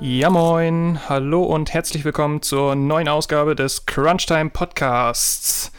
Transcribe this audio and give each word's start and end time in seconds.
Ja 0.00 0.30
moin, 0.30 1.00
hallo 1.08 1.42
und 1.42 1.74
herzlich 1.74 2.04
willkommen 2.04 2.40
zur 2.40 2.76
neuen 2.76 3.08
Ausgabe 3.08 3.56
des 3.56 3.84
Crunchtime 3.84 4.48
Podcasts. 4.48 5.72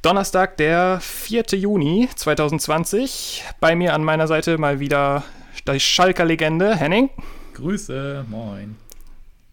Donnerstag, 0.00 0.56
der 0.56 1.00
4. 1.02 1.44
Juni 1.58 2.08
2020. 2.16 3.44
Bei 3.60 3.76
mir 3.76 3.92
an 3.92 4.04
meiner 4.04 4.26
Seite 4.26 4.56
mal 4.56 4.80
wieder 4.80 5.22
die 5.68 5.78
Schalker 5.78 6.24
Legende, 6.24 6.74
Henning. 6.74 7.10
Grüße, 7.52 8.24
moin. 8.30 8.76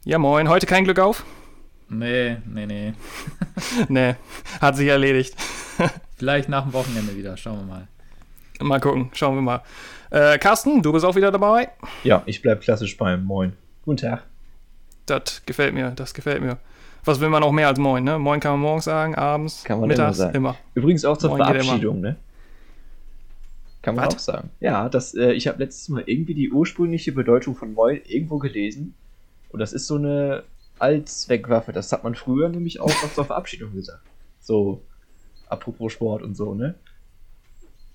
Ja 0.05 0.17
moin, 0.17 0.47
heute 0.47 0.65
kein 0.65 0.85
Glück 0.85 0.99
auf? 0.99 1.25
Nee, 1.89 2.37
nee, 2.45 2.65
nee. 2.65 2.93
nee, 3.89 4.15
hat 4.61 4.77
sich 4.77 4.87
erledigt. 4.87 5.35
Vielleicht 6.15 6.47
nach 6.47 6.63
dem 6.63 6.71
Wochenende 6.71 7.17
wieder, 7.17 7.35
schauen 7.35 7.59
wir 7.59 7.65
mal. 7.65 7.87
Mal 8.61 8.79
gucken, 8.79 9.09
schauen 9.11 9.35
wir 9.35 9.41
mal. 9.41 9.61
Äh, 10.09 10.37
Carsten, 10.37 10.81
du 10.81 10.93
bist 10.93 11.03
auch 11.03 11.15
wieder 11.15 11.31
dabei? 11.31 11.69
Ja, 12.05 12.23
ich 12.25 12.41
bleib 12.41 12.61
klassisch 12.61 12.95
beim 12.95 13.25
Moin. 13.25 13.57
Guten 13.89 14.01
Tag. 14.01 14.23
Das 15.07 15.43
gefällt 15.47 15.73
mir, 15.73 15.89
das 15.89 16.13
gefällt 16.13 16.43
mir. 16.43 16.59
Was 17.05 17.19
will 17.19 17.29
man 17.29 17.41
auch 17.41 17.51
mehr 17.51 17.67
als 17.67 17.79
Moin, 17.79 18.03
ne? 18.03 18.19
Moin 18.19 18.39
kann 18.39 18.51
man 18.51 18.59
morgens 18.59 18.85
sagen, 18.85 19.15
abends, 19.15 19.63
kann 19.63 19.79
man 19.79 19.89
mittags, 19.89 20.19
immer, 20.19 20.25
sagen. 20.25 20.37
immer. 20.37 20.57
Übrigens 20.75 21.05
auch 21.05 21.17
zur 21.17 21.31
Moin 21.31 21.43
Verabschiedung, 21.43 21.99
ne? 21.99 22.15
Kann 23.81 23.95
man 23.95 24.05
Was? 24.05 24.13
auch 24.13 24.19
sagen. 24.19 24.51
Ja, 24.59 24.89
das, 24.89 25.15
äh, 25.15 25.31
ich 25.31 25.47
habe 25.47 25.57
letztes 25.57 25.89
Mal 25.89 26.03
irgendwie 26.05 26.35
die 26.35 26.51
ursprüngliche 26.51 27.13
Bedeutung 27.13 27.55
von 27.55 27.73
Moin 27.73 27.99
irgendwo 28.05 28.37
gelesen. 28.37 28.93
Und 29.49 29.59
das 29.59 29.73
ist 29.73 29.87
so 29.87 29.95
eine 29.95 30.43
Allzweckwaffe. 30.77 31.71
Das 31.71 31.91
hat 31.91 32.03
man 32.03 32.13
früher 32.13 32.47
nämlich 32.49 32.79
auch 32.79 32.89
noch 33.01 33.11
zur 33.11 33.25
Verabschiedung 33.25 33.73
gesagt. 33.73 34.03
So, 34.39 34.83
apropos 35.47 35.93
Sport 35.93 36.21
und 36.21 36.35
so, 36.35 36.53
ne? 36.53 36.75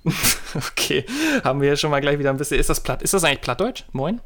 okay, 0.57 1.05
haben 1.45 1.61
wir 1.61 1.77
schon 1.77 1.93
mal 1.93 2.01
gleich 2.01 2.19
wieder 2.19 2.31
ein 2.31 2.37
bisschen. 2.37 2.59
Ist 2.59 2.69
das 2.69 2.81
platt? 2.81 3.01
Ist 3.01 3.15
das 3.15 3.23
eigentlich 3.23 3.43
Plattdeutsch? 3.43 3.85
Moin? 3.93 4.21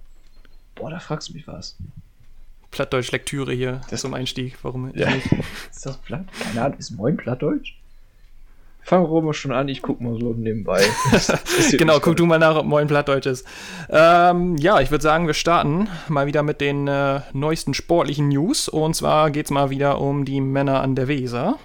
Boah, 0.79 0.91
da 0.91 0.99
fragst 1.01 1.29
du 1.29 1.33
mich 1.35 1.47
was. 1.47 1.77
Plattdeutsch-Lektüre 2.71 3.53
hier 3.53 3.81
das 3.91 4.03
zum 4.03 4.15
Einstieg. 4.15 4.59
Warum 4.63 4.93
ja. 4.95 5.11
nicht? 5.11 5.27
Ist 5.71 5.85
das 5.85 5.97
platt? 5.99 6.25
Keine 6.41 6.63
Ahnung, 6.63 6.79
ist 6.79 6.91
Moin 6.91 7.17
Plattdeutsch? 7.17 7.75
Fangen 8.83 9.11
wir 9.11 9.21
mal 9.21 9.35
schon 9.35 9.53
an, 9.53 9.69
ich 9.69 9.83
guck 9.83 10.01
mal 10.01 10.19
so 10.19 10.33
nebenbei. 10.33 10.83
genau, 11.73 12.01
guck 12.01 12.17
du 12.17 12.25
mal 12.25 12.39
nach, 12.39 12.57
ob 12.57 12.65
Moin 12.65 12.87
Plattdeutsch 12.87 13.27
ist. 13.27 13.47
Ähm, 13.91 14.57
ja, 14.57 14.81
ich 14.81 14.91
würde 14.91 15.03
sagen, 15.03 15.27
wir 15.27 15.35
starten 15.35 15.89
mal 16.09 16.27
wieder 16.27 16.43
mit 16.43 16.63
den 16.63 16.89
äh, 16.89 17.21
neuesten 17.35 17.75
sportlichen 17.75 18.29
News. 18.29 18.67
Und 18.67 18.97
zwar 18.97 19.31
geht 19.31 19.47
es 19.47 19.51
mal 19.51 19.69
wieder 19.69 20.01
um 20.01 20.25
die 20.25 20.41
Männer 20.41 20.81
an 20.81 20.95
der 20.95 21.07
Weser. 21.07 21.59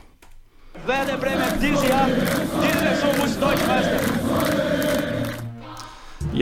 Werder 0.85 1.17
Bremen 1.17 1.61
dieses 1.61 1.87
Jahr, 1.87 2.07
diese 2.07 2.79
Saison 2.79 3.17
muss 3.17 3.39
Deutschmeister. 3.39 3.92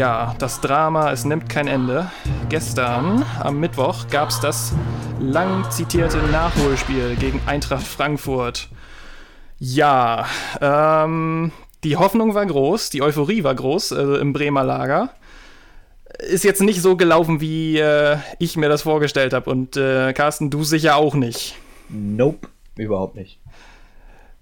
Ja, 0.02 0.35
das 0.39 0.61
Drama, 0.61 1.11
es 1.11 1.25
nimmt 1.25 1.47
kein 1.47 1.67
Ende. 1.67 2.09
Gestern, 2.49 3.23
am 3.39 3.59
Mittwoch, 3.59 4.07
gab 4.09 4.30
es 4.30 4.39
das 4.39 4.73
lang 5.19 5.69
zitierte 5.69 6.17
Nachholspiel 6.31 7.16
gegen 7.17 7.39
Eintracht 7.45 7.85
Frankfurt. 7.85 8.67
Ja, 9.59 10.25
ähm, 10.59 11.52
die 11.83 11.97
Hoffnung 11.97 12.33
war 12.33 12.47
groß, 12.47 12.89
die 12.89 13.03
Euphorie 13.03 13.44
war 13.44 13.53
groß 13.53 13.94
also 13.94 14.16
im 14.16 14.33
Bremer 14.33 14.63
Lager. 14.63 15.11
Ist 16.17 16.45
jetzt 16.45 16.63
nicht 16.63 16.81
so 16.81 16.97
gelaufen, 16.97 17.39
wie 17.39 17.77
äh, 17.77 18.17
ich 18.39 18.57
mir 18.57 18.69
das 18.69 18.81
vorgestellt 18.81 19.33
habe. 19.33 19.52
Und 19.52 19.77
äh, 19.77 20.13
Carsten, 20.13 20.49
du 20.49 20.63
sicher 20.63 20.95
auch 20.95 21.13
nicht. 21.13 21.53
Nope, 21.89 22.47
überhaupt 22.75 23.16
nicht. 23.16 23.38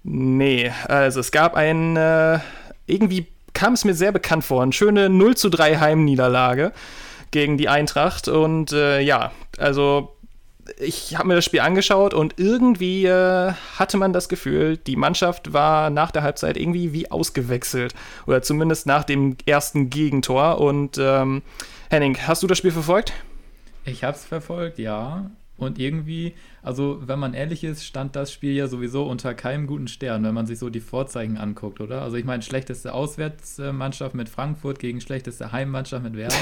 Nee, 0.03 0.71
also 0.87 1.19
es 1.19 1.33
gab 1.33 1.55
ein 1.55 1.97
äh, 1.97 2.39
irgendwie 2.87 3.27
kam 3.59 3.73
es 3.73 3.83
mir 3.83 3.93
sehr 3.93 4.13
bekannt 4.13 4.45
vor. 4.45 4.63
Eine 4.63 4.71
schöne 4.71 5.09
0 5.09 5.35
zu 5.35 5.49
3 5.49 5.79
Heimniederlage 5.79 6.71
gegen 7.31 7.57
die 7.57 7.67
Eintracht. 7.67 8.29
Und 8.29 8.71
äh, 8.71 9.01
ja, 9.01 9.33
also 9.57 10.15
ich 10.77 11.17
habe 11.17 11.27
mir 11.27 11.35
das 11.35 11.43
Spiel 11.43 11.59
angeschaut 11.59 12.13
und 12.13 12.35
irgendwie 12.37 13.05
äh, 13.05 13.51
hatte 13.77 13.97
man 13.97 14.13
das 14.13 14.29
Gefühl, 14.29 14.77
die 14.77 14.95
Mannschaft 14.95 15.51
war 15.51 15.89
nach 15.89 16.11
der 16.11 16.23
Halbzeit 16.23 16.55
irgendwie 16.55 16.93
wie 16.93 17.11
ausgewechselt. 17.11 17.93
Oder 18.27 18.41
zumindest 18.41 18.85
nach 18.85 19.03
dem 19.03 19.35
ersten 19.45 19.89
Gegentor. 19.89 20.61
Und 20.61 20.97
ähm, 20.97 21.41
Henning, 21.89 22.17
hast 22.25 22.41
du 22.41 22.47
das 22.47 22.59
Spiel 22.59 22.71
verfolgt? 22.71 23.11
Ich 23.83 24.05
habe 24.05 24.15
es 24.15 24.23
verfolgt, 24.23 24.79
ja. 24.79 25.29
Und 25.59 25.77
irgendwie, 25.77 26.33
also 26.63 27.01
wenn 27.05 27.19
man 27.19 27.33
ehrlich 27.33 27.63
ist, 27.63 27.85
stand 27.85 28.15
das 28.15 28.31
Spiel 28.31 28.53
ja 28.53 28.67
sowieso 28.67 29.03
unter 29.03 29.33
keinem 29.33 29.67
guten 29.67 29.87
Stern, 29.87 30.23
wenn 30.23 30.33
man 30.33 30.47
sich 30.47 30.57
so 30.57 30.69
die 30.69 30.79
Vorzeichen 30.79 31.37
anguckt, 31.37 31.81
oder? 31.81 32.01
Also 32.01 32.15
ich 32.15 32.25
meine, 32.25 32.41
schlechteste 32.41 32.93
Auswärtsmannschaft 32.93 34.15
mit 34.15 34.29
Frankfurt 34.29 34.79
gegen 34.79 35.01
schlechteste 35.01 35.51
Heimmannschaft 35.51 36.03
mit 36.03 36.15
Werder. 36.15 36.35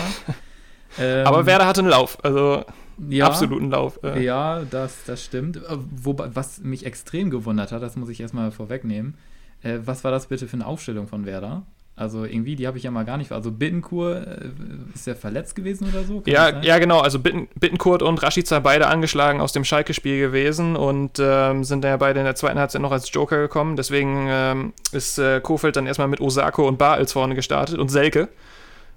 ähm, 1.00 1.26
Aber 1.28 1.46
Werder 1.46 1.66
hatte 1.66 1.82
einen 1.82 1.90
Lauf, 1.90 2.24
also 2.24 2.64
ja, 3.10 3.28
absoluten 3.28 3.72
Lauf. 3.72 4.00
Äh. 4.04 4.24
Ja, 4.24 4.64
das, 4.70 5.04
das 5.06 5.24
stimmt. 5.24 5.60
Wobei, 5.70 6.36
was 6.36 6.60
mich 6.60 6.86
extrem 6.86 7.30
gewundert 7.30 7.72
hat, 7.72 7.82
das 7.82 7.96
muss 7.96 8.10
ich 8.10 8.20
erstmal 8.20 8.52
vorwegnehmen, 8.52 9.16
äh, 9.64 9.80
was 9.84 10.04
war 10.04 10.12
das 10.12 10.28
bitte 10.28 10.48
für 10.48 10.56
eine 10.56 10.66
Aufstellung 10.66 11.08
von 11.08 11.26
Werder? 11.26 11.66
Also 11.98 12.26
irgendwie, 12.26 12.56
die 12.56 12.68
habe 12.68 12.78
ich 12.78 12.84
ja 12.84 12.92
mal 12.92 13.06
gar 13.06 13.18
nicht. 13.18 13.32
Also 13.32 13.52
Bittenkur 13.52 14.18
äh, 14.18 14.50
ist 14.94 15.08
ja 15.08 15.16
verletzt 15.16 15.56
gewesen 15.56 15.90
oder 15.90 16.04
so? 16.04 16.22
ja, 16.28 16.62
ja, 16.62 16.78
genau. 16.78 17.00
Also 17.00 17.18
Bitten, 17.18 17.48
Bittenkurt 17.60 18.04
und 18.04 18.22
Rashica 18.22 18.60
beide 18.60 18.86
angeschlagen 18.86 19.42
aus 19.42 19.52
dem 19.52 19.64
Schalke-Spiel 19.64 20.20
gewesen 20.20 20.76
und 20.76 21.18
ähm, 21.20 21.64
sind 21.64 21.84
dann 21.84 21.90
ja 21.90 21.98
beide 21.98 22.20
in 22.20 22.26
der 22.26 22.36
zweiten 22.36 22.60
Halbzeit 22.60 22.84
noch 22.84 22.92
als 22.92 23.12
Joker 23.12 23.40
gekommen. 23.40 23.78
Deswegen 23.78 24.28
ähm, 24.30 24.74
ist 24.92 25.18
äh, 25.18 25.42
Kofeld 25.42 25.76
dann 25.76 25.88
erstmal 25.88 26.08
mit 26.08 26.22
Osako 26.22 26.68
und 26.68 26.78
Bartels 26.78 27.14
vorne 27.14 27.34
gestartet 27.34 27.80
und 27.80 27.90
Selke 27.90 28.30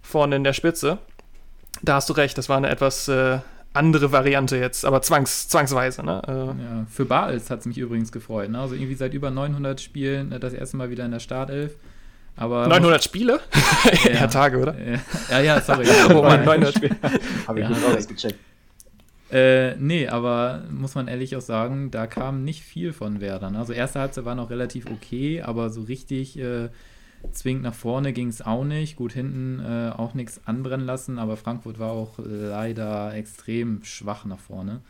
vorne 0.03 0.37
in 0.37 0.44
der 0.44 0.53
Spitze. 0.53 0.99
Da 1.81 1.94
hast 1.94 2.11
du 2.11 2.12
recht, 2.12 2.37
das 2.37 2.50
war 2.50 2.59
eine 2.59 2.69
etwas 2.69 3.09
äh, 3.09 3.38
andere 3.72 4.12
Variante 4.12 4.59
jetzt, 4.59 4.84
aber 4.84 5.00
zwangs, 5.00 5.49
zwangsweise. 5.49 6.05
Ne? 6.05 6.21
Äh, 6.28 6.32
ja, 6.32 6.87
für 6.91 7.06
Bartels 7.06 7.49
hat 7.49 7.61
es 7.61 7.67
mich 7.67 7.78
übrigens 7.78 8.12
gefreut. 8.12 8.50
Ne? 8.50 8.61
Also 8.61 8.75
irgendwie 8.75 8.94
seit 8.94 9.15
über 9.15 9.31
900 9.31 9.81
Spielen 9.81 10.38
das 10.38 10.53
erste 10.53 10.77
Mal 10.77 10.91
wieder 10.91 11.06
in 11.06 11.12
der 11.12 11.21
Startelf. 11.21 11.77
Aber 12.40 12.66
900 12.68 13.04
Spiele? 13.04 13.38
ja. 14.04 14.12
ja, 14.12 14.26
Tage, 14.26 14.58
oder? 14.58 14.74
Ja, 15.30 15.40
ja, 15.40 15.60
sorry. 15.60 15.86
oh 16.08 16.22
Mann, 16.22 16.42
900 16.42 16.74
Spiele. 16.74 16.96
Habe 17.46 17.60
ich 17.60 17.68
ja. 17.68 17.76
auch 17.76 17.94
erst 17.94 18.08
gecheckt. 18.08 18.38
Äh, 19.30 19.76
nee, 19.76 20.08
aber 20.08 20.64
muss 20.70 20.94
man 20.94 21.06
ehrlich 21.06 21.36
auch 21.36 21.42
sagen, 21.42 21.90
da 21.90 22.06
kam 22.06 22.42
nicht 22.42 22.62
viel 22.62 22.94
von 22.94 23.20
Werder. 23.20 23.52
Also 23.54 23.74
erste 23.74 24.00
Halbzeit 24.00 24.24
war 24.24 24.34
noch 24.34 24.48
relativ 24.48 24.86
okay, 24.86 25.42
aber 25.42 25.68
so 25.68 25.82
richtig 25.82 26.38
äh, 26.38 26.70
zwingend 27.30 27.62
nach 27.62 27.74
vorne 27.74 28.14
ging 28.14 28.28
es 28.28 28.40
auch 28.40 28.64
nicht. 28.64 28.96
Gut, 28.96 29.12
hinten 29.12 29.60
äh, 29.60 29.90
auch 29.90 30.14
nichts 30.14 30.40
anbrennen 30.46 30.86
lassen, 30.86 31.18
aber 31.18 31.36
Frankfurt 31.36 31.78
war 31.78 31.92
auch 31.92 32.14
leider 32.18 33.14
extrem 33.14 33.84
schwach 33.84 34.24
nach 34.24 34.40
vorne. 34.40 34.80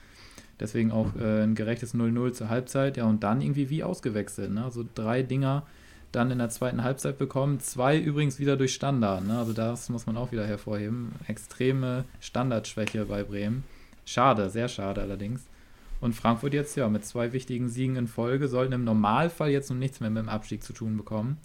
Deswegen 0.61 0.93
auch 0.93 1.17
äh, 1.17 1.43
ein 1.43 1.57
gerechtes 1.57 1.97
0-0 1.97 2.33
zur 2.33 2.49
Halbzeit. 2.49 2.97
Ja, 2.97 3.07
und 3.07 3.25
dann 3.25 3.41
irgendwie 3.41 3.71
wie 3.71 3.83
ausgewechselt. 3.83 4.53
Ne? 4.53 4.63
Also 4.63 4.85
drei 4.95 5.23
Dinger 5.23 5.65
dann 6.13 6.31
in 6.31 6.39
der 6.39 6.51
zweiten 6.51 6.83
Halbzeit 6.83 7.19
bekommen. 7.19 7.61
Zwei 7.61 7.99
übrigens 7.99 8.39
wieder 8.39 8.57
durch 8.57 8.75
Standard. 8.75 9.25
Ne? 9.25 9.39
Also 9.39 9.53
das 9.53 9.89
muss 9.89 10.07
man 10.07 10.17
auch 10.17 10.33
wieder 10.33 10.47
hervorheben. 10.47 11.13
Extreme 11.29 12.05
Standardschwäche 12.21 13.05
bei 13.07 13.23
Bremen. 13.23 13.65
Schade, 14.05 14.51
sehr 14.51 14.69
schade 14.69 15.01
allerdings. 15.01 15.47
Und 16.01 16.15
Frankfurt 16.15 16.55
jetzt 16.55 16.77
ja 16.77 16.89
mit 16.89 17.05
zwei 17.05 17.33
wichtigen 17.33 17.69
Siegen 17.69 17.97
in 17.97 18.07
Folge 18.07 18.49
sollten 18.49 18.73
im 18.73 18.85
Normalfall 18.85 19.51
jetzt 19.51 19.71
noch 19.71 19.77
nichts 19.77 20.01
mehr 20.01 20.11
mit 20.11 20.23
dem 20.23 20.29
Abstieg 20.29 20.63
zu 20.63 20.73
tun 20.73 20.97
bekommen. 20.97 21.37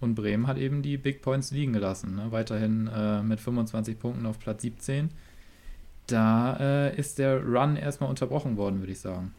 Und 0.00 0.14
Bremen 0.14 0.46
hat 0.46 0.58
eben 0.58 0.82
die 0.82 0.98
Big 0.98 1.22
Points 1.22 1.50
liegen 1.50 1.72
gelassen. 1.72 2.16
Ne? 2.16 2.30
Weiterhin 2.30 2.88
äh, 2.88 3.22
mit 3.22 3.40
25 3.40 3.98
Punkten 3.98 4.26
auf 4.26 4.38
Platz 4.38 4.62
17. 4.62 5.10
Da 6.06 6.56
äh, 6.60 6.96
ist 6.96 7.18
der 7.18 7.42
Run 7.42 7.76
erstmal 7.76 8.10
unterbrochen 8.10 8.56
worden, 8.56 8.80
würde 8.80 8.92
ich 8.92 9.00
sagen. 9.00 9.34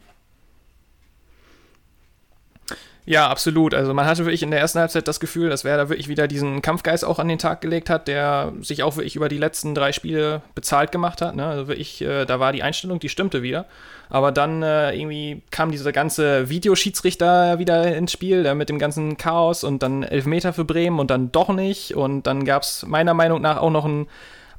Ja, 3.08 3.30
absolut. 3.30 3.72
Also 3.72 3.94
man 3.94 4.04
hatte 4.04 4.26
wirklich 4.26 4.42
in 4.42 4.50
der 4.50 4.60
ersten 4.60 4.80
Halbzeit 4.80 5.08
das 5.08 5.18
Gefühl, 5.18 5.48
dass 5.48 5.64
Werder 5.64 5.88
wirklich 5.88 6.08
wieder 6.08 6.28
diesen 6.28 6.60
Kampfgeist 6.60 7.06
auch 7.06 7.18
an 7.18 7.26
den 7.26 7.38
Tag 7.38 7.62
gelegt 7.62 7.88
hat, 7.88 8.06
der 8.06 8.52
sich 8.60 8.82
auch 8.82 8.96
wirklich 8.96 9.16
über 9.16 9.30
die 9.30 9.38
letzten 9.38 9.74
drei 9.74 9.92
Spiele 9.92 10.42
bezahlt 10.54 10.92
gemacht 10.92 11.22
hat. 11.22 11.34
Ne? 11.34 11.46
Also 11.46 11.68
wirklich, 11.68 12.02
äh, 12.02 12.26
da 12.26 12.38
war 12.38 12.52
die 12.52 12.62
Einstellung, 12.62 13.00
die 13.00 13.08
stimmte 13.08 13.40
wieder. 13.40 13.64
Aber 14.10 14.30
dann 14.30 14.62
äh, 14.62 14.94
irgendwie 14.94 15.40
kam 15.50 15.70
dieser 15.70 15.90
ganze 15.90 16.50
Videoschiedsrichter 16.50 17.58
wieder 17.58 17.96
ins 17.96 18.12
Spiel, 18.12 18.42
der 18.42 18.54
mit 18.54 18.68
dem 18.68 18.78
ganzen 18.78 19.16
Chaos 19.16 19.64
und 19.64 19.82
dann 19.82 20.02
Elfmeter 20.02 20.52
für 20.52 20.66
Bremen 20.66 20.98
und 20.98 21.10
dann 21.10 21.32
doch 21.32 21.48
nicht. 21.48 21.94
Und 21.94 22.26
dann 22.26 22.44
gab 22.44 22.60
es 22.60 22.84
meiner 22.84 23.14
Meinung 23.14 23.40
nach 23.40 23.56
auch 23.56 23.70
noch 23.70 23.86
ein 23.86 24.06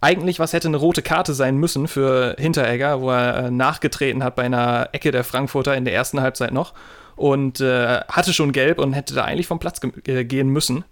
eigentlich, 0.02 0.40
was 0.40 0.54
hätte 0.54 0.70
eine 0.70 0.78
rote 0.78 1.04
Karte 1.04 1.36
sein 1.36 1.58
müssen 1.58 1.88
für 1.88 2.36
Hinteregger, 2.40 3.00
wo 3.02 3.12
er 3.12 3.36
äh, 3.36 3.52
nachgetreten 3.52 4.24
hat 4.24 4.36
bei 4.36 4.44
einer 4.44 4.90
Ecke 4.92 5.12
der 5.12 5.24
Frankfurter 5.24 5.76
in 5.76 5.86
der 5.86 5.94
ersten 5.94 6.20
Halbzeit 6.22 6.52
noch 6.52 6.74
und 7.20 7.60
äh, 7.60 8.00
hatte 8.08 8.32
schon 8.32 8.54
gelb 8.54 8.80
und 8.80 8.94
hätte 8.94 9.14
da 9.14 9.26
eigentlich 9.26 9.48
vom 9.48 9.60
Platz 9.60 9.82
ge 9.82 10.24
gehen 10.24 10.48
müssen. 10.48 10.86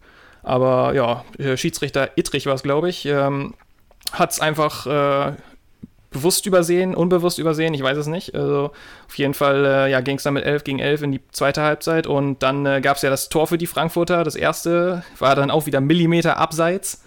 Aber 0.44 0.94
ja, 0.94 1.24
Schiedsrichter 1.56 2.18
Ittrich 2.18 2.45
war 2.45 2.53
es, 2.53 2.63
glaube 2.63 2.89
ich, 2.89 3.06
ähm, 3.06 3.53
hat 4.12 4.31
es 4.31 4.41
einfach 4.41 4.85
äh, 4.88 5.35
bewusst 6.12 6.45
übersehen, 6.45 6.95
unbewusst 6.95 7.39
übersehen, 7.39 7.74
ich 7.74 7.81
weiß 7.81 7.97
es 7.97 8.07
nicht. 8.07 8.35
Also 8.35 8.71
auf 9.07 9.18
jeden 9.18 9.33
Fall 9.33 9.65
äh, 9.65 9.91
ja, 9.91 10.01
ging 10.01 10.18
es 10.18 10.24
dann 10.24 10.33
mit 10.33 10.44
11 10.44 10.65
gegen 10.65 10.79
11 10.79 11.03
in 11.03 11.12
die 11.13 11.21
zweite 11.31 11.62
Halbzeit 11.62 12.07
und 12.07 12.44
dann 12.44 12.65
äh, 12.65 12.81
gab 12.81 12.97
es 12.97 13.03
ja 13.03 13.09
das 13.09 13.29
Tor 13.29 13.47
für 13.47 13.57
die 13.57 13.68
Frankfurter. 13.68 14.25
Das 14.25 14.35
erste 14.35 15.03
war 15.19 15.35
dann 15.35 15.50
auch 15.50 15.65
wieder 15.65 15.79
Millimeter 15.79 16.38
abseits. 16.38 17.03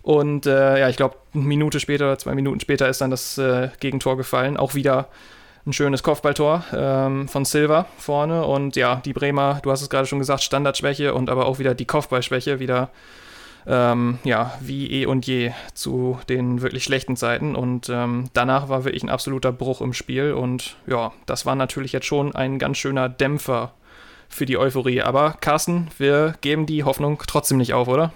Und 0.00 0.46
äh, 0.46 0.80
ja, 0.80 0.88
ich 0.88 0.96
glaube, 0.96 1.16
eine 1.34 1.44
Minute 1.44 1.78
später 1.78 2.06
oder 2.06 2.18
zwei 2.18 2.34
Minuten 2.34 2.58
später 2.58 2.88
ist 2.88 3.02
dann 3.02 3.10
das 3.10 3.36
äh, 3.38 3.68
Gegentor 3.80 4.16
gefallen. 4.16 4.56
Auch 4.56 4.74
wieder 4.74 5.08
ein 5.66 5.72
schönes 5.72 6.02
Kopfballtor 6.02 6.64
ähm, 6.74 7.28
von 7.28 7.44
Silva 7.44 7.86
vorne. 7.98 8.44
Und 8.44 8.76
ja, 8.76 8.96
die 9.04 9.12
Bremer, 9.12 9.60
du 9.62 9.70
hast 9.70 9.82
es 9.82 9.90
gerade 9.90 10.06
schon 10.06 10.18
gesagt, 10.18 10.42
Standardschwäche 10.42 11.14
und 11.14 11.30
aber 11.30 11.46
auch 11.46 11.58
wieder 11.58 11.74
die 11.74 11.86
Kopfballschwäche 11.86 12.58
wieder 12.58 12.90
ähm, 13.66 14.18
ja, 14.24 14.54
wie 14.60 14.90
eh 14.90 15.06
und 15.06 15.26
je 15.26 15.52
zu 15.74 16.18
den 16.28 16.62
wirklich 16.62 16.84
schlechten 16.84 17.16
Zeiten. 17.16 17.54
Und 17.54 17.88
ähm, 17.88 18.28
danach 18.32 18.68
war 18.68 18.84
wirklich 18.84 19.02
ein 19.02 19.10
absoluter 19.10 19.52
Bruch 19.52 19.80
im 19.80 19.92
Spiel. 19.92 20.32
Und 20.32 20.76
ja, 20.86 21.12
das 21.26 21.46
war 21.46 21.54
natürlich 21.54 21.92
jetzt 21.92 22.06
schon 22.06 22.34
ein 22.34 22.58
ganz 22.58 22.78
schöner 22.78 23.08
Dämpfer 23.08 23.72
für 24.28 24.46
die 24.46 24.58
Euphorie. 24.58 25.02
Aber 25.02 25.36
Carsten, 25.40 25.88
wir 25.98 26.34
geben 26.40 26.66
die 26.66 26.84
Hoffnung 26.84 27.22
trotzdem 27.26 27.58
nicht 27.58 27.74
auf, 27.74 27.88
oder? 27.88 28.12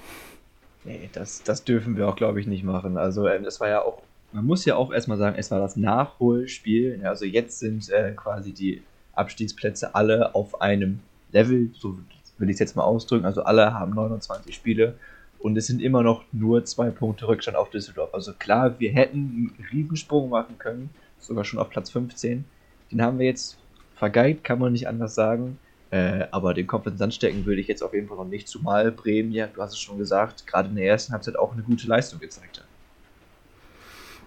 Nee, 0.85 1.11
das, 1.13 1.43
das 1.43 1.65
dürfen 1.65 1.97
wir 1.97 2.09
auch, 2.09 2.17
glaube 2.17 2.41
ich, 2.41 2.47
nicht 2.47 2.65
machen. 2.65 2.97
Also, 2.97 3.27
ähm, 3.27 3.45
das 3.45 3.61
war 3.61 3.69
ja 3.69 3.83
auch, 3.83 4.03
man 4.33 4.45
muss 4.45 4.65
ja 4.65 4.77
auch 4.77 4.93
erstmal 4.93 5.19
sagen, 5.19 5.37
es 5.39 5.51
war 5.51 5.61
das 5.61 5.77
Nachholspiel. 5.77 7.01
Also, 7.05 7.25
jetzt 7.25 7.59
sind 7.59 7.89
äh, 7.91 8.13
quasi 8.13 8.53
die 8.53 8.83
Abstiegsplätze 9.15 9.95
alle 9.95 10.35
auf 10.35 10.61
einem 10.61 11.01
Level, 11.33 11.71
so 11.73 11.99
will 12.39 12.51
ich 12.51 12.55
es 12.55 12.61
jetzt 12.61 12.77
mal 12.77 12.85
ausdrücken. 12.85 13.25
Also, 13.25 13.43
alle 13.43 13.75
haben 13.75 13.95
29 13.95 14.55
Spiele 14.55 14.97
und 15.39 15.57
es 15.57 15.67
sind 15.67 15.81
immer 15.81 16.03
noch 16.03 16.25
nur 16.33 16.65
zwei 16.65 16.91
Punkte 16.91 17.29
Rückstand 17.29 17.57
auf 17.57 17.71
Düsseldorf. 17.71 18.13
Also, 18.15 18.33
klar, 18.33 18.79
wir 18.79 18.93
hätten 18.93 19.53
einen 19.59 19.67
Riesensprung 19.73 20.29
machen 20.29 20.59
können, 20.59 20.91
sogar 21.19 21.45
schon 21.45 21.59
auf 21.59 21.71
Platz 21.71 21.91
15. 21.91 22.45
Den 22.91 23.03
haben 23.03 23.19
wir 23.19 23.27
jetzt 23.27 23.59
vergeigt, 23.97 24.45
kann 24.45 24.59
man 24.59 24.73
nicht 24.73 24.89
anders 24.89 25.15
sagen. 25.15 25.59
Äh, 25.91 26.27
aber 26.33 26.53
den 26.53 26.67
Kopf 26.67 26.87
in 26.87 26.95
den 26.95 26.99
Sand 26.99 27.15
stecken 27.15 27.47
würde 27.47 27.61
ich 27.61 27.69
jetzt 27.69 27.83
auf 27.83 27.95
jeden 27.95 28.09
Fall 28.09 28.17
noch 28.17 28.27
nicht, 28.27 28.49
zumal 28.49 28.91
Bremen 28.91 29.31
ja, 29.31 29.47
du 29.47 29.63
hast 29.63 29.73
es 29.73 29.79
schon 29.79 29.99
gesagt, 29.99 30.47
gerade 30.47 30.69
in 30.69 30.75
der 30.75 30.87
ersten 30.87 31.13
Halbzeit 31.13 31.39
auch 31.39 31.53
eine 31.53 31.63
gute 31.63 31.87
Leistung 31.87 32.19
gezeigt 32.19 32.59
hat. 32.59 32.66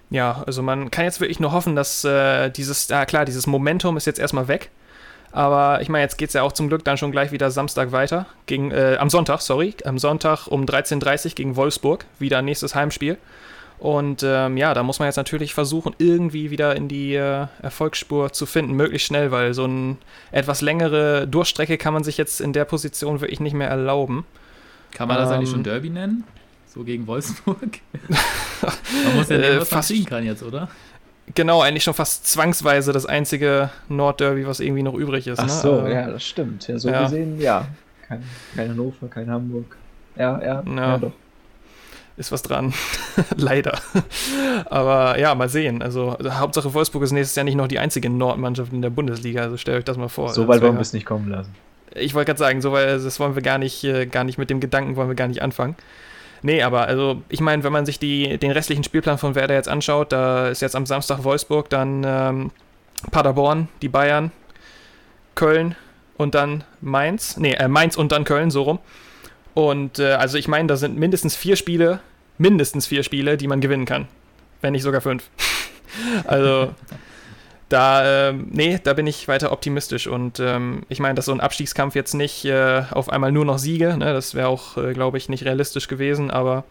Ja, 0.10 0.44
also 0.48 0.64
man 0.64 0.90
kann 0.90 1.06
jetzt 1.06 1.22
wirklich 1.22 1.40
nur 1.40 1.52
hoffen, 1.52 1.76
dass 1.76 2.04
äh, 2.04 2.50
dieses, 2.50 2.88
ja 2.88 3.06
klar, 3.06 3.26
dieses 3.26 3.46
Momentum 3.46 3.96
ist 3.98 4.06
jetzt 4.06 4.20
erstmal 4.20 4.48
weg. 4.48 4.72
Aber 5.32 5.82
ich 5.82 5.90
meine, 5.90 6.04
jetzt 6.04 6.18
geht 6.18 6.30
es 6.30 6.34
ja 6.34 6.42
auch 6.42 6.52
zum 6.52 6.70
Glück 6.70 6.84
dann 6.84 6.98
schon 6.98 7.12
gleich 7.12 7.32
wieder 7.32 7.52
Samstag 7.52 7.92
weiter. 7.92 8.26
Gegen, 8.48 8.72
äh, 8.72 8.98
am 9.00 9.12
Sonntag, 9.12 9.42
sorry. 9.42 9.76
Am 9.86 10.00
Sonntag 10.00 10.48
um 10.48 10.66
13.30 10.66 11.26
Uhr 11.26 11.32
gegen 11.36 11.56
Wolfsburg. 11.56 12.06
Wieder 12.18 12.42
nächstes 12.42 12.74
Heimspiel. 12.74 13.18
Und 13.78 14.24
ähm, 14.24 14.58
ja, 14.58 14.74
da 14.74 14.84
muss 14.84 15.00
man 15.00 15.08
jetzt 15.08 15.16
natürlich 15.16 15.54
versuchen, 15.54 15.96
irgendwie 16.00 16.52
wieder 16.52 16.76
in 16.76 16.90
die 16.90 17.16
äh, 17.16 17.46
Erfolgsspur 17.62 18.34
zu 18.34 18.46
finden, 18.46 18.74
möglichst 18.74 19.08
schnell, 19.08 19.32
weil 19.32 19.54
so 19.54 19.64
eine 19.64 19.96
etwas 20.32 20.62
längere 20.62 21.28
Durchstrecke 21.28 21.78
kann 21.78 21.94
man 21.94 22.04
sich 22.04 22.18
jetzt 22.18 22.42
in 22.42 22.52
der 22.52 22.66
Position 22.66 23.22
wirklich 23.22 23.40
nicht 23.40 23.54
mehr 23.54 23.70
erlauben. 23.70 24.26
Kann 24.92 25.08
man 25.08 25.18
das 25.18 25.30
ähm, 25.30 25.36
eigentlich 25.36 25.52
schon 25.52 25.64
Derby 25.64 25.90
nennen? 25.90 26.26
So 26.80 26.86
gegen 26.86 27.06
Wolfsburg? 27.08 27.80
man 28.10 29.16
muss 29.18 29.28
ja 29.28 29.38
nehmen, 29.38 29.58
äh, 29.58 29.60
was 29.60 29.70
man 29.70 29.84
ziehen 29.84 30.06
kann 30.06 30.24
jetzt, 30.24 30.42
oder? 30.44 30.70
Genau, 31.36 31.62
eigentlich 31.62 31.84
schon 31.84 31.94
fast 31.94 32.26
zwangsweise 32.26 32.94
das 32.94 33.06
einzige 33.06 33.70
Nordderby, 33.90 34.48
was 34.48 34.62
irgendwie 34.62 34.84
noch 34.84 34.94
übrig 34.94 35.28
ist. 35.28 35.40
Ach 35.40 35.46
ne? 35.46 35.52
so, 35.52 35.86
ja, 35.86 36.10
das 36.10 36.24
stimmt. 36.24 36.70
Ja, 36.70 36.80
so 36.80 36.90
ja. 36.90 37.04
gesehen, 37.04 37.38
ja. 37.42 37.68
Kein, 38.08 38.24
kein 38.56 38.70
Hannover, 38.70 39.10
kein 39.10 39.30
Hamburg. 39.30 39.76
Ja, 40.16 40.40
ja, 40.42 40.64
ja, 40.66 40.74
ja 40.74 40.98
doch 40.98 41.12
ist 42.16 42.32
was 42.32 42.44
dran. 42.44 42.74
Leider. 43.36 43.78
Aber 44.66 45.20
ja, 45.20 45.36
mal 45.36 45.48
sehen. 45.50 45.82
Also, 45.82 46.12
also, 46.12 46.34
Hauptsache 46.34 46.74
Wolfsburg 46.74 47.04
ist 47.04 47.12
nächstes 47.12 47.36
Jahr 47.36 47.46
nicht 47.46 47.56
noch 47.56 47.70
die 47.70 47.80
einzige 47.80 48.10
Nordmannschaft 48.10 48.72
in 48.74 48.82
der 48.82 48.90
Bundesliga. 48.90 49.42
Also 49.42 49.56
stellt 49.56 49.80
euch 49.80 49.86
das 49.86 49.98
mal 49.98 50.10
vor. 50.10 50.30
So 50.34 50.48
weit 50.48 50.62
wollen 50.62 50.76
wir 50.76 50.82
es 50.82 50.92
nicht 50.92 51.06
kommen 51.06 51.30
lassen. 51.30 51.54
Ich 51.96 52.14
wollte 52.14 52.28
gerade 52.28 52.40
sagen, 52.40 52.62
so 52.62 52.74
weit, 52.74 52.88
das 52.88 53.20
wollen 53.22 53.36
wir 53.36 53.42
gar 53.42 53.58
nicht, 53.58 53.86
äh, 53.86 54.06
gar 54.06 54.26
nicht 54.26 54.38
mit 54.38 54.50
dem 54.50 54.60
Gedanken 54.60 54.98
wollen 54.98 55.08
wir 55.08 55.16
gar 55.16 55.30
nicht 55.30 55.42
anfangen. 55.42 55.76
Nee, 56.42 56.62
aber 56.62 56.88
also 56.88 57.22
ich 57.30 57.42
meine, 57.42 57.64
wenn 57.64 57.74
man 57.74 57.86
sich 57.86 58.00
die, 58.00 58.38
den 58.38 58.52
restlichen 58.52 58.84
Spielplan 58.84 59.18
von 59.18 59.36
Werder 59.36 59.56
jetzt 59.56 59.68
anschaut, 59.68 60.12
da 60.12 60.48
ist 60.48 60.62
jetzt 60.62 60.76
am 60.76 60.86
Samstag 60.86 61.24
Wolfsburg, 61.24 61.70
dann 61.70 62.04
ähm, 62.06 62.52
Paderborn, 63.12 63.68
die 63.82 63.90
Bayern, 63.90 64.32
Köln 65.36 65.76
und 66.18 66.36
dann 66.36 66.64
Mainz. 66.82 67.38
Nee, 67.38 67.54
äh, 67.54 67.68
Mainz 67.68 67.98
und 67.98 68.12
dann 68.12 68.24
Köln, 68.24 68.52
so 68.52 68.64
rum. 68.64 68.80
Und 69.54 70.00
äh, 70.00 70.14
also 70.14 70.38
ich 70.38 70.48
meine, 70.48 70.68
da 70.68 70.78
sind 70.78 70.98
mindestens 70.98 71.36
vier 71.36 71.56
Spiele, 71.56 72.00
mindestens 72.38 72.88
vier 72.88 73.04
Spiele, 73.04 73.38
die 73.38 73.48
man 73.48 73.62
gewinnen 73.62 73.86
kann. 73.86 74.08
Wenn 74.62 74.74
nicht 74.74 74.84
sogar 74.84 75.02
fünf. 75.02 75.30
also 76.26 76.74
da, 77.70 78.30
äh, 78.30 78.34
nee, 78.34 78.80
da 78.84 78.94
bin 78.94 79.08
ich 79.08 79.28
weiter 79.28 79.52
optimistisch. 79.52 80.08
Und 80.08 80.40
ähm, 80.40 80.84
ich 80.90 81.00
meine, 81.00 81.16
dass 81.16 81.26
so 81.26 81.32
ein 81.32 81.40
Abstiegskampf 81.40 81.96
jetzt 81.96 82.14
nicht 82.14 82.46
äh, 82.46 82.84
auf 82.92 83.10
einmal 83.10 83.32
nur 83.32 83.46
noch 83.46 83.60
Siege, 83.60 83.96
ne, 83.96 84.14
das 84.14 84.34
wäre 84.34 84.48
auch, 84.48 84.78
äh, 84.78 84.94
glaube 84.94 85.18
ich, 85.18 85.30
nicht 85.30 85.46
realistisch 85.46 85.88
gewesen, 85.88 86.32
aber 86.32 86.66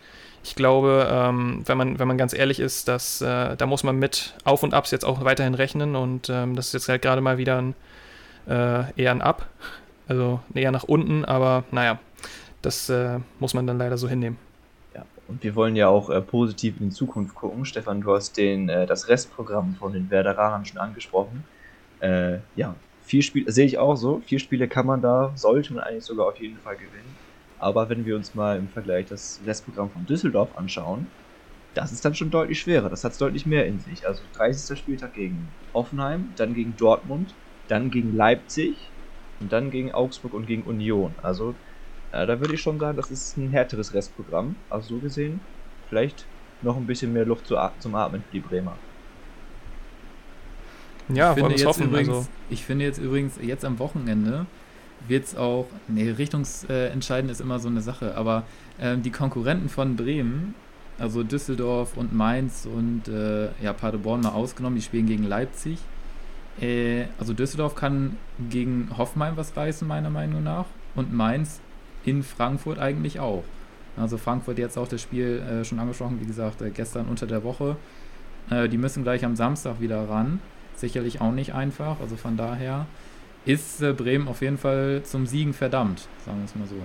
ich 0.45 0.55
glaube, 0.55 1.09
ähm, 1.11 1.63
wenn, 1.67 1.79
man, 1.79 1.99
wenn 1.99 2.09
man 2.09 2.19
ganz 2.19 2.33
ehrlich 2.33 2.61
ist, 2.61 2.89
dass, 2.89 3.21
äh, 3.21 3.57
da 3.57 3.67
muss 3.67 3.85
man 3.85 3.97
mit 3.97 4.35
Auf 4.45 4.63
und 4.63 4.75
Abs 4.75 4.91
jetzt 4.91 5.05
auch 5.05 5.25
weiterhin 5.25 5.55
rechnen 5.55 5.97
und 5.97 6.29
ähm, 6.31 6.57
das 6.57 6.69
ist 6.69 6.73
jetzt 6.75 6.89
halt 6.89 7.03
gerade 7.03 7.21
mal 7.21 7.39
wieder 7.39 7.59
ein, 7.59 7.75
äh, 8.49 8.93
eher 9.01 9.11
ein 9.11 9.23
Ab, 9.23 9.47
also 10.09 10.41
eher 10.55 10.73
nach 10.73 10.85
unten, 10.85 11.25
aber 11.25 11.65
naja, 11.71 11.99
das 12.63 12.89
äh, 12.89 13.19
muss 13.39 13.55
man 13.55 13.67
dann 13.67 13.79
leider 13.79 13.99
so 13.99 14.09
hinnehmen. 14.09 14.48
Und 15.29 15.43
wir 15.45 15.55
wollen 15.55 15.77
ja 15.77 15.89
auch 15.89 16.09
äh, 16.09 16.23
positiv 16.23 16.79
in 16.81 16.89
die 16.89 16.95
Zukunft 16.95 17.35
gucken. 17.35 17.67
Stefan, 17.67 18.01
du 18.01 18.15
hast 18.15 18.39
den, 18.39 18.71
äh, 18.71 18.87
das 18.87 19.09
Restprogramm 19.09 19.75
von 19.77 19.93
den 19.93 20.09
Werderanern 20.11 20.65
schon 20.65 20.79
angesprochen. 20.81 21.47
Äh, 21.99 22.41
ja, 22.55 22.83
vier 23.01 23.23
Spiele, 23.23 23.53
sehe 23.53 23.67
ich 23.67 23.77
auch 23.79 23.97
so, 23.97 24.21
vier 24.23 24.39
Spiele 24.39 24.69
kann 24.69 24.87
man 24.87 25.03
da, 25.03 25.37
sollte 25.37 25.75
man 25.75 25.85
eigentlich 25.85 26.07
sogar 26.07 26.27
auf 26.29 26.39
jeden 26.41 26.59
Fall 26.61 26.79
gewinnen. 26.79 27.19
Aber 27.59 27.91
wenn 27.91 28.07
wir 28.07 28.17
uns 28.17 28.35
mal 28.35 28.57
im 28.57 28.71
Vergleich 28.71 29.07
das 29.07 29.43
Restprogramm 29.45 29.91
von 29.91 30.07
Düsseldorf 30.07 30.57
anschauen, 30.57 31.13
das 31.75 31.93
ist 31.93 32.05
dann 32.05 32.15
schon 32.15 32.31
deutlich 32.31 32.61
schwerer. 32.61 32.89
Das 32.89 33.05
hat 33.05 33.21
deutlich 33.21 33.47
mehr 33.47 33.67
in 33.67 33.81
sich. 33.81 34.07
Also 34.07 34.25
30. 34.33 34.79
Spieltag 34.79 35.13
gegen 35.13 35.57
Offenheim, 35.73 36.35
dann 36.37 36.55
gegen 36.55 36.77
Dortmund, 36.77 37.39
dann 37.67 37.91
gegen 37.91 38.13
Leipzig 38.13 38.95
und 39.39 39.53
dann 39.53 39.71
gegen 39.71 39.93
Augsburg 39.93 40.33
und 40.35 40.47
gegen 40.47 40.65
Union. 40.65 41.19
Also 41.19 41.61
ja, 42.13 42.27
da 42.27 42.41
würde 42.41 42.55
ich 42.55 42.61
schon 42.61 42.79
sagen, 42.79 42.97
das 42.97 43.11
ist 43.11 43.37
ein 43.37 43.51
härteres 43.51 43.93
Restprogramm. 43.95 44.57
Also 44.71 44.97
so 44.97 45.01
gesehen, 45.01 45.41
vielleicht 45.89 46.27
noch 46.63 46.77
ein 46.77 46.87
bisschen 46.87 47.13
mehr 47.13 47.25
Luft 47.25 47.47
zum 47.47 47.95
Atmen 47.95 48.23
für 48.23 48.33
die 48.33 48.41
Bremer. 48.41 48.77
Ja, 51.09 51.31
ich 51.33 51.39
finde, 51.39 51.53
jetzt 51.53 51.67
hoffen, 51.67 51.85
übrigens, 51.85 52.09
also. 52.09 52.29
ich 52.51 52.65
finde 52.65 52.85
jetzt 52.85 52.99
übrigens, 52.99 53.39
jetzt 53.41 53.65
am 53.65 53.79
Wochenende 53.79 54.47
wird 55.07 55.25
es 55.25 55.37
auch, 55.37 55.67
nee, 55.87 56.11
richtungsentscheidend 56.11 57.31
ist 57.31 57.41
immer 57.41 57.59
so 57.59 57.69
eine 57.69 57.81
Sache, 57.81 58.15
aber 58.17 58.45
äh, 58.79 58.97
die 58.99 59.11
Konkurrenten 59.11 59.69
von 59.69 59.97
Bremen, 59.97 60.55
also 60.99 61.23
Düsseldorf 61.23 61.97
und 61.97 62.13
Mainz 62.13 62.67
und 62.67 63.09
äh, 63.09 63.49
ja, 63.63 63.73
Paderborn 63.73 64.21
mal 64.21 64.33
ausgenommen, 64.33 64.77
die 64.77 64.83
spielen 64.83 65.07
gegen 65.07 65.25
Leipzig. 65.25 65.79
Äh, 66.61 67.05
also 67.19 67.33
Düsseldorf 67.33 67.75
kann 67.75 68.17
gegen 68.51 68.91
Hoffenheim 68.99 69.37
was 69.37 69.57
reißen, 69.57 69.87
meiner 69.87 70.11
Meinung 70.11 70.43
nach. 70.43 70.67
Und 70.95 71.13
Mainz 71.15 71.61
in 72.09 72.23
Frankfurt 72.23 72.79
eigentlich 72.79 73.21
auch. 73.21 73.45
Also 73.97 74.17
Frankfurt 74.17 74.59
jetzt 74.59 74.79
auch 74.79 74.89
das 74.89 75.03
Spiel 75.03 75.43
äh, 75.43 75.65
schon 75.65 75.79
angesprochen, 75.79 76.21
wie 76.21 76.27
gesagt, 76.27 76.63
äh, 76.63 76.71
gestern 76.71 77.07
unter 77.07 77.27
der 77.27 77.43
Woche. 77.43 77.77
Äh, 78.51 78.69
die 78.69 78.79
müssen 78.79 79.03
gleich 79.03 79.25
am 79.25 79.37
Samstag 79.37 79.81
wieder 79.81 80.09
ran. 80.09 80.41
Sicherlich 80.77 81.21
auch 81.21 81.33
nicht 81.33 81.55
einfach. 81.55 82.01
Also 82.01 82.17
von 82.17 82.37
daher 82.37 82.87
ist 83.45 83.83
äh, 83.83 83.93
Bremen 83.93 84.29
auf 84.29 84.41
jeden 84.41 84.59
Fall 84.59 85.03
zum 85.05 85.27
Siegen 85.27 85.53
verdammt, 85.53 86.07
sagen 86.25 86.39
wir 86.39 86.45
es 86.45 86.55
mal 86.55 86.69
so. 86.69 86.77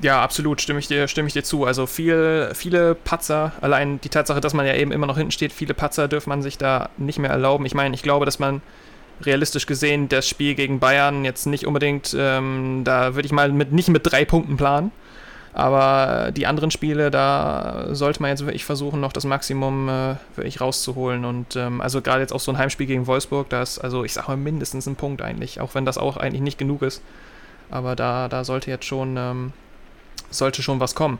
Ja, 0.00 0.22
absolut, 0.22 0.60
stimme 0.60 0.78
ich 0.78 0.86
dir, 0.86 1.08
stimme 1.08 1.26
ich 1.26 1.34
dir 1.34 1.42
zu. 1.42 1.64
Also 1.64 1.86
viel, 1.86 2.50
viele 2.54 2.94
Patzer, 2.94 3.52
allein 3.60 4.00
die 4.00 4.08
Tatsache, 4.08 4.40
dass 4.40 4.54
man 4.54 4.64
ja 4.64 4.74
eben 4.74 4.92
immer 4.92 5.06
noch 5.06 5.16
hinten 5.16 5.32
steht, 5.32 5.52
viele 5.52 5.74
Patzer 5.74 6.06
dürfen 6.06 6.28
man 6.28 6.42
sich 6.42 6.56
da 6.56 6.90
nicht 6.98 7.18
mehr 7.18 7.30
erlauben. 7.30 7.66
Ich 7.66 7.74
meine, 7.74 7.94
ich 7.94 8.02
glaube, 8.02 8.24
dass 8.24 8.38
man 8.38 8.62
realistisch 9.22 9.66
gesehen 9.66 10.08
das 10.08 10.28
Spiel 10.28 10.54
gegen 10.54 10.78
Bayern 10.78 11.24
jetzt 11.24 11.46
nicht 11.46 11.66
unbedingt, 11.66 12.14
ähm, 12.18 12.82
da 12.84 13.14
würde 13.14 13.26
ich 13.26 13.32
mal 13.32 13.50
mit, 13.52 13.72
nicht 13.72 13.88
mit 13.88 14.10
drei 14.10 14.24
Punkten 14.24 14.56
planen. 14.56 14.92
Aber 15.54 16.30
die 16.30 16.46
anderen 16.46 16.70
Spiele, 16.70 17.10
da 17.10 17.86
sollte 17.90 18.22
man 18.22 18.30
jetzt 18.30 18.44
wirklich 18.44 18.64
versuchen, 18.64 19.00
noch 19.00 19.12
das 19.12 19.24
Maximum 19.24 19.88
äh, 19.88 20.14
wirklich 20.36 20.60
rauszuholen. 20.60 21.24
Und 21.24 21.56
ähm, 21.56 21.80
also 21.80 22.00
gerade 22.00 22.20
jetzt 22.20 22.32
auch 22.32 22.40
so 22.40 22.52
ein 22.52 22.58
Heimspiel 22.58 22.86
gegen 22.86 23.06
Wolfsburg, 23.06 23.48
da 23.48 23.62
ist, 23.62 23.78
also 23.78 24.04
ich 24.04 24.12
sage 24.12 24.28
mal, 24.28 24.36
mindestens 24.36 24.86
ein 24.86 24.94
Punkt 24.94 25.20
eigentlich, 25.20 25.60
auch 25.60 25.74
wenn 25.74 25.84
das 25.84 25.98
auch 25.98 26.16
eigentlich 26.16 26.42
nicht 26.42 26.58
genug 26.58 26.82
ist. 26.82 27.02
Aber 27.70 27.96
da, 27.96 28.28
da 28.28 28.44
sollte 28.44 28.70
jetzt 28.70 28.84
schon, 28.84 29.16
ähm, 29.16 29.52
sollte 30.30 30.62
schon 30.62 30.80
was 30.80 30.94
kommen. 30.94 31.18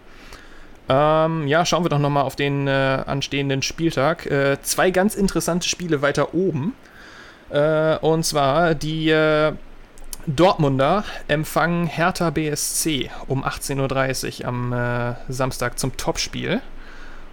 Ähm, 0.88 1.46
ja, 1.46 1.66
schauen 1.66 1.84
wir 1.84 1.90
doch 1.90 1.98
nochmal 1.98 2.24
auf 2.24 2.36
den 2.36 2.66
äh, 2.66 2.70
anstehenden 3.06 3.62
Spieltag. 3.62 4.26
Äh, 4.26 4.58
zwei 4.62 4.90
ganz 4.90 5.14
interessante 5.14 5.68
Spiele 5.68 6.00
weiter 6.00 6.32
oben. 6.32 6.74
Äh, 7.50 7.96
und 7.98 8.24
zwar 8.24 8.74
die 8.74 9.10
äh, 9.10 9.52
Dortmunder 10.26 11.04
empfangen 11.26 11.86
Hertha 11.86 12.30
BSC 12.30 13.10
um 13.28 13.44
18.30 13.44 14.40
Uhr 14.42 14.48
am 14.48 14.72
äh, 14.72 15.14
Samstag 15.28 15.78
zum 15.78 15.96
Topspiel. 15.96 16.60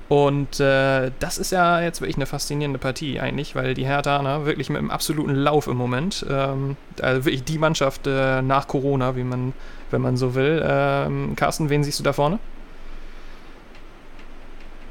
Und 0.07 0.59
äh, 0.59 1.11
das 1.19 1.37
ist 1.39 1.51
ja 1.51 1.81
jetzt 1.81 1.99
wirklich 1.99 2.15
eine 2.15 2.27
faszinierende 2.27 2.77
Partie 2.77 3.19
eigentlich, 3.19 3.55
weil 3.55 3.73
die 3.73 3.85
Hertha 3.85 4.21
ne, 4.21 4.45
wirklich 4.45 4.69
mit 4.69 4.77
einem 4.77 4.91
absoluten 4.91 5.33
Lauf 5.33 5.67
im 5.67 5.77
Moment, 5.77 6.25
ähm, 6.29 6.77
also 7.01 7.25
wirklich 7.25 7.43
die 7.43 7.57
Mannschaft 7.57 8.05
äh, 8.05 8.41
nach 8.43 8.67
Corona, 8.67 9.15
wie 9.15 9.23
man, 9.23 9.53
wenn 9.89 10.01
man 10.01 10.15
so 10.15 10.35
will. 10.35 10.63
Ähm, 10.63 11.35
Carsten, 11.35 11.69
wen 11.69 11.83
siehst 11.83 11.99
du 11.99 12.03
da 12.03 12.13
vorne? 12.13 12.37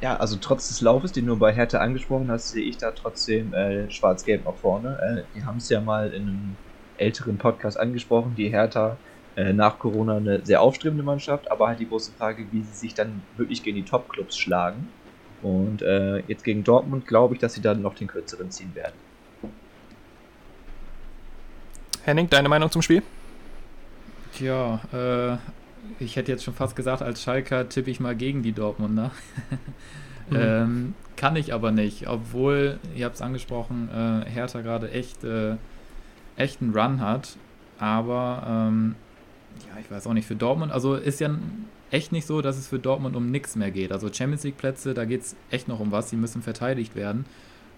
Ja, 0.05 0.19
also 0.19 0.37
trotz 0.39 0.69
des 0.69 0.83
Laufes, 0.83 1.13
den 1.13 1.25
du 1.25 1.35
bei 1.35 1.51
Hertha 1.51 1.79
angesprochen 1.79 2.31
hast, 2.31 2.51
sehe 2.51 2.63
ich 2.63 2.77
da 2.77 2.91
trotzdem 2.91 3.55
äh, 3.55 3.91
schwarz-gelb 3.91 4.45
nach 4.45 4.55
vorne. 4.55 4.99
Äh, 5.33 5.35
wir 5.35 5.47
haben 5.47 5.57
es 5.57 5.71
ja 5.71 5.81
mal 5.81 6.13
in 6.13 6.23
einem 6.25 6.57
älteren 6.99 7.39
Podcast 7.39 7.81
angesprochen, 7.81 8.35
die 8.37 8.51
Hertha 8.51 8.99
äh, 9.35 9.55
nach 9.55 9.79
Corona 9.79 10.19
eine 10.19 10.45
sehr 10.45 10.61
aufstrebende 10.61 11.03
Mannschaft, 11.03 11.51
aber 11.51 11.69
halt 11.69 11.81
die 11.81 11.89
große 11.89 12.13
Frage, 12.19 12.45
wie 12.53 12.61
sie 12.61 12.75
sich 12.75 12.93
dann 12.93 13.23
wirklich 13.39 13.63
gegen 13.63 13.77
die 13.77 13.83
Top-Clubs 13.83 14.37
schlagen. 14.37 14.89
Und 15.41 15.81
äh, 15.81 16.19
jetzt 16.29 16.45
gegen 16.45 16.65
Dortmund 16.65 17.07
glaube 17.07 17.33
ich, 17.37 17.41
dass 17.41 17.55
sie 17.55 17.63
dann 17.63 17.81
noch 17.81 17.95
den 17.95 18.07
kürzeren 18.07 18.51
ziehen 18.51 18.75
werden. 18.75 18.97
Henning, 22.03 22.29
deine 22.29 22.51
Meinung 22.51 22.71
zum 22.71 22.83
Spiel? 22.83 23.03
Tja, 24.35 24.81
äh, 24.93 25.39
ich 25.99 26.17
hätte 26.17 26.33
jetzt 26.33 26.45
schon 26.45 26.55
fast 26.55 26.77
gesagt, 26.77 27.03
als 27.03 27.23
Schalker 27.23 27.69
tippe 27.69 27.91
ich 27.91 28.01
mal 28.01 28.17
gegen 28.17 28.43
die 28.43 28.53
Dortmunder. 28.53 29.11
mhm. 30.31 30.37
ähm, 30.37 30.95
kann 31.17 31.37
ich 31.37 31.55
aber 31.55 31.71
nicht, 31.71 32.09
obwohl, 32.09 32.79
ihr 32.97 33.05
habt 33.05 33.17
es 33.17 33.23
angesprochen, 33.23 33.89
äh, 33.91 34.29
Hertha 34.29 34.61
gerade 34.61 34.91
echt, 34.91 35.25
äh, 35.25 35.57
echt 36.37 36.61
einen 36.61 36.77
Run 36.77 37.01
hat. 37.01 37.37
Aber 37.79 38.45
ähm, 38.47 38.95
ja, 39.69 39.81
ich 39.81 39.91
weiß 39.91 40.07
auch 40.07 40.13
nicht, 40.13 40.27
für 40.27 40.37
Dortmund, 40.37 40.73
also 40.73 40.95
ist 40.95 41.21
ja 41.21 41.31
echt 41.91 42.13
nicht 42.13 42.27
so, 42.27 42.41
dass 42.43 42.59
es 42.59 42.69
für 42.69 42.79
Dortmund 42.79 43.15
um 43.17 43.31
nichts 43.31 43.57
mehr 43.57 43.71
geht. 43.71 43.93
Also 43.93 44.13
Champions 44.13 44.45
League 44.45 44.57
Plätze, 44.57 44.95
da 44.95 45.05
geht 45.05 45.23
es 45.23 45.37
echt 45.51 45.69
noch 45.69 45.81
um 45.81 45.93
was, 45.93 46.11
die 46.11 46.17
müssen 46.17 46.43
verteidigt 46.43 46.97
werden. 46.97 47.25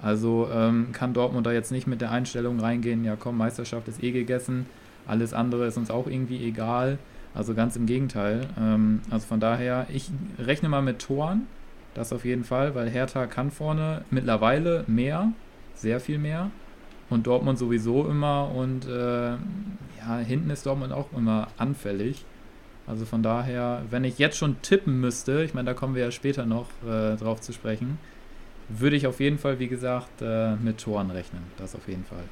Also 0.01 0.49
ähm, 0.53 0.89
kann 0.93 1.15
Dortmund 1.15 1.47
da 1.47 1.53
jetzt 1.53 1.73
nicht 1.73 1.87
mit 1.87 2.01
der 2.01 2.11
Einstellung 2.11 2.61
reingehen, 2.61 3.05
ja 3.05 3.17
komm, 3.17 3.39
Meisterschaft 3.39 3.89
ist 3.89 4.03
eh 4.03 4.13
gegessen, 4.13 4.67
alles 5.07 5.33
andere 5.33 5.67
ist 5.67 5.77
uns 5.77 5.91
auch 5.91 6.07
irgendwie 6.07 6.45
egal. 6.47 6.99
Also 7.37 7.55
ganz 7.55 7.77
im 7.77 7.87
Gegenteil. 7.87 8.49
Ähm, 8.59 9.01
also 9.11 9.27
von 9.27 9.41
daher, 9.41 9.87
ich 9.93 10.11
rechne 10.39 10.69
mal 10.69 10.83
mit 10.83 11.01
Toren, 11.01 11.47
das 11.95 12.13
auf 12.13 12.25
jeden 12.25 12.45
Fall, 12.45 12.75
weil 12.75 12.89
Hertha 12.89 13.27
kann 13.27 13.51
vorne 13.51 14.03
mittlerweile 14.11 14.85
mehr, 14.87 15.33
sehr 15.75 16.01
viel 16.01 16.19
mehr. 16.19 16.51
Und 17.09 17.27
Dortmund 17.27 17.59
sowieso 17.59 18.09
immer 18.09 18.51
und 18.53 18.87
äh, 18.87 19.31
ja, 19.31 20.19
hinten 20.27 20.51
ist 20.51 20.67
Dortmund 20.67 20.93
auch 20.93 21.13
immer 21.17 21.49
anfällig. 21.57 22.25
Also 22.87 23.05
von 23.05 23.23
daher, 23.23 23.83
wenn 23.91 24.05
ich 24.05 24.19
jetzt 24.19 24.37
schon 24.37 24.61
tippen 24.63 25.01
müsste, 25.01 25.45
ich 25.45 25.55
meine, 25.55 25.67
da 25.67 25.75
kommen 25.75 25.95
wir 25.95 26.03
ja 26.05 26.11
später 26.11 26.47
noch 26.47 26.69
äh, 26.85 27.17
drauf 27.17 27.41
zu 27.41 27.53
sprechen, 27.53 27.99
würde 28.69 28.97
ich 28.97 29.07
auf 29.07 29.21
jeden 29.21 29.39
Fall, 29.39 29.59
wie 29.59 29.69
gesagt, 29.69 30.21
äh, 30.21 30.57
mit 30.57 30.79
Toren 30.79 31.11
rechnen. 31.11 31.43
Das 31.59 31.77
auf 31.77 31.87
jeden 31.87 32.05
Fall. 32.05 32.25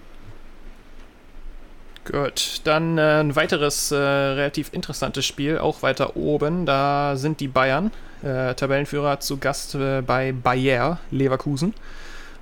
Gut, 2.11 2.61
dann 2.65 2.99
äh, 2.99 3.21
ein 3.21 3.35
weiteres 3.35 3.91
äh, 3.91 3.97
relativ 3.97 4.73
interessantes 4.75 5.25
Spiel, 5.25 5.59
auch 5.59 5.83
weiter 5.83 6.17
oben. 6.17 6.67
Da 6.67 7.17
sind 7.17 7.41
die 7.41 7.49
Bayern, 7.49 7.93
äh, 8.23 8.55
Tabellenführer, 8.55 9.21
zu 9.21 9.39
Gast 9.39 9.75
äh, 9.75 10.03
bei 10.03 10.33
Bayer 10.33 10.99
Leverkusen. 11.11 11.73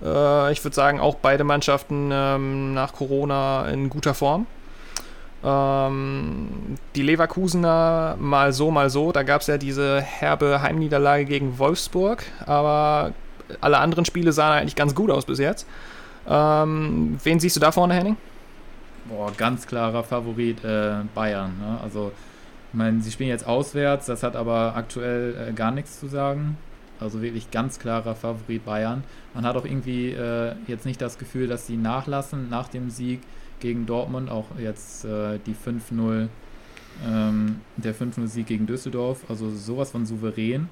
Äh, 0.02 0.50
ich 0.52 0.64
würde 0.64 0.74
sagen, 0.74 0.98
auch 0.98 1.14
beide 1.14 1.44
Mannschaften 1.44 2.10
ähm, 2.12 2.74
nach 2.74 2.92
Corona 2.92 3.68
in 3.68 3.88
guter 3.88 4.14
Form. 4.14 4.46
Ähm, 5.44 6.48
die 6.96 7.02
Leverkusener 7.02 8.16
mal 8.18 8.52
so, 8.52 8.72
mal 8.72 8.90
so. 8.90 9.12
Da 9.12 9.22
gab 9.22 9.42
es 9.42 9.46
ja 9.46 9.58
diese 9.58 10.00
herbe 10.00 10.60
Heimniederlage 10.60 11.24
gegen 11.24 11.60
Wolfsburg, 11.60 12.24
aber 12.46 13.12
alle 13.60 13.78
anderen 13.78 14.04
Spiele 14.04 14.32
sahen 14.32 14.58
eigentlich 14.58 14.76
ganz 14.76 14.94
gut 14.96 15.10
aus 15.10 15.24
bis 15.24 15.38
jetzt. 15.38 15.68
Ähm, 16.28 17.18
wen 17.22 17.38
siehst 17.38 17.54
du 17.54 17.60
da 17.60 17.70
vorne, 17.70 17.94
Henning? 17.94 18.16
Boah, 19.12 19.30
ganz 19.36 19.66
klarer 19.66 20.04
Favorit 20.04 20.64
äh, 20.64 21.02
Bayern. 21.14 21.58
Ne? 21.58 21.78
Also, 21.82 22.12
ich 22.70 22.74
meine, 22.74 23.02
sie 23.02 23.10
spielen 23.10 23.28
jetzt 23.28 23.46
auswärts, 23.46 24.06
das 24.06 24.22
hat 24.22 24.36
aber 24.36 24.74
aktuell 24.74 25.50
äh, 25.50 25.52
gar 25.52 25.70
nichts 25.70 26.00
zu 26.00 26.06
sagen. 26.06 26.56
Also 26.98 27.20
wirklich 27.20 27.50
ganz 27.50 27.78
klarer 27.78 28.14
Favorit 28.14 28.64
Bayern. 28.64 29.04
Man 29.34 29.44
hat 29.44 29.54
auch 29.56 29.66
irgendwie 29.66 30.12
äh, 30.12 30.54
jetzt 30.66 30.86
nicht 30.86 31.02
das 31.02 31.18
Gefühl, 31.18 31.46
dass 31.46 31.66
sie 31.66 31.76
nachlassen 31.76 32.48
nach 32.48 32.68
dem 32.68 32.88
Sieg 32.88 33.20
gegen 33.60 33.84
Dortmund, 33.84 34.30
auch 34.30 34.46
jetzt 34.58 35.04
äh, 35.04 35.38
die 35.44 35.54
5-0, 35.54 36.28
ähm, 37.06 37.60
der 37.76 37.94
5-0-Sieg 37.94 38.46
gegen 38.46 38.66
Düsseldorf. 38.66 39.26
Also 39.28 39.50
sowas 39.50 39.90
von 39.90 40.06
souverän. 40.06 40.70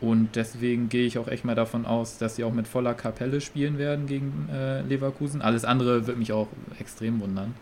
Und 0.00 0.36
deswegen 0.36 0.88
gehe 0.88 1.06
ich 1.06 1.18
auch 1.18 1.26
echt 1.26 1.44
mal 1.44 1.56
davon 1.56 1.84
aus, 1.84 2.18
dass 2.18 2.36
sie 2.36 2.44
auch 2.44 2.52
mit 2.52 2.68
voller 2.68 2.94
Kapelle 2.94 3.40
spielen 3.40 3.78
werden 3.78 4.06
gegen 4.06 4.48
äh, 4.52 4.82
Leverkusen. 4.82 5.42
Alles 5.42 5.64
andere 5.64 6.06
wird 6.06 6.18
mich 6.18 6.32
auch 6.32 6.46
extrem 6.78 7.20
wundern. 7.20 7.54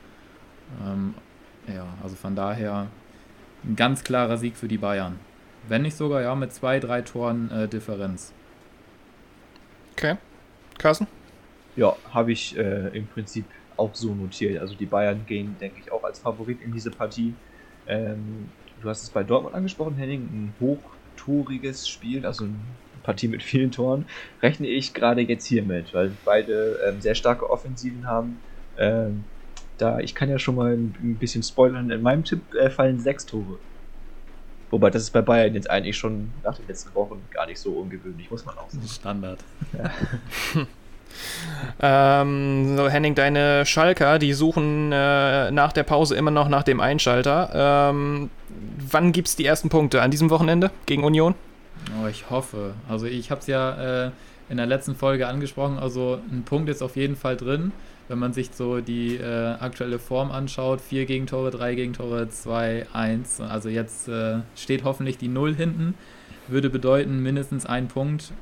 Ähm, 0.85 1.15
ja, 1.67 1.87
also 2.03 2.15
von 2.15 2.37
daher 2.37 2.89
ein 3.65 3.75
ganz 3.75 4.05
klarer 4.05 4.37
Sieg 4.37 4.57
für 4.57 4.69
die 4.69 4.77
Bayern. 4.77 5.19
Wenn 5.69 5.83
nicht 5.83 5.97
sogar, 5.97 6.21
ja, 6.23 6.35
mit 6.35 6.53
zwei, 6.53 6.79
drei 6.79 7.01
Toren 7.03 7.51
äh, 7.51 7.69
Differenz. 7.69 8.33
Okay. 9.93 10.17
Carsten? 10.79 11.07
Ja, 11.75 11.97
habe 12.13 12.33
ich 12.33 12.57
äh, 12.57 12.89
im 12.97 13.07
Prinzip 13.07 13.47
auch 13.79 13.95
so 13.95 14.15
notiert. 14.15 14.61
Also 14.61 14.75
die 14.75 14.87
Bayern 14.87 15.25
gehen, 15.27 15.57
denke 15.59 15.81
ich, 15.83 15.91
auch 15.91 16.05
als 16.05 16.19
Favorit 16.19 16.61
in 16.63 16.73
diese 16.73 16.91
Partie. 16.91 17.35
Ähm, 17.87 18.51
du 18.83 18.89
hast 18.89 19.03
es 19.03 19.11
bei 19.11 19.25
Dortmund 19.25 19.55
angesprochen, 19.55 19.97
Henning, 19.97 20.23
ein 20.23 20.55
hoch 20.61 20.79
toriges 21.17 21.89
Spiel, 21.89 22.25
also 22.27 22.45
eine 22.45 22.55
Partie 23.03 23.29
mit 23.29 23.43
vielen 23.43 23.71
Toren, 23.71 24.07
rechne 24.43 24.67
ich 24.67 24.95
gerade 24.95 25.23
jetzt 25.23 25.47
hier 25.47 25.63
mit, 25.63 25.95
weil 25.95 26.13
beide 26.25 26.79
ähm, 26.87 27.01
sehr 27.01 27.15
starke 27.15 27.49
Offensiven 27.49 28.07
haben. 28.07 28.39
Ähm, 28.79 29.25
da, 29.79 30.01
ich 30.01 30.15
kann 30.15 30.29
ja 30.29 30.39
schon 30.39 30.57
mal 30.57 30.73
ein 30.73 31.17
bisschen 31.21 31.43
spoilern, 31.43 31.91
in 31.91 32.03
meinem 32.03 32.25
Tipp 32.25 32.55
äh, 32.55 32.71
fallen 32.71 32.99
sechs 32.99 33.27
Tore. 33.27 33.59
Wobei 34.71 34.91
das 34.91 35.03
ist 35.03 35.11
bei 35.11 35.23
Bayern 35.23 35.55
jetzt 35.55 35.71
eigentlich 35.71 35.97
schon 35.97 36.33
nach 36.43 36.57
den 36.57 36.67
letzten 36.67 36.95
Wochen 36.95 37.23
gar 37.31 37.47
nicht 37.47 37.61
so 37.61 37.73
ungewöhnlich, 37.73 38.31
muss 38.31 38.45
man 38.45 38.59
auch 38.59 38.69
sagen. 38.69 38.87
Standard. 38.89 39.39
Ja. 39.77 39.91
ähm, 41.81 42.77
so, 42.77 42.89
Henning, 42.89 43.15
deine 43.15 43.67
Schalker, 43.67 44.19
die 44.19 44.33
suchen 44.33 44.93
äh, 44.93 45.51
nach 45.51 45.73
der 45.73 45.83
Pause 45.83 46.17
immer 46.17 46.31
noch 46.31 46.49
nach 46.49 46.63
dem 46.63 46.81
Einschalter. 46.81 47.51
Ähm, 47.99 48.31
wann 48.91 49.13
gibt 49.13 49.29
es 49.29 49.37
die 49.37 49.45
ersten 49.45 49.69
Punkte? 49.69 50.03
An 50.03 50.11
diesem 50.11 50.31
Wochenende 50.31 50.71
gegen 50.87 51.05
Union? 51.05 51.35
Oh, 52.03 52.07
ich 52.07 52.31
hoffe. 52.31 52.75
Also 52.89 53.07
ich 53.07 53.31
habe 53.31 53.41
es 53.41 53.47
ja 53.47 54.07
äh, 54.07 54.11
in 54.49 54.57
der 54.57 54.67
letzten 54.67 54.95
Folge 54.95 55.27
angesprochen. 55.27 55.79
Also 55.79 56.19
ein 56.31 56.45
Punkt 56.45 56.69
ist 56.69 56.83
auf 56.83 56.97
jeden 56.97 57.17
Fall 57.17 57.37
drin, 57.37 57.73
wenn 58.09 58.19
man 58.19 58.33
sich 58.33 58.51
so 58.53 58.81
die 58.81 59.17
äh, 59.17 59.55
aktuelle 59.61 59.99
Form 59.99 60.31
anschaut. 60.31 60.81
Vier 60.81 61.07
Gegentore, 61.07 61.51
drei 61.51 61.75
Gegentore, 61.75 62.29
zwei, 62.29 62.87
eins. 62.93 63.41
Also 63.41 63.69
jetzt 63.69 64.09
äh, 64.09 64.39
steht 64.55 64.85
hoffentlich 64.85 65.19
die 65.19 65.29
Null 65.29 65.55
hinten. 65.55 65.95
Würde 66.49 66.71
bedeuten 66.71 67.23
mindestens 67.23 67.67
ein 67.67 67.89
Punkt, 67.89 68.33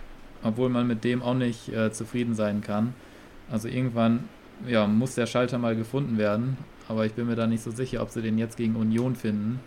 obwohl 0.45 0.69
man 0.69 0.87
mit 0.87 1.03
dem 1.03 1.23
auch 1.23 1.35
nicht 1.35 1.71
äh, 1.71 1.91
zufrieden 1.91 2.35
sein 2.35 2.61
kann. 2.61 2.95
Also 3.51 3.67
irgendwann 3.67 4.29
ja, 4.69 4.87
muss 4.87 5.15
der 5.15 5.27
Schalter 5.27 5.59
mal 5.59 5.75
gefunden 5.75 6.19
werden. 6.19 6.57
Aber 6.87 7.07
ich 7.07 7.15
bin 7.15 7.27
mir 7.27 7.35
da 7.35 7.47
nicht 7.47 7.63
so 7.63 7.71
sicher, 7.71 8.03
ob 8.03 8.11
sie 8.11 8.23
den 8.23 8.39
jetzt 8.39 8.57
gegen 8.57 8.77
Union 8.77 9.17
finden. 9.17 9.59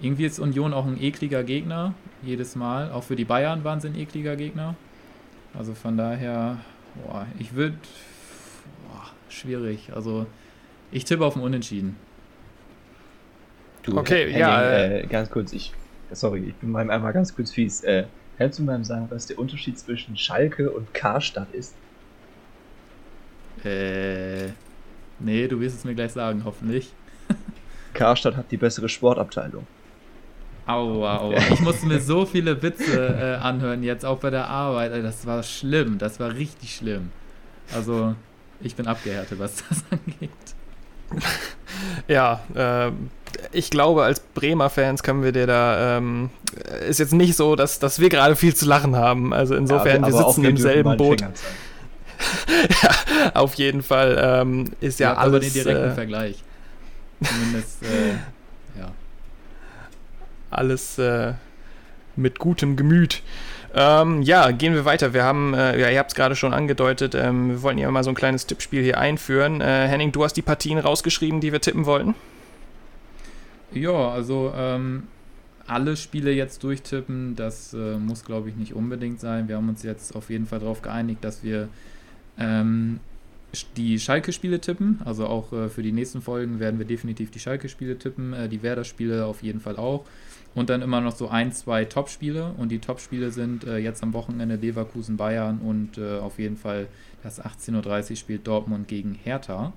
Irgendwie 0.00 0.24
ist 0.24 0.38
Union 0.38 0.72
auch 0.72 0.86
ein 0.86 1.00
ekliger 1.00 1.44
Gegner, 1.44 1.94
jedes 2.22 2.56
Mal. 2.56 2.90
Auch 2.90 3.04
für 3.04 3.16
die 3.16 3.24
Bayern 3.24 3.64
waren 3.64 3.80
sie 3.80 3.88
ein 3.88 3.96
ekliger 3.96 4.34
Gegner. 4.36 4.74
Also 5.54 5.74
von 5.74 5.96
daher, 5.96 6.58
boah, 7.04 7.26
ich 7.38 7.54
würde. 7.54 7.76
Schwierig. 9.28 9.92
Also 9.94 10.26
ich 10.90 11.04
tippe 11.04 11.24
auf 11.24 11.36
ein 11.36 11.42
Unentschieden. 11.42 11.96
Du, 13.84 13.96
okay, 13.96 14.24
Henning, 14.24 14.38
ja. 14.38 14.72
Äh, 14.72 15.06
ganz 15.06 15.30
kurz, 15.30 15.52
ich. 15.52 15.72
Sorry, 16.10 16.48
ich 16.48 16.54
bin 16.56 16.72
mal 16.72 16.90
einmal 16.90 17.12
ganz 17.12 17.34
kurz 17.34 17.52
fies. 17.52 17.84
Äh, 17.84 18.06
kannst 18.40 18.58
du 18.58 18.62
mal 18.62 18.82
sagen, 18.86 19.06
was 19.10 19.26
der 19.26 19.38
Unterschied 19.38 19.78
zwischen 19.78 20.16
Schalke 20.16 20.70
und 20.70 20.94
Karstadt 20.94 21.52
ist? 21.52 21.74
Äh. 23.64 24.48
Nee, 25.18 25.46
du 25.46 25.60
wirst 25.60 25.76
es 25.76 25.84
mir 25.84 25.94
gleich 25.94 26.12
sagen, 26.12 26.42
hoffentlich. 26.46 26.90
Karstadt 27.92 28.36
hat 28.36 28.50
die 28.50 28.56
bessere 28.56 28.88
Sportabteilung. 28.88 29.66
Aua, 30.66 31.18
aua. 31.18 31.36
Ich 31.52 31.60
musste 31.60 31.84
mir 31.84 32.00
so 32.00 32.24
viele 32.24 32.62
Witze 32.62 33.08
äh, 33.08 33.44
anhören 33.44 33.82
jetzt, 33.82 34.06
auch 34.06 34.20
bei 34.20 34.30
der 34.30 34.48
Arbeit. 34.48 35.04
Das 35.04 35.26
war 35.26 35.42
schlimm, 35.42 35.98
das 35.98 36.18
war 36.18 36.32
richtig 36.32 36.74
schlimm. 36.76 37.10
Also, 37.74 38.14
ich 38.62 38.74
bin 38.74 38.86
abgehärtet, 38.86 39.38
was 39.38 39.62
das 39.68 39.84
angeht. 39.90 40.30
Ja, 42.08 42.40
äh, 42.54 42.92
ich 43.52 43.70
glaube, 43.70 44.04
als 44.04 44.20
Bremer 44.20 44.70
Fans 44.70 45.02
können 45.02 45.22
wir 45.22 45.32
dir 45.32 45.46
da. 45.46 45.98
Ähm, 45.98 46.30
ist 46.88 46.98
jetzt 46.98 47.12
nicht 47.12 47.36
so, 47.36 47.56
dass, 47.56 47.78
dass 47.78 48.00
wir 48.00 48.08
gerade 48.08 48.36
viel 48.36 48.54
zu 48.54 48.66
lachen 48.66 48.96
haben. 48.96 49.32
Also 49.32 49.54
insofern, 49.54 50.02
ja, 50.02 50.08
wir 50.08 50.12
sitzen 50.12 50.44
im 50.44 50.56
selben 50.56 50.96
Boot. 50.96 51.20
ja, 52.82 53.30
auf 53.34 53.54
jeden 53.54 53.82
Fall 53.82 54.18
ähm, 54.20 54.72
ist 54.80 55.00
ja, 55.00 55.12
ja 55.12 55.16
alles. 55.16 55.34
Aber 55.34 55.40
den 55.40 55.52
direkten 55.52 55.90
äh, 55.90 55.94
Vergleich. 55.94 56.42
Zumindest, 57.22 57.82
äh, 57.82 58.78
ja 58.78 58.90
alles 60.50 60.98
äh, 60.98 61.34
mit 62.16 62.38
gutem 62.38 62.76
Gemüt. 62.76 63.22
Ähm, 63.72 64.22
ja, 64.22 64.50
gehen 64.50 64.74
wir 64.74 64.84
weiter. 64.84 65.14
Wir 65.14 65.22
haben, 65.22 65.54
äh, 65.54 65.78
ja, 65.80 65.90
ihr 65.90 65.98
habt 65.98 66.10
es 66.10 66.16
gerade 66.16 66.34
schon 66.34 66.52
angedeutet, 66.52 67.14
ähm, 67.14 67.50
wir 67.50 67.62
wollten 67.62 67.78
ja 67.78 67.90
mal 67.90 68.02
so 68.02 68.10
ein 68.10 68.16
kleines 68.16 68.46
Tippspiel 68.46 68.82
hier 68.82 68.98
einführen. 68.98 69.60
Äh, 69.60 69.86
Henning, 69.86 70.10
du 70.10 70.24
hast 70.24 70.34
die 70.34 70.42
Partien 70.42 70.78
rausgeschrieben, 70.78 71.40
die 71.40 71.52
wir 71.52 71.60
tippen 71.60 71.86
wollten. 71.86 72.14
Ja, 73.72 74.10
also 74.10 74.52
ähm, 74.54 75.04
alle 75.66 75.96
Spiele 75.96 76.32
jetzt 76.32 76.64
durchtippen, 76.64 77.36
das 77.36 77.72
äh, 77.72 77.96
muss, 77.96 78.24
glaube 78.24 78.48
ich, 78.48 78.56
nicht 78.56 78.74
unbedingt 78.74 79.20
sein. 79.20 79.48
Wir 79.48 79.56
haben 79.56 79.68
uns 79.68 79.82
jetzt 79.82 80.16
auf 80.16 80.30
jeden 80.30 80.46
Fall 80.46 80.58
darauf 80.58 80.82
geeinigt, 80.82 81.22
dass 81.22 81.44
wir 81.44 81.68
ähm, 82.38 82.98
die 83.76 83.98
Schalke-Spiele 83.98 84.60
tippen. 84.60 85.00
Also 85.04 85.26
auch 85.26 85.52
äh, 85.52 85.68
für 85.68 85.82
die 85.82 85.92
nächsten 85.92 86.22
Folgen 86.22 86.58
werden 86.58 86.78
wir 86.78 86.86
definitiv 86.86 87.30
die 87.30 87.38
Schalke-Spiele 87.38 87.98
tippen, 87.98 88.32
äh, 88.32 88.48
die 88.48 88.62
Werder-Spiele 88.62 89.26
auf 89.26 89.42
jeden 89.42 89.60
Fall 89.60 89.76
auch. 89.76 90.04
Und 90.52 90.68
dann 90.68 90.82
immer 90.82 91.00
noch 91.00 91.14
so 91.14 91.28
ein, 91.28 91.52
zwei 91.52 91.84
Top-Spiele. 91.84 92.54
Und 92.58 92.70
die 92.70 92.80
Top-Spiele 92.80 93.30
sind 93.30 93.64
äh, 93.64 93.78
jetzt 93.78 94.02
am 94.02 94.12
Wochenende 94.12 94.56
Leverkusen, 94.56 95.16
Bayern 95.16 95.60
und 95.60 95.96
äh, 95.98 96.18
auf 96.18 96.40
jeden 96.40 96.56
Fall 96.56 96.88
das 97.22 97.40
18.30 97.40 98.10
Uhr 98.10 98.16
spielt 98.16 98.46
Dortmund 98.46 98.88
gegen 98.88 99.14
Hertha. 99.14 99.72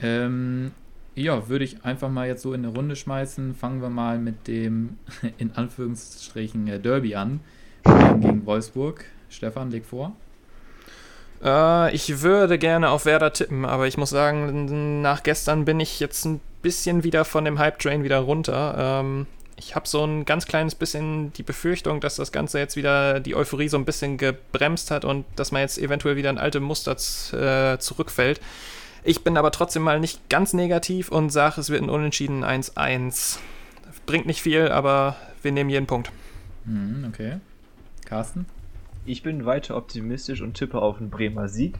Ähm, 0.00 0.70
ja, 1.18 1.48
würde 1.48 1.64
ich 1.64 1.84
einfach 1.84 2.08
mal 2.08 2.26
jetzt 2.26 2.42
so 2.42 2.52
in 2.54 2.64
eine 2.64 2.74
Runde 2.74 2.96
schmeißen. 2.96 3.54
Fangen 3.54 3.82
wir 3.82 3.90
mal 3.90 4.18
mit 4.18 4.46
dem 4.46 4.98
in 5.38 5.52
Anführungsstrichen 5.52 6.68
äh, 6.68 6.80
Derby 6.80 7.14
an 7.14 7.40
gegen 7.84 8.46
Wolfsburg. 8.46 9.04
Stefan, 9.28 9.70
leg 9.70 9.84
vor. 9.84 10.12
Äh, 11.42 11.94
ich 11.94 12.22
würde 12.22 12.58
gerne 12.58 12.90
auf 12.90 13.04
Werder 13.04 13.32
tippen, 13.32 13.64
aber 13.64 13.86
ich 13.86 13.96
muss 13.96 14.10
sagen, 14.10 15.02
nach 15.02 15.22
gestern 15.22 15.64
bin 15.64 15.80
ich 15.80 16.00
jetzt 16.00 16.24
ein 16.24 16.40
bisschen 16.62 17.04
wieder 17.04 17.24
von 17.24 17.44
dem 17.44 17.58
Hype-Train 17.58 18.02
wieder 18.02 18.18
runter. 18.18 18.74
Ähm, 18.78 19.26
ich 19.56 19.74
habe 19.74 19.88
so 19.88 20.04
ein 20.04 20.24
ganz 20.24 20.46
kleines 20.46 20.74
bisschen 20.74 21.32
die 21.32 21.42
Befürchtung, 21.42 22.00
dass 22.00 22.16
das 22.16 22.30
Ganze 22.30 22.58
jetzt 22.58 22.76
wieder 22.76 23.20
die 23.20 23.34
Euphorie 23.34 23.68
so 23.68 23.76
ein 23.76 23.84
bisschen 23.84 24.16
gebremst 24.16 24.90
hat 24.90 25.04
und 25.04 25.24
dass 25.36 25.50
man 25.50 25.62
jetzt 25.62 25.78
eventuell 25.78 26.16
wieder 26.16 26.30
in 26.30 26.38
alte 26.38 26.60
Muster 26.60 26.92
äh, 26.92 27.78
zurückfällt. 27.78 28.40
Ich 29.04 29.24
bin 29.24 29.36
aber 29.36 29.50
trotzdem 29.50 29.82
mal 29.82 30.00
nicht 30.00 30.28
ganz 30.28 30.52
negativ 30.52 31.10
und 31.10 31.30
sage, 31.30 31.60
es 31.60 31.70
wird 31.70 31.82
ein 31.82 31.90
Unentschieden 31.90 32.44
1-1. 32.44 33.38
Bringt 34.06 34.26
nicht 34.26 34.42
viel, 34.42 34.68
aber 34.68 35.16
wir 35.42 35.52
nehmen 35.52 35.70
jeden 35.70 35.86
Punkt. 35.86 36.10
Hm, 36.64 37.06
okay. 37.08 37.38
Carsten? 38.04 38.46
Ich 39.06 39.22
bin 39.22 39.46
weiter 39.46 39.76
optimistisch 39.76 40.42
und 40.42 40.54
tippe 40.54 40.80
auf 40.80 40.98
einen 40.98 41.10
Bremer 41.10 41.48
Sieg. 41.48 41.76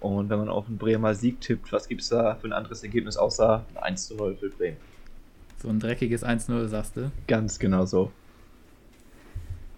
Und 0.00 0.30
wenn 0.30 0.38
man 0.38 0.48
auf 0.48 0.66
einen 0.66 0.78
Bremer 0.78 1.14
Sieg 1.14 1.40
tippt, 1.40 1.72
was 1.72 1.88
gibt 1.88 2.02
es 2.02 2.08
da 2.08 2.36
für 2.36 2.46
ein 2.46 2.52
anderes 2.52 2.82
Ergebnis 2.82 3.16
außer 3.16 3.64
ein 3.74 3.82
1 3.82 4.10
0 4.10 4.36
für 4.36 4.50
Bremen? 4.50 4.76
So 5.60 5.68
ein 5.68 5.80
dreckiges 5.80 6.24
1-0, 6.24 6.68
sagst 6.68 6.96
du? 6.96 7.10
Ganz 7.26 7.58
genau 7.58 7.84
so. 7.84 8.12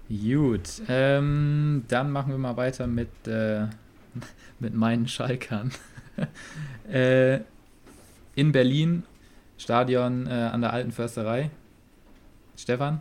Gut, 0.08 0.82
ähm, 0.88 1.84
dann 1.88 2.10
machen 2.10 2.32
wir 2.32 2.38
mal 2.38 2.56
weiter 2.56 2.87
mit, 2.87 3.08
äh, 3.26 3.66
mit 4.58 4.75
meinen 4.75 5.08
Schalkern. 5.08 5.70
äh, 6.93 7.41
in 8.35 8.53
Berlin, 8.53 9.05
Stadion 9.59 10.27
äh, 10.27 10.31
an 10.31 10.61
der 10.61 10.73
Alten 10.73 10.93
Försterei. 10.93 11.50
Stefan? 12.57 13.00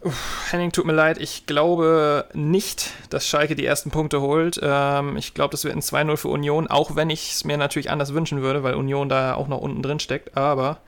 Uff, 0.00 0.52
Henning, 0.52 0.70
tut 0.70 0.86
mir 0.86 0.92
leid, 0.92 1.18
ich 1.18 1.46
glaube 1.46 2.26
nicht, 2.32 2.92
dass 3.10 3.26
Schalke 3.26 3.56
die 3.56 3.66
ersten 3.66 3.90
Punkte 3.90 4.20
holt. 4.20 4.60
Ähm, 4.62 5.16
ich 5.16 5.34
glaube, 5.34 5.50
das 5.50 5.64
wird 5.64 5.74
ein 5.74 5.80
2-0 5.80 6.16
für 6.16 6.28
Union, 6.28 6.68
auch 6.68 6.94
wenn 6.94 7.10
ich 7.10 7.32
es 7.32 7.44
mir 7.44 7.56
natürlich 7.56 7.90
anders 7.90 8.14
wünschen 8.14 8.40
würde, 8.40 8.62
weil 8.62 8.74
Union 8.74 9.08
da 9.08 9.34
auch 9.34 9.48
noch 9.48 9.58
unten 9.58 9.82
drin 9.82 9.98
steckt. 9.98 10.36
Aber 10.36 10.78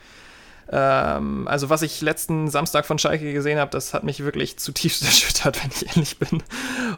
ähm, 0.73 1.49
also 1.49 1.69
was 1.69 1.83
ich 1.83 2.01
letzten 2.01 2.49
Samstag 2.49 2.87
von 2.87 2.99
Schalke 2.99 3.33
gesehen 3.33 3.59
habe, 3.59 3.71
das 3.73 3.93
hat 3.93 4.05
mich 4.05 4.23
wirklich 4.23 4.57
zutiefst 4.57 5.03
erschüttert, 5.05 5.63
wenn 5.63 5.71
ich 5.71 5.89
ehrlich 5.89 6.19
bin. 6.19 6.43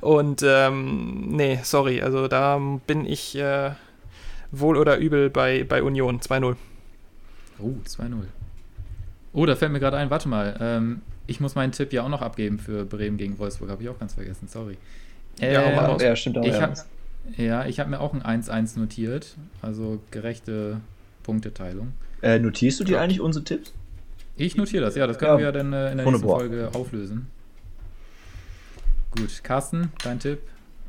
Und 0.00 0.42
ähm, 0.44 1.28
nee, 1.28 1.58
sorry, 1.62 2.02
also 2.02 2.28
da 2.28 2.60
bin 2.86 3.06
ich 3.06 3.36
äh, 3.36 3.70
wohl 4.50 4.76
oder 4.76 4.98
übel 4.98 5.30
bei, 5.30 5.64
bei 5.64 5.82
Union 5.82 6.20
2-0. 6.20 6.56
Oh, 7.60 7.74
2-0. 7.86 8.24
Oh, 9.32 9.46
da 9.46 9.56
fällt 9.56 9.72
mir 9.72 9.80
gerade 9.80 9.96
ein, 9.96 10.10
warte 10.10 10.28
mal. 10.28 10.56
Ähm, 10.60 11.00
ich 11.26 11.40
muss 11.40 11.54
meinen 11.54 11.72
Tipp 11.72 11.94
ja 11.94 12.02
auch 12.02 12.10
noch 12.10 12.20
abgeben 12.20 12.58
für 12.58 12.84
Bremen 12.84 13.16
gegen 13.16 13.38
Wolfsburg, 13.38 13.70
habe 13.70 13.82
ich 13.82 13.88
auch 13.88 13.98
ganz 13.98 14.14
vergessen, 14.14 14.48
sorry. 14.48 14.76
Ähm, 15.40 15.52
ja, 15.52 15.96
ja, 15.96 16.16
stimmt 16.16 16.36
auch. 16.36 16.44
Ich 16.44 16.60
hab, 16.60 16.74
ja, 17.38 17.64
ich 17.64 17.80
habe 17.80 17.88
mir 17.88 18.00
auch 18.00 18.12
ein 18.12 18.42
1-1 18.42 18.78
notiert, 18.78 19.36
also 19.62 20.00
gerechte 20.10 20.80
Punkteteilung. 21.22 21.94
Äh, 22.22 22.38
notierst 22.38 22.80
du 22.80 22.84
dir 22.84 23.00
eigentlich 23.00 23.20
unsere 23.20 23.44
Tipps? 23.44 23.72
Ich 24.36 24.56
notiere 24.56 24.84
das, 24.84 24.94
ja, 24.94 25.06
das 25.06 25.18
können 25.18 25.32
ja, 25.32 25.38
wir 25.38 25.44
ja 25.46 25.52
dann 25.52 25.72
äh, 25.72 25.90
in 25.90 25.98
der 25.98 26.06
nächsten 26.06 26.26
Folge 26.26 26.70
auflösen. 26.72 27.26
Gut, 29.16 29.44
Carsten, 29.44 29.92
dein 30.02 30.18
Tipp? 30.18 30.40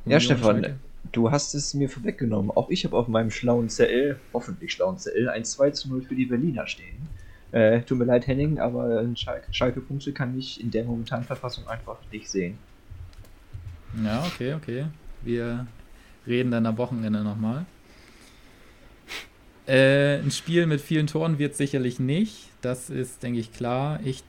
Ja, 0.05 0.19
Stefan, 0.19 0.63
Schalke? 0.63 0.75
du 1.11 1.31
hast 1.31 1.53
es 1.53 1.73
mir 1.73 1.89
vorweggenommen. 1.89 2.51
Auch 2.51 2.69
ich 2.69 2.85
habe 2.85 2.95
auf 2.95 3.07
meinem 3.07 3.31
schlauen 3.31 3.67
CL, 3.67 4.17
hoffentlich 4.33 4.71
schlauen 4.71 4.97
CL, 4.97 5.29
ein 5.29 5.43
2 5.43 5.71
zu 5.71 5.89
0 5.89 6.03
für 6.03 6.15
die 6.15 6.25
Berliner 6.25 6.67
stehen. 6.67 7.09
Äh, 7.51 7.81
tut 7.81 7.99
mir 7.99 8.05
leid, 8.05 8.25
Henning, 8.27 8.59
aber 8.59 9.03
Schalke-Punkte 9.51 10.11
kann 10.11 10.37
ich 10.37 10.61
in 10.61 10.71
der 10.71 10.85
momentanen 10.85 11.25
Verfassung 11.25 11.67
einfach 11.67 11.97
nicht 12.11 12.29
sehen. 12.29 12.57
Ja, 14.03 14.25
okay, 14.25 14.53
okay. 14.55 14.85
Wir 15.21 15.67
reden 16.25 16.51
dann 16.51 16.65
am 16.65 16.77
Wochenende 16.77 17.23
nochmal. 17.23 17.65
Äh, 19.67 20.17
ein 20.17 20.31
Spiel 20.31 20.65
mit 20.65 20.81
vielen 20.81 21.07
Toren 21.07 21.39
wird 21.39 21.55
sicherlich 21.55 21.99
nicht. 21.99 22.49
Das 22.61 22.89
ist, 22.89 23.23
denke 23.23 23.39
ich, 23.39 23.53
klar. 23.53 23.99
Ich 24.03 24.23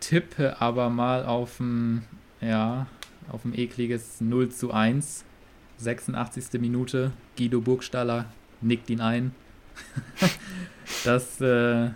tippe 0.00 0.60
aber 0.60 0.90
mal 0.90 1.24
auf 1.24 1.60
ein, 1.60 2.04
ja, 2.40 2.86
auf 3.30 3.44
ein 3.44 3.56
ekliges 3.58 4.20
0 4.20 4.50
zu 4.50 4.72
1. 4.72 5.24
86. 5.78 6.60
Minute. 6.60 7.12
Guido 7.36 7.60
Burgstaller 7.60 8.26
nickt 8.60 8.88
ihn 8.90 9.00
ein. 9.00 9.34
das 11.04 11.40
äh, 11.40 11.90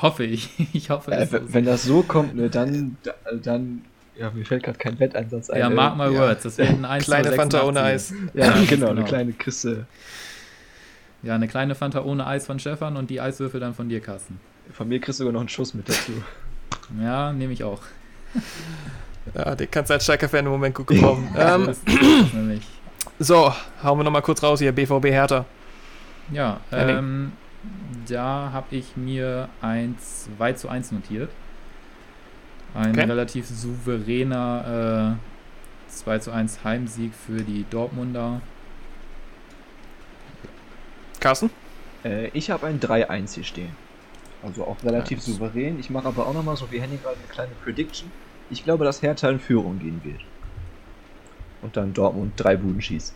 Hoffe 0.00 0.24
ich. 0.24 0.50
Ich 0.72 0.90
hoffe 0.90 1.12
äh, 1.12 1.26
Wenn 1.30 1.64
das 1.64 1.84
so 1.84 2.02
kommt, 2.02 2.34
ne, 2.34 2.50
dann, 2.50 2.96
dann, 3.42 3.82
ja, 4.18 4.30
mir 4.30 4.44
fällt 4.44 4.64
gerade 4.64 4.78
kein 4.78 4.98
Wetteinsatz 4.98 5.50
ein. 5.50 5.60
Ja, 5.60 5.70
mark 5.70 5.96
my 5.96 6.04
ja. 6.04 6.20
words, 6.20 6.42
das 6.42 6.58
wäre 6.58 6.72
ein 6.72 6.84
1 6.84 7.04
Kleine 7.04 7.32
Fanta 7.32 7.64
ohne 7.64 7.82
Eis. 7.82 8.12
Ja, 8.34 8.52
genau, 8.52 8.64
genau, 8.68 8.88
eine 8.90 9.04
kleine 9.04 9.32
Kiste. 9.32 9.86
Ja, 11.26 11.34
eine 11.34 11.48
kleine 11.48 11.74
Fanta 11.74 12.04
ohne 12.04 12.24
Eis 12.24 12.46
von 12.46 12.60
Stefan 12.60 12.96
und 12.96 13.10
die 13.10 13.20
Eiswürfel 13.20 13.58
dann 13.58 13.74
von 13.74 13.88
dir, 13.88 14.00
Carsten. 14.00 14.38
Von 14.70 14.86
mir 14.86 15.00
kriegst 15.00 15.18
du 15.18 15.24
sogar 15.24 15.32
noch 15.32 15.40
einen 15.40 15.48
Schuss 15.48 15.74
mit 15.74 15.88
dazu. 15.88 16.12
Ja, 17.02 17.32
nehme 17.32 17.52
ich 17.52 17.64
auch. 17.64 17.80
Ja, 19.34 19.56
den 19.56 19.68
kannst 19.68 19.90
du 19.90 19.94
als 19.94 20.04
Schalke-Fan 20.04 20.46
im 20.46 20.52
Moment 20.52 20.76
gut 20.76 20.86
gebrauchen. 20.86 21.28
ähm, 21.36 21.74
so, 23.18 23.52
hauen 23.82 23.98
wir 23.98 24.04
nochmal 24.04 24.22
kurz 24.22 24.40
raus 24.40 24.60
hier, 24.60 24.70
BVB 24.70 25.06
Hertha. 25.06 25.44
Ja, 26.30 26.60
ähm, 26.70 27.32
da 28.08 28.50
habe 28.52 28.76
ich 28.76 28.96
mir 28.96 29.48
ein 29.60 29.96
2 30.36 30.52
zu 30.52 30.68
1 30.68 30.92
notiert. 30.92 31.30
Ein 32.72 32.90
okay. 32.90 33.00
relativ 33.00 33.48
souveräner 33.48 35.16
äh, 35.88 35.92
2 35.92 36.18
zu 36.20 36.30
1 36.30 36.62
Heimsieg 36.62 37.12
für 37.14 37.42
die 37.42 37.64
Dortmunder. 37.68 38.40
Carsten? 41.20 41.50
Äh, 42.04 42.28
ich 42.28 42.50
habe 42.50 42.66
ein 42.66 42.80
3-1 42.80 43.34
hier 43.34 43.44
stehen. 43.44 43.76
Also 44.42 44.64
auch 44.64 44.76
relativ 44.84 45.18
ja, 45.18 45.32
souverän. 45.32 45.80
Ich 45.80 45.90
mache 45.90 46.08
aber 46.08 46.26
auch 46.26 46.34
nochmal 46.34 46.56
so 46.56 46.70
wie 46.70 46.80
Henning 46.80 47.00
gerade 47.02 47.16
eine 47.16 47.32
kleine 47.32 47.52
Prediction. 47.64 48.10
Ich 48.50 48.64
glaube, 48.64 48.84
dass 48.84 49.02
Hertha 49.02 49.28
in 49.28 49.40
Führung 49.40 49.78
gehen 49.78 50.00
wird. 50.04 50.20
Und 51.62 51.76
dann 51.76 51.92
Dortmund 51.94 52.32
drei 52.36 52.56
Buden 52.56 52.80
schießt. 52.80 53.14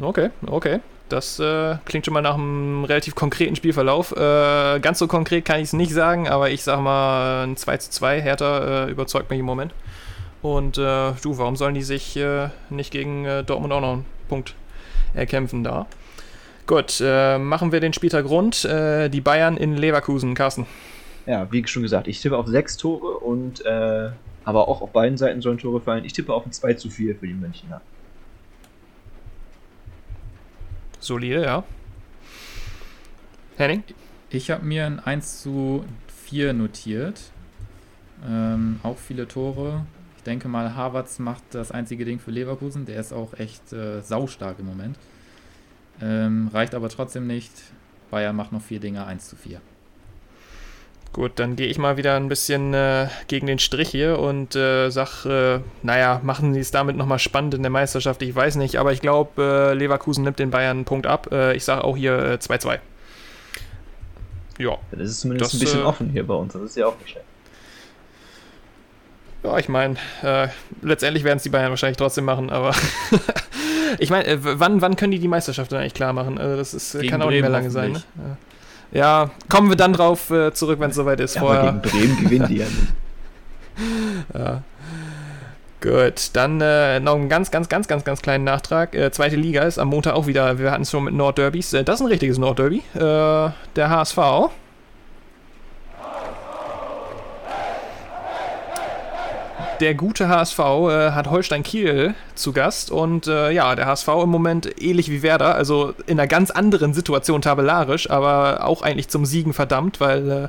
Okay, 0.00 0.30
okay. 0.46 0.80
Das 1.08 1.40
äh, 1.40 1.76
klingt 1.86 2.04
schon 2.04 2.14
mal 2.14 2.20
nach 2.20 2.34
einem 2.34 2.84
relativ 2.84 3.14
konkreten 3.14 3.56
Spielverlauf. 3.56 4.12
Äh, 4.12 4.78
ganz 4.80 4.98
so 4.98 5.08
konkret 5.08 5.44
kann 5.44 5.56
ich 5.58 5.64
es 5.64 5.72
nicht 5.72 5.92
sagen, 5.92 6.28
aber 6.28 6.50
ich 6.50 6.62
sag 6.62 6.80
mal, 6.80 7.44
ein 7.44 7.56
2 7.56 7.78
zu 7.78 7.90
2 7.90 8.20
Hertha 8.20 8.84
äh, 8.84 8.90
überzeugt 8.90 9.30
mich 9.30 9.40
im 9.40 9.46
Moment. 9.46 9.72
Und 10.42 10.76
äh, 10.76 11.12
du, 11.22 11.38
warum 11.38 11.56
sollen 11.56 11.74
die 11.74 11.82
sich 11.82 12.16
äh, 12.16 12.50
nicht 12.70 12.92
gegen 12.92 13.24
äh, 13.24 13.42
Dortmund 13.42 13.72
auch 13.72 13.80
noch 13.80 13.92
einen 13.94 14.04
Punkt 14.28 14.54
erkämpfen 15.14 15.64
da? 15.64 15.86
Gut, 16.68 17.00
machen 17.00 17.72
wir 17.72 17.80
den 17.80 17.92
Spieltag 17.92 18.26
rund. 18.26 18.62
die 18.62 19.20
Bayern 19.20 19.56
in 19.56 19.76
Leverkusen, 19.76 20.34
Carsten. 20.34 20.66
Ja, 21.26 21.50
wie 21.50 21.66
schon 21.66 21.82
gesagt, 21.82 22.06
ich 22.06 22.20
tippe 22.20 22.36
auf 22.36 22.46
sechs 22.46 22.76
Tore 22.76 23.18
und 23.18 23.64
aber 24.48 24.66
auch 24.66 24.80
auf 24.80 24.92
beiden 24.92 25.18
Seiten 25.18 25.42
sollen 25.42 25.58
Tore 25.58 25.78
fallen. 25.78 26.06
Ich 26.06 26.14
tippe 26.14 26.32
auf 26.32 26.46
ein 26.46 26.52
2 26.52 26.72
zu 26.72 26.88
4 26.88 27.16
für 27.16 27.26
die 27.26 27.34
Münchner. 27.34 27.82
Solide, 31.00 31.42
ja. 31.42 31.64
Henning? 33.58 33.84
Ich 34.30 34.50
habe 34.50 34.64
mir 34.64 34.86
ein 34.86 35.00
1 35.00 35.42
zu 35.42 35.84
4 36.24 36.54
notiert. 36.54 37.30
Ähm, 38.26 38.80
auch 38.82 38.96
viele 38.96 39.28
Tore. 39.28 39.84
Ich 40.16 40.22
denke 40.22 40.48
mal, 40.48 40.74
Havertz 40.74 41.18
macht 41.18 41.42
das 41.50 41.70
einzige 41.70 42.06
Ding 42.06 42.18
für 42.18 42.30
Leverkusen. 42.30 42.86
Der 42.86 42.98
ist 43.00 43.12
auch 43.12 43.34
echt 43.34 43.74
äh, 43.74 44.00
saustark 44.00 44.58
im 44.60 44.66
Moment. 44.66 44.96
Ähm, 46.02 46.48
reicht 46.52 46.74
aber 46.74 46.88
trotzdem 46.88 47.26
nicht. 47.26 47.52
Bayern 48.10 48.36
macht 48.36 48.52
noch 48.52 48.62
vier 48.62 48.80
Dinge, 48.80 49.04
1 49.06 49.28
zu 49.28 49.36
4. 49.36 49.60
Gut, 51.12 51.32
dann 51.36 51.56
gehe 51.56 51.66
ich 51.66 51.78
mal 51.78 51.96
wieder 51.96 52.16
ein 52.16 52.28
bisschen 52.28 52.74
äh, 52.74 53.08
gegen 53.28 53.46
den 53.46 53.58
Strich 53.58 53.88
hier 53.88 54.18
und 54.18 54.54
äh, 54.54 54.90
sag, 54.90 55.24
äh, 55.24 55.60
naja, 55.82 56.20
machen 56.22 56.52
sie 56.54 56.60
es 56.60 56.70
damit 56.70 56.96
nochmal 56.96 57.18
spannend 57.18 57.54
in 57.54 57.62
der 57.62 57.70
Meisterschaft, 57.70 58.20
ich 58.22 58.34
weiß 58.34 58.56
nicht, 58.56 58.76
aber 58.76 58.92
ich 58.92 59.00
glaube, 59.00 59.70
äh, 59.72 59.74
Leverkusen 59.74 60.22
nimmt 60.24 60.38
den 60.38 60.50
Bayern 60.50 60.76
einen 60.78 60.84
Punkt 60.84 61.06
ab. 61.06 61.28
Äh, 61.32 61.56
ich 61.56 61.64
sage 61.64 61.82
auch 61.84 61.96
hier 61.96 62.38
2-2. 62.38 62.74
Äh, 62.74 62.78
Ja. 64.58 64.76
Dann 64.90 65.00
ist 65.00 65.10
es 65.10 65.20
zumindest 65.20 65.54
Das, 65.54 65.58
ein 65.58 65.64
bisschen 65.64 65.80
äh, 65.80 65.84
offen 65.84 66.10
hier 66.10 66.26
bei 66.26 66.34
uns. 66.34 66.52
Das 66.52 66.62
ist 66.62 66.76
ja 66.76 66.86
auch 66.86 66.98
nicht 66.98 67.10
schlecht. 67.10 67.26
Ja, 69.44 69.56
ich 69.56 69.68
meine, 69.68 69.96
äh, 70.22 70.48
letztendlich 70.82 71.24
werden 71.24 71.36
es 71.38 71.44
die 71.44 71.48
Bayern 71.48 71.70
wahrscheinlich 71.70 71.96
trotzdem 71.96 72.24
machen, 72.24 72.50
aber 72.50 72.74
ich 73.98 74.10
meine, 74.10 74.26
äh, 74.26 74.38
wann, 74.40 74.80
wann 74.80 74.96
können 74.96 75.12
die 75.12 75.18
die 75.18 75.28
Meisterschaft 75.28 75.72
denn 75.72 75.78
eigentlich 75.78 75.94
klar 75.94 76.12
machen? 76.12 76.38
Also 76.38 76.56
das 76.56 76.74
ist, 76.74 76.92
Gegen 76.92 77.08
kann 77.08 77.22
auch 77.22 77.30
nicht 77.30 77.40
mehr 77.40 77.50
Bremen 77.50 77.52
lange 77.52 77.70
sein. 77.70 77.92
Ne? 77.92 78.02
Ja. 78.92 79.00
ja, 79.00 79.30
kommen 79.48 79.68
wir 79.68 79.76
dann 79.76 79.92
drauf 79.92 80.30
äh, 80.30 80.52
zurück, 80.52 80.80
wenn 80.80 80.90
es 80.90 80.96
soweit 80.96 81.20
ist. 81.20 81.36
Ja, 81.36 81.42
aber 81.42 81.54
Vorher. 81.54 81.72
gegen 81.72 81.82
Bremen 81.82 82.24
gewinnen 82.24 82.48
die 82.48 82.56
ja 82.58 82.66
nicht. 82.66 82.92
Ja. 84.34 84.62
Gut, 85.80 86.30
dann 86.32 86.60
äh, 86.60 86.98
noch 86.98 87.14
einen 87.14 87.28
ganz, 87.28 87.52
ganz, 87.52 87.68
ganz, 87.68 87.86
ganz, 87.86 88.02
ganz 88.02 88.20
kleinen 88.20 88.42
Nachtrag. 88.42 88.96
Äh, 88.96 89.12
zweite 89.12 89.36
Liga 89.36 89.62
ist 89.62 89.78
am 89.78 89.88
Montag 89.88 90.14
auch 90.14 90.26
wieder, 90.26 90.58
wir 90.58 90.72
hatten 90.72 90.82
es 90.82 90.90
schon 90.90 91.04
mit 91.04 91.14
Nordderbys. 91.14 91.72
Äh, 91.72 91.84
das 91.84 91.96
ist 91.96 92.00
ein 92.00 92.08
richtiges 92.08 92.36
Nordderby. 92.36 92.82
Äh, 92.94 92.98
der 92.98 93.90
HSV. 93.90 94.18
Der 99.80 99.94
gute 99.94 100.28
HSV 100.28 100.58
äh, 100.58 101.10
hat 101.12 101.30
Holstein 101.30 101.62
Kiel 101.62 102.14
zu 102.34 102.52
Gast 102.52 102.90
und 102.90 103.28
äh, 103.28 103.50
ja, 103.50 103.76
der 103.76 103.86
HSV 103.86 104.08
im 104.24 104.28
Moment 104.28 104.82
ähnlich 104.82 105.10
wie 105.10 105.22
Werder, 105.22 105.54
also 105.54 105.94
in 106.06 106.18
einer 106.18 106.26
ganz 106.26 106.50
anderen 106.50 106.94
Situation 106.94 107.42
tabellarisch, 107.42 108.10
aber 108.10 108.64
auch 108.64 108.82
eigentlich 108.82 109.08
zum 109.08 109.24
Siegen 109.24 109.52
verdammt, 109.52 110.00
weil 110.00 110.30
äh, 110.30 110.48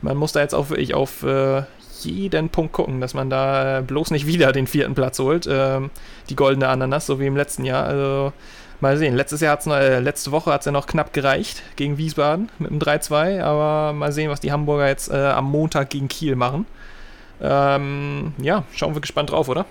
man 0.00 0.16
muss 0.16 0.32
da 0.32 0.40
jetzt 0.40 0.54
auch 0.54 0.70
wirklich 0.70 0.94
auf 0.94 1.24
äh, 1.24 1.62
jeden 2.02 2.50
Punkt 2.50 2.72
gucken, 2.72 3.00
dass 3.00 3.14
man 3.14 3.30
da 3.30 3.82
bloß 3.84 4.12
nicht 4.12 4.26
wieder 4.26 4.52
den 4.52 4.68
vierten 4.68 4.94
Platz 4.94 5.18
holt. 5.18 5.48
Ähm, 5.50 5.90
die 6.30 6.36
goldene 6.36 6.68
Ananas, 6.68 7.06
so 7.06 7.18
wie 7.18 7.26
im 7.26 7.36
letzten 7.36 7.64
Jahr. 7.64 7.84
Also 7.84 8.32
mal 8.80 8.96
sehen. 8.96 9.16
Letztes 9.16 9.40
Jahr 9.40 9.52
hat's 9.54 9.66
noch, 9.66 9.74
äh, 9.74 9.98
letzte 9.98 10.30
Woche 10.30 10.52
hat 10.52 10.60
es 10.60 10.66
ja 10.66 10.72
noch 10.72 10.86
knapp 10.86 11.12
gereicht 11.12 11.62
gegen 11.74 11.98
Wiesbaden 11.98 12.48
mit 12.58 12.70
einem 12.70 12.78
3-2, 12.78 13.42
aber 13.42 13.92
mal 13.92 14.12
sehen, 14.12 14.30
was 14.30 14.38
die 14.40 14.52
Hamburger 14.52 14.86
jetzt 14.86 15.10
äh, 15.10 15.16
am 15.16 15.50
Montag 15.50 15.90
gegen 15.90 16.06
Kiel 16.08 16.36
machen. 16.36 16.66
Ähm, 17.40 18.32
ja, 18.38 18.64
schauen 18.72 18.94
wir 18.94 19.00
gespannt 19.00 19.30
drauf, 19.30 19.48
oder? 19.48 19.66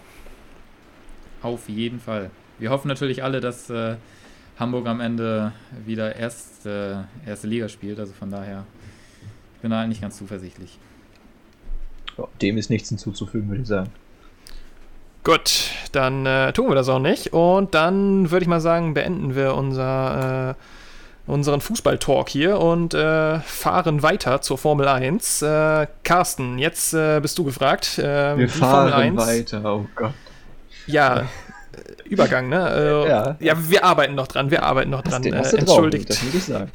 Auf 1.42 1.70
jeden 1.70 2.00
Fall. 2.00 2.32
Wir 2.60 2.70
hoffen 2.70 2.88
natürlich 2.88 3.24
alle, 3.24 3.40
dass 3.40 3.70
äh, 3.70 3.96
Hamburg 4.58 4.88
am 4.88 5.02
Ende 5.02 5.52
wieder 5.86 6.16
erst, 6.16 6.66
äh, 6.66 6.96
erste 7.26 7.48
Liga 7.48 7.70
spielt. 7.70 8.00
Also 8.00 8.14
von 8.14 8.32
daher, 8.32 8.66
ich 9.56 9.62
bin 9.62 9.72
da 9.72 9.82
eigentlich 9.82 10.02
ganz 10.02 10.18
zuversichtlich. 10.18 10.80
Ja, 12.18 12.28
dem 12.42 12.58
ist 12.58 12.70
nichts 12.70 12.90
hinzuzufügen, 12.90 13.50
würde 13.50 13.62
ich 13.62 13.68
sagen. 13.68 13.92
Gut, 15.24 15.72
dann 15.92 16.26
äh, 16.26 16.54
tun 16.54 16.70
wir 16.70 16.76
das 16.76 16.90
auch 16.90 17.00
nicht. 17.00 17.34
Und 17.34 17.76
dann 17.76 18.32
würde 18.32 18.44
ich 18.44 18.48
mal 18.48 18.62
sagen, 18.62 18.94
beenden 18.94 19.36
wir 19.36 19.56
unser, 19.56 20.52
äh, 20.52 20.54
unseren 21.28 21.62
Fußball-Talk 21.62 22.30
hier 22.30 22.60
und 22.60 22.94
äh, 22.94 23.40
fahren 23.42 24.02
weiter 24.02 24.42
zur 24.42 24.58
Formel 24.58 24.88
1. 24.88 25.42
Äh, 25.44 25.88
Carsten, 26.04 26.58
jetzt 26.58 26.94
äh, 26.94 27.20
bist 27.22 27.38
du 27.38 27.44
gefragt. 27.44 28.00
Äh, 28.00 28.38
Wir 28.38 28.50
fahren 28.50 29.16
weiter, 29.18 29.62
oh 29.66 29.86
Gott. 29.96 30.14
Ja, 30.88 31.20
äh, 31.20 31.24
Übergang, 32.06 32.48
ne? 32.50 32.70
Äh, 33.06 33.10
Ja. 33.10 33.36
ja, 33.40 33.54
wir 33.70 33.84
arbeiten 33.84 34.16
noch 34.16 34.28
dran, 34.28 34.50
wir 34.50 34.64
arbeiten 34.64 34.90
noch 34.90 35.02
dran. 35.04 35.22
den, 35.22 35.34
Äh, 35.34 35.44
du 35.44 35.50
drauf, 35.50 35.60
entschuldigt. 35.60 36.10
das 36.10 36.24
ich 36.24 36.44
sagen. 36.46 36.72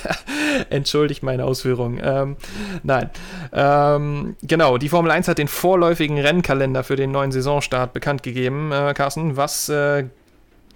Entschuldigt 0.70 1.22
meine 1.22 1.44
Ausführungen. 1.44 2.00
Ähm, 2.04 2.36
nein. 2.82 3.10
Ähm, 3.52 4.36
genau, 4.42 4.78
die 4.78 4.88
Formel 4.90 5.10
1 5.10 5.28
hat 5.28 5.38
den 5.38 5.48
vorläufigen 5.48 6.18
Rennkalender 6.18 6.84
für 6.84 6.96
den 6.96 7.10
neuen 7.10 7.32
Saisonstart 7.32 7.92
bekannt 7.94 8.22
gegeben. 8.22 8.70
Äh, 8.72 8.92
Carsten, 8.94 9.36
was. 9.36 9.70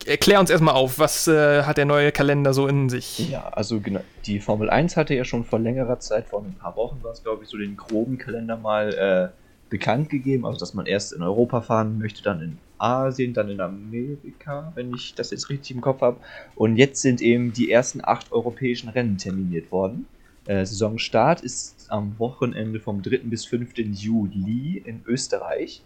Erklär 0.05 0.41
uns 0.41 0.51
erstmal 0.51 0.75
auf, 0.75 0.99
was 0.99 1.27
äh, 1.27 1.63
hat 1.63 1.79
der 1.79 1.85
neue 1.85 2.13
Kalender 2.13 2.53
so 2.53 2.69
in 2.69 2.89
sich? 2.89 3.31
Ja, 3.31 3.49
also 3.49 3.81
genau, 3.81 4.01
die 4.25 4.41
Formel 4.41 4.71
1 4.71 4.97
hatte 4.97 5.15
ja 5.15 5.25
schon 5.25 5.45
vor 5.45 5.59
längerer 5.59 5.99
Zeit, 5.99 6.29
vor 6.29 6.43
ein 6.43 6.55
paar 6.55 6.77
Wochen 6.77 7.03
war 7.03 7.13
es, 7.13 7.23
glaube 7.23 7.43
ich, 7.43 7.49
so 7.49 7.57
den 7.57 7.77
groben 7.77 8.19
Kalender 8.19 8.57
mal 8.57 8.95
äh, 8.95 9.29
bekannt 9.69 10.11
gegeben. 10.11 10.47
Also, 10.47 10.59
dass 10.59 10.75
man 10.75 10.87
erst 10.87 11.13
in 11.13 11.23
Europa 11.23 11.61
fahren 11.61 11.99
möchte, 11.99 12.23
dann 12.23 12.41
in 12.41 12.59
Asien, 12.79 13.35
dann 13.35 13.49
in 13.49 13.61
Amerika, 13.61 14.73
wenn 14.75 14.95
ich 14.95 15.15
das 15.15 15.31
jetzt 15.31 15.49
richtig 15.49 15.77
im 15.77 15.81
Kopf 15.81 16.03
habe. 16.03 16.19
Und 16.55 16.77
jetzt 16.77 17.03
sind 17.03 17.21
eben 17.21 17.53
die 17.53 17.71
ersten 17.71 18.01
acht 18.05 18.33
europäischen 18.33 18.89
Rennen 18.89 19.19
terminiert 19.19 19.73
worden. 19.73 20.07
Äh, 20.47 20.65
Saisonstart 20.65 21.41
ist 21.41 21.87
am 21.89 22.19
Wochenende 22.19 22.81
vom 22.81 23.03
3. 23.03 23.19
bis 23.25 23.45
5. 23.47 23.73
Juli 23.79 24.83
in 24.85 25.03
Österreich. 25.07 25.83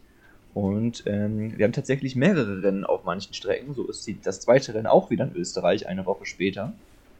Und 0.52 1.04
ähm, 1.06 1.56
wir 1.56 1.64
haben 1.64 1.72
tatsächlich 1.72 2.16
mehrere 2.16 2.62
Rennen 2.62 2.84
auf 2.84 3.04
manchen 3.04 3.34
Strecken. 3.34 3.74
So 3.74 3.86
ist 3.86 4.06
die, 4.06 4.20
das 4.20 4.40
zweite 4.40 4.74
Rennen 4.74 4.86
auch 4.86 5.10
wieder 5.10 5.24
in 5.24 5.36
Österreich, 5.36 5.86
eine 5.86 6.06
Woche 6.06 6.26
später. 6.26 6.72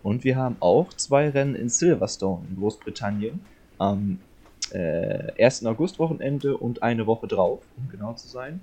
Und 0.03 0.25
wir 0.25 0.37
haben 0.37 0.57
auch 0.61 0.93
zwei 0.95 1.29
Rennen 1.29 1.55
in 1.55 1.69
Silverstone 1.69 2.47
in 2.49 2.57
Großbritannien 2.57 3.41
am 3.79 4.19
äh, 4.73 5.33
1. 5.43 5.67
August-Wochenende 5.67 6.57
und 6.57 6.83
eine 6.83 7.07
Woche 7.07 7.27
drauf, 7.27 7.63
um 7.77 7.89
genau 7.89 8.15
zu 8.15 8.29
sein. 8.29 8.61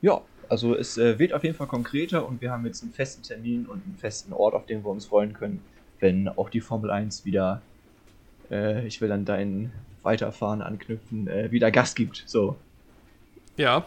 Ja, 0.00 0.22
also 0.48 0.74
es 0.74 0.98
äh, 0.98 1.18
wird 1.18 1.32
auf 1.32 1.44
jeden 1.44 1.56
Fall 1.56 1.66
konkreter 1.66 2.26
und 2.26 2.40
wir 2.40 2.50
haben 2.50 2.66
jetzt 2.66 2.82
einen 2.82 2.92
festen 2.92 3.22
Termin 3.22 3.66
und 3.66 3.84
einen 3.84 3.96
festen 3.96 4.32
Ort, 4.32 4.54
auf 4.54 4.66
den 4.66 4.84
wir 4.84 4.90
uns 4.90 5.06
freuen 5.06 5.32
können, 5.32 5.62
wenn 6.00 6.28
auch 6.28 6.50
die 6.50 6.60
Formel 6.60 6.90
1 6.90 7.24
wieder, 7.24 7.62
äh, 8.50 8.86
ich 8.86 9.00
will 9.00 9.12
an 9.12 9.24
dein 9.24 9.72
Weiterfahren 10.02 10.62
anknüpfen, 10.62 11.28
äh, 11.28 11.50
wieder 11.50 11.70
Gas 11.70 11.94
gibt. 11.94 12.24
So, 12.26 12.56
Ja. 13.56 13.84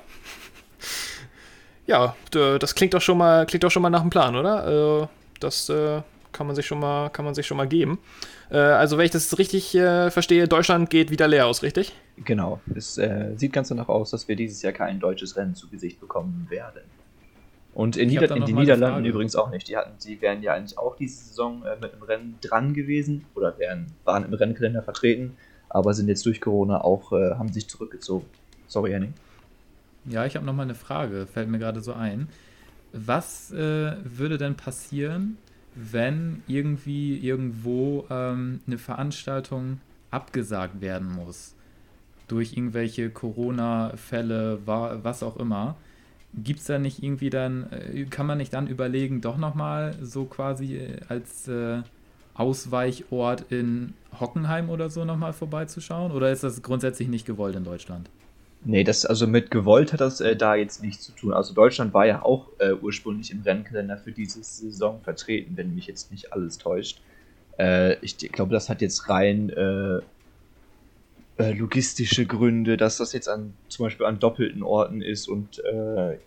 Ja, 1.87 2.15
das 2.31 2.73
klingt 2.73 2.93
doch 2.93 3.01
schon 3.01 3.17
mal, 3.17 3.45
klingt 3.45 3.63
doch 3.63 3.69
schon 3.69 3.83
mal 3.83 3.89
nach 3.89 4.01
einem 4.01 4.09
Plan, 4.09 4.35
oder? 4.35 5.03
Äh, 5.03 5.07
das 5.39 5.69
äh, 5.69 6.01
kann 6.31 6.47
man 6.47 6.55
sich 6.55 6.65
schon 6.65 6.79
mal, 6.79 7.09
kann 7.09 7.25
man 7.25 7.35
sich 7.35 7.45
schon 7.45 7.57
mal 7.57 7.67
geben. 7.67 7.99
Äh, 8.49 8.57
also, 8.57 8.97
wenn 8.97 9.05
ich 9.05 9.11
das 9.11 9.37
richtig 9.37 9.71
verstehe, 9.71 10.47
Deutschland 10.47 10.89
geht 10.89 11.11
wieder 11.11 11.27
leer 11.27 11.45
aus, 11.45 11.61
richtig? 11.61 11.93
Genau, 12.23 12.59
es 12.73 12.97
äh, 12.97 13.33
sieht 13.35 13.53
ganz 13.53 13.69
danach 13.69 13.89
aus, 13.89 14.11
dass 14.11 14.27
wir 14.27 14.35
dieses 14.35 14.61
Jahr 14.61 14.73
kein 14.73 14.99
deutsches 14.99 15.35
Rennen 15.35 15.53
zu 15.53 15.67
Gesicht 15.69 15.99
bekommen 15.99 16.47
werden. 16.49 16.81
Und 17.73 17.97
in, 17.97 18.07
Nieder 18.07 18.33
in 18.33 18.43
eine 18.43 18.53
Niederlanden 18.53 19.03
übrigens 19.03 19.35
auch 19.35 19.51
nicht. 19.51 19.67
Die 19.67 19.75
hatten, 19.75 19.91
die 20.01 20.21
wären 20.21 20.41
ja 20.41 20.53
eigentlich 20.53 20.77
auch 20.77 20.95
diese 20.95 21.25
Saison 21.25 21.63
äh, 21.63 21.75
mit 21.81 21.91
einem 21.91 22.03
Rennen 22.03 22.37
dran 22.41 22.73
gewesen 22.73 23.25
oder 23.35 23.59
wären, 23.59 23.87
waren 24.05 24.23
im 24.23 24.33
Rennkalender 24.33 24.81
vertreten, 24.81 25.35
aber 25.67 25.93
sind 25.93 26.07
jetzt 26.07 26.25
durch 26.25 26.39
Corona 26.39 26.81
auch, 26.81 27.11
äh, 27.11 27.31
haben 27.31 27.51
sich 27.51 27.67
zurückgezogen. 27.67 28.25
Sorry, 28.67 28.91
Henning. 28.91 29.13
Ja, 30.07 30.25
ich 30.25 30.35
habe 30.35 30.45
noch 30.45 30.53
mal 30.53 30.63
eine 30.63 30.75
Frage, 30.75 31.25
fällt 31.27 31.49
mir 31.49 31.59
gerade 31.59 31.81
so 31.81 31.93
ein. 31.93 32.27
Was 32.93 33.51
äh, 33.51 33.95
würde 34.03 34.37
denn 34.37 34.55
passieren, 34.55 35.37
wenn 35.73 36.43
irgendwie 36.47 37.17
irgendwo 37.17 38.05
ähm, 38.09 38.61
eine 38.67 38.77
Veranstaltung 38.77 39.79
abgesagt 40.11 40.79
werden 40.81 41.11
muss? 41.11 41.55
Durch 42.27 42.53
irgendwelche 42.53 43.09
Corona-Fälle, 43.09 44.59
wa- 44.65 44.99
was 45.03 45.23
auch 45.23 45.37
immer. 45.37 45.75
Gibt 46.33 46.59
es 46.59 46.65
da 46.65 46.79
nicht 46.79 47.01
irgendwie 47.03 47.29
dann, 47.29 47.71
äh, 47.71 48.05
kann 48.05 48.25
man 48.27 48.37
nicht 48.37 48.53
dann 48.53 48.67
überlegen, 48.67 49.21
doch 49.21 49.37
nochmal 49.37 49.95
so 50.01 50.25
quasi 50.25 50.77
äh, 50.77 50.99
als 51.07 51.47
äh, 51.47 51.81
Ausweichort 52.35 53.45
in 53.51 53.93
Hockenheim 54.19 54.69
oder 54.69 54.89
so 54.89 55.05
nochmal 55.05 55.33
vorbeizuschauen? 55.33 56.11
Oder 56.11 56.31
ist 56.31 56.43
das 56.43 56.61
grundsätzlich 56.61 57.07
nicht 57.07 57.25
gewollt 57.25 57.55
in 57.55 57.63
Deutschland? 57.63 58.09
Nee, 58.67 58.83
das 58.83 59.05
also 59.05 59.27
mit 59.27 59.51
gewollt 59.51 59.93
hat 59.93 60.01
das 60.01 60.21
äh, 60.21 60.35
da 60.35 60.55
jetzt 60.55 60.81
nichts 60.81 61.03
zu 61.03 61.11
tun. 61.11 61.33
Also 61.33 61.53
Deutschland 61.53 61.93
war 61.93 62.07
ja 62.07 62.23
auch 62.23 62.49
äh, 62.57 62.73
ursprünglich 62.73 63.31
im 63.31 63.43
Rennkalender 63.43 63.95
für 63.95 64.11
diese 64.11 64.43
Saison 64.43 64.99
vertreten, 65.01 65.55
wenn 65.55 65.75
mich 65.75 65.85
jetzt 65.85 66.11
nicht 66.11 66.33
alles 66.33 66.57
täuscht. 66.57 66.99
Äh, 67.59 68.03
ich 68.03 68.17
glaube, 68.17 68.53
das 68.53 68.67
hat 68.67 68.81
jetzt 68.81 69.07
rein 69.07 69.49
äh, 69.51 69.99
äh, 71.37 71.53
logistische 71.53 72.25
Gründe, 72.25 72.75
dass 72.75 72.97
das 72.97 73.13
jetzt 73.13 73.29
an 73.29 73.53
zum 73.67 73.85
Beispiel 73.85 74.07
an 74.07 74.17
doppelten 74.17 74.63
Orten 74.63 75.03
ist 75.03 75.27
und 75.27 75.63
äh, 75.63 76.17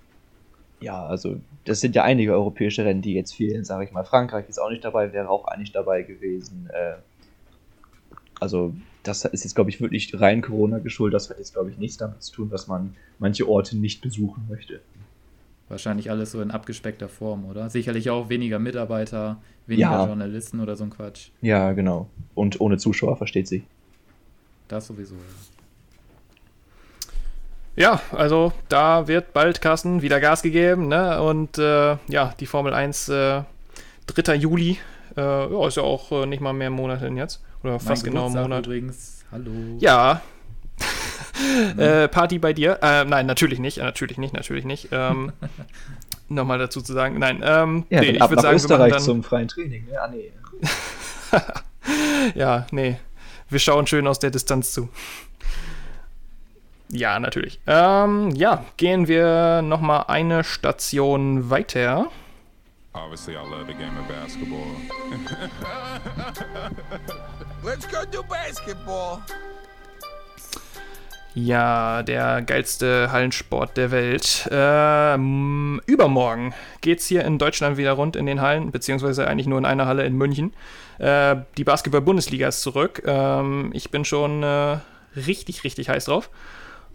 ja, 0.81 1.07
also 1.07 1.41
das 1.65 1.81
sind 1.81 1.97
ja 1.97 2.05
einige 2.05 2.35
europäische 2.35 2.85
Rennen, 2.85 3.03
die 3.03 3.15
jetzt 3.15 3.35
fehlen, 3.35 3.65
sage 3.65 3.85
ich 3.85 3.91
mal. 3.91 4.05
Frankreich 4.05 4.49
ist 4.49 4.61
auch 4.61 4.71
nicht 4.71 4.85
dabei, 4.85 5.13
wäre 5.13 5.29
auch 5.29 5.49
eigentlich 5.49 5.73
dabei 5.73 6.03
gewesen. 6.03 6.71
Also 8.39 8.73
das 9.09 9.25
ist 9.25 9.45
jetzt, 9.45 9.55
glaube 9.55 9.71
ich, 9.71 9.81
wirklich 9.81 10.21
rein 10.21 10.43
Corona 10.43 10.79
geschuldet. 10.79 11.15
Das 11.17 11.31
hat 11.31 11.39
jetzt, 11.39 11.55
glaube 11.55 11.71
ich, 11.71 11.79
nichts 11.79 11.97
damit 11.97 12.23
zu 12.23 12.33
tun, 12.33 12.51
dass 12.51 12.67
man 12.69 12.95
manche 13.19 13.49
Orte 13.49 13.77
nicht 13.77 14.03
besuchen 14.03 14.47
möchte. 14.49 14.81
Wahrscheinlich 15.69 16.11
alles 16.11 16.31
so 16.33 16.41
in 16.41 16.51
abgespeckter 16.51 17.09
Form, 17.09 17.45
oder? 17.45 17.69
Sicherlich 17.69 18.09
auch 18.11 18.29
weniger 18.29 18.59
Mitarbeiter, 18.59 19.37
weniger 19.67 19.91
Ja. 19.91 20.07
Journalisten 20.07 20.61
oder 20.61 20.77
so 20.77 20.85
ein 20.85 20.91
Quatsch. 20.91 21.29
Ja, 21.43 21.73
genau. 21.73 22.09
Und 22.35 22.61
ohne 22.61 22.79
Zuschauer, 22.79 23.17
versteht 23.17 23.49
sich. 23.49 23.63
Das 24.69 24.87
sowieso. 24.87 25.15
Ja. 25.15 25.21
Ja, 27.77 28.01
also 28.11 28.53
da 28.69 29.07
wird 29.07 29.33
bald, 29.33 29.61
Carsten, 29.61 30.03
wieder 30.03 30.19
Gas 30.19 30.43
gegeben, 30.43 30.89
ne? 30.89 31.23
Und 31.23 31.59
äh, 31.59 31.97
ja, 32.09 32.35
die 32.41 32.47
Formel 32.47 32.75
1, 32.75 33.09
äh, 33.09 33.43
3. 34.09 34.35
Juli, 34.35 34.79
äh, 35.17 35.21
ja, 35.21 35.67
ist 35.69 35.77
ja 35.77 35.85
auch 35.85 36.11
äh, 36.11 36.27
nicht 36.27 36.41
mal 36.41 36.53
mehr 36.53 36.71
ein 36.71 36.73
Monat 36.73 37.01
hin 37.01 37.17
jetzt. 37.17 37.41
Oder 37.63 37.81
fast 37.81 38.05
genau 38.05 38.27
ein 38.27 38.33
Geburtstag 38.33 38.43
Monat. 38.43 38.67
übrigens. 38.67 39.25
Hallo. 39.33 39.51
Ja. 39.79 40.23
äh, 41.77 42.09
Party 42.09 42.39
bei 42.39 42.53
dir? 42.53 42.79
Äh, 42.83 43.05
nein, 43.05 43.27
natürlich 43.27 43.59
nicht, 43.59 43.79
äh, 43.79 43.83
natürlich 43.83 44.19
nicht, 44.19 44.33
natürlich 44.33 44.65
nicht. 44.65 44.89
Ähm, 44.93 45.33
Nochmal 46.29 46.59
dazu 46.59 46.83
zu 46.83 46.93
sagen, 46.93 47.19
nein, 47.19 47.43
ähm, 47.43 47.87
Ja, 47.89 48.01
nee, 48.01 48.11
ich 48.11 48.21
würde 48.21 48.43
sagen, 48.43 48.43
wir 48.43 48.43
machen 48.43 48.55
Österreich 48.57 48.93
dann, 48.93 49.03
zum 49.03 49.25
freien 49.25 49.49
Training. 49.49 49.89
Ah, 49.99 50.09
nee. 50.09 50.31
ja, 52.35 52.67
nee. 52.71 52.99
Wir 53.49 53.59
schauen 53.59 53.87
schön 53.87 54.07
aus 54.07 54.19
der 54.19 54.31
Distanz 54.31 54.73
zu. 54.73 54.91
Ja, 56.91 57.19
natürlich. 57.19 57.61
Ähm, 57.67 58.31
ja, 58.33 58.65
gehen 58.77 59.09
wir 59.09 59.63
noch 59.63 59.81
mal 59.81 60.03
eine 60.03 60.45
Station 60.45 61.49
weiter. 61.51 62.11
Obviously, 63.05 63.37
I 63.37 63.43
love 63.43 63.67
the 63.67 63.75
game 63.75 63.97
of 63.97 64.09
basketball. 64.09 64.67
Let's 67.65 67.87
go 67.87 68.05
do 68.05 68.23
basketball. 68.25 69.23
Ja, 71.35 72.03
der 72.03 72.43
geilste 72.43 73.13
Hallensport 73.13 73.77
der 73.77 73.93
Welt. 73.93 74.49
Ähm, 74.51 75.81
übermorgen 75.87 76.55
geht's 76.81 77.07
hier 77.07 77.25
in 77.25 77.39
Deutschland 77.39 77.77
wieder 77.77 77.93
rund 77.93 78.17
in 78.17 78.27
den 78.27 78.41
Hallen, 78.41 78.73
beziehungsweise 78.73 79.29
eigentlich 79.29 79.47
nur 79.47 79.59
in 79.59 79.65
einer 79.65 79.87
Halle 79.87 80.05
in 80.05 80.17
München. 80.17 80.53
Äh, 80.99 81.37
die 81.57 81.65
Basketball-Bundesliga 81.65 82.49
ist 82.49 82.63
zurück. 82.63 83.03
Ähm, 83.07 83.71
ich 83.75 83.91
bin 83.91 84.05
schon 84.05 84.43
äh, 84.43 84.79
richtig, 85.15 85.63
richtig 85.63 85.89
heiß 85.89 86.07
drauf. 86.07 86.31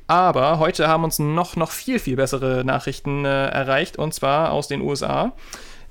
Aber 0.07 0.59
heute 0.59 0.89
haben 0.89 1.05
uns 1.05 1.19
noch, 1.19 1.55
noch 1.55 1.71
viel, 1.71 1.97
viel 1.97 2.17
bessere 2.17 2.65
Nachrichten 2.65 3.23
äh, 3.23 3.47
erreicht, 3.47 3.97
und 3.97 4.13
zwar 4.13 4.51
aus 4.51 4.67
den 4.67 4.81
USA. 4.81 5.31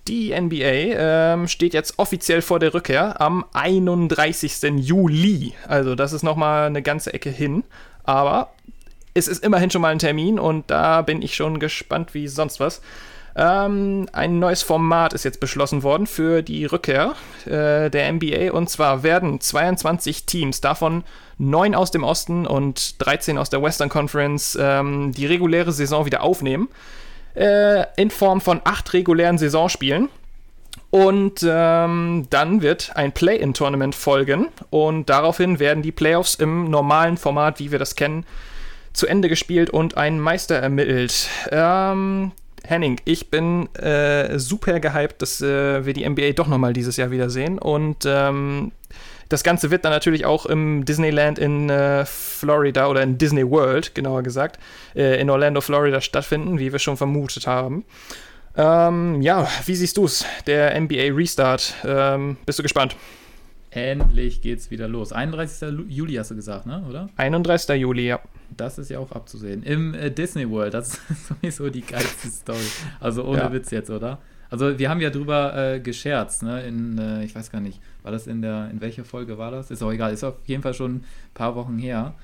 Die 0.09 0.39
NBA 0.39 0.65
ähm, 0.65 1.49
steht 1.49 1.75
jetzt 1.75 1.99
offiziell 1.99 2.43
vor 2.43 2.59
der 2.59 2.75
Rückkehr 2.75 3.21
am 3.21 3.45
31. 3.53 4.63
Juli. 4.79 5.55
Also 5.69 5.95
das 5.95 6.13
ist 6.13 6.25
nochmal 6.25 6.67
eine 6.67 6.83
ganze 6.83 7.15
Ecke 7.15 7.31
hin. 7.31 7.63
Aber 8.03 8.53
es 9.15 9.29
ist 9.29 9.45
immerhin 9.45 9.71
schon 9.71 9.83
mal 9.83 9.93
ein 9.93 10.01
Termin 10.01 10.41
und 10.41 10.71
da 10.71 11.03
bin 11.03 11.23
ich 11.23 11.37
schon 11.37 11.61
gespannt 11.61 12.15
wie 12.15 12.27
sonst 12.27 12.59
was. 12.59 12.83
Ähm, 13.37 14.09
ein 14.13 14.41
neues 14.41 14.63
Format 14.63 15.13
ist 15.13 15.25
jetzt 15.25 15.41
beschlossen 15.41 15.85
worden 15.85 16.07
für 16.07 16.43
die 16.43 16.65
Rückkehr 16.67 17.15
äh, 17.47 17.89
der 17.89 18.13
NBA. 18.13 18.53
Und 18.53 18.71
zwar 18.71 19.05
werden 19.05 19.41
22 19.41 20.27
Teams, 20.27 20.61
davon 20.61 21.05
9 21.39 21.77
aus 21.77 21.93
dem 21.93 22.03
Osten 22.03 22.45
und 22.47 23.01
13 23.05 23.39
aus 23.39 23.51
der 23.51 23.63
Western 23.63 23.89
Conference, 23.89 24.59
ähm, 24.61 25.13
die 25.13 25.27
reguläre 25.27 25.73
Saison 25.73 26.07
wieder 26.07 26.23
aufnehmen 26.23 26.69
äh, 27.35 27.85
in 27.97 28.11
Form 28.11 28.41
von 28.41 28.61
acht 28.65 28.93
regulären 28.93 29.39
Saisonspielen. 29.39 30.09
Und 30.91 31.47
ähm, 31.49 32.27
dann 32.29 32.61
wird 32.61 32.93
ein 32.97 33.13
Play-in-Tournament 33.13 33.95
folgen 33.95 34.49
und 34.69 35.09
daraufhin 35.09 35.59
werden 35.59 35.83
die 35.83 35.93
Playoffs 35.93 36.35
im 36.35 36.71
normalen 36.71 37.17
Format, 37.17 37.61
wie 37.61 37.73
wir 37.73 37.79
das 37.79 37.97
kennen, 37.97 38.27
zu 38.93 39.07
Ende 39.07 39.31
gespielt 39.31 39.71
und 39.71 39.97
ein 39.97 40.21
Meister 40.21 40.57
ermittelt. 40.57 41.29
Ähm, 41.51 42.33
Henning, 42.65 43.01
ich 43.07 43.31
bin 43.31 43.75
äh, 43.77 44.39
super 44.39 44.81
gehypt, 44.81 45.23
dass 45.23 45.41
äh, 45.41 45.85
wir 45.87 45.95
die 45.95 46.09
NBA 46.09 46.33
doch 46.33 46.47
nochmal 46.47 46.75
dieses 46.75 46.97
Jahr 46.99 47.11
wiedersehen 47.11 47.59
und 47.59 48.05
ähm, 48.07 48.73
das 49.33 49.43
Ganze 49.43 49.71
wird 49.71 49.85
dann 49.85 49.93
natürlich 49.93 50.27
auch 50.27 50.45
im 50.47 50.85
Disneyland 50.85 51.39
in 51.39 51.71
äh, 51.71 52.05
Florida 52.05 52.89
oder 52.89 53.03
in 53.03 53.17
Disney 53.17 53.49
World, 53.49 53.95
genauer 53.95 54.23
gesagt, 54.23 54.59
äh, 54.95 55.21
in 55.21 55.31
Orlando, 55.31 55.61
Florida 55.61 56.01
stattfinden, 56.01 56.59
wie 56.59 56.71
wir 56.71 56.79
schon 56.79 56.97
vermutet 56.97 57.47
haben. 57.47 57.85
Ähm, 58.57 59.23
ja, 59.23 59.49
wie 59.65 59.75
siehst 59.75 59.97
du 59.97 60.05
es? 60.05 60.27
Der 60.47 60.79
NBA 60.79 61.15
Restart. 61.15 61.75
Ähm, 61.85 62.37
bist 62.45 62.59
du 62.59 62.63
gespannt? 62.63 62.95
Endlich 63.71 64.43
geht's 64.43 64.71
wieder 64.71 64.87
los. 64.87 65.13
31. 65.13 65.87
Juli 65.89 66.17
hast 66.17 66.31
du 66.31 66.35
gesagt, 66.35 66.67
ne? 66.67 66.85
Oder? 66.87 67.09
31. 67.17 67.81
Juli, 67.81 68.09
ja. 68.09 68.21
Das 68.55 68.77
ist 68.77 68.91
ja 68.91 68.99
auch 68.99 69.13
abzusehen. 69.13 69.63
Im 69.63 69.95
äh, 69.95 70.11
Disney 70.11 70.49
World, 70.51 70.75
das 70.75 71.01
ist 71.11 71.29
sowieso 71.29 71.71
die 71.71 71.81
geilste 71.81 72.29
Story. 72.29 72.59
Also 73.01 73.25
ohne 73.25 73.39
ja. 73.39 73.53
Witz 73.53 73.71
jetzt, 73.71 73.89
oder? 73.89 74.19
Also 74.51 74.79
wir 74.79 74.91
haben 74.91 75.01
ja 75.01 75.09
drüber 75.09 75.57
äh, 75.57 75.81
gescherzt, 75.81 76.43
ne? 76.43 76.63
In, 76.67 76.99
äh, 76.99 77.25
ich 77.25 77.35
weiß 77.35 77.51
gar 77.51 77.63
nicht, 77.63 77.81
war 78.03 78.13
das 78.13 78.27
in 78.27 78.43
der, 78.43 78.71
in 78.71 78.81
welcher 78.81 79.05
Folge 79.05 79.39
war 79.39 79.51
das? 79.51 79.71
Ist 79.71 79.83
auch 79.83 79.93
egal, 79.93 80.13
ist 80.13 80.25
auf 80.25 80.35
jeden 80.47 80.63
Fall 80.63 80.75
schon 80.75 80.97
ein 80.97 81.05
paar 81.35 81.55
Wochen 81.55 81.79
her. 81.79 82.15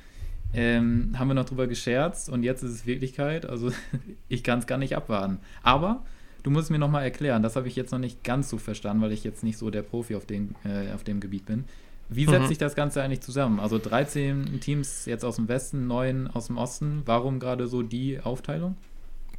Ähm, 0.54 1.14
haben 1.18 1.28
wir 1.28 1.34
noch 1.34 1.44
drüber 1.44 1.66
gescherzt 1.66 2.30
und 2.30 2.42
jetzt 2.42 2.62
ist 2.62 2.72
es 2.72 2.86
Wirklichkeit. 2.86 3.46
Also 3.46 3.70
ich 4.28 4.42
kann 4.42 4.58
es 4.58 4.66
gar 4.66 4.78
nicht 4.78 4.96
abwarten. 4.96 5.38
Aber 5.62 6.04
du 6.42 6.50
musst 6.50 6.70
mir 6.70 6.78
nochmal 6.78 7.04
erklären, 7.04 7.42
das 7.42 7.56
habe 7.56 7.68
ich 7.68 7.76
jetzt 7.76 7.92
noch 7.92 7.98
nicht 7.98 8.24
ganz 8.24 8.48
so 8.48 8.58
verstanden, 8.58 9.02
weil 9.02 9.12
ich 9.12 9.24
jetzt 9.24 9.44
nicht 9.44 9.58
so 9.58 9.70
der 9.70 9.82
Profi 9.82 10.16
auf, 10.16 10.26
den, 10.26 10.54
äh, 10.64 10.92
auf 10.94 11.04
dem 11.04 11.20
Gebiet 11.20 11.46
bin. 11.46 11.64
Wie 12.08 12.24
setzt 12.24 12.44
mhm. 12.44 12.48
sich 12.48 12.58
das 12.58 12.74
Ganze 12.74 13.02
eigentlich 13.02 13.20
zusammen? 13.20 13.60
Also 13.60 13.78
13 13.78 14.60
Teams 14.60 15.04
jetzt 15.04 15.24
aus 15.24 15.36
dem 15.36 15.48
Westen, 15.48 15.86
9 15.86 16.28
aus 16.28 16.46
dem 16.46 16.56
Osten. 16.56 17.02
Warum 17.04 17.38
gerade 17.38 17.66
so 17.66 17.82
die 17.82 18.18
Aufteilung? 18.20 18.76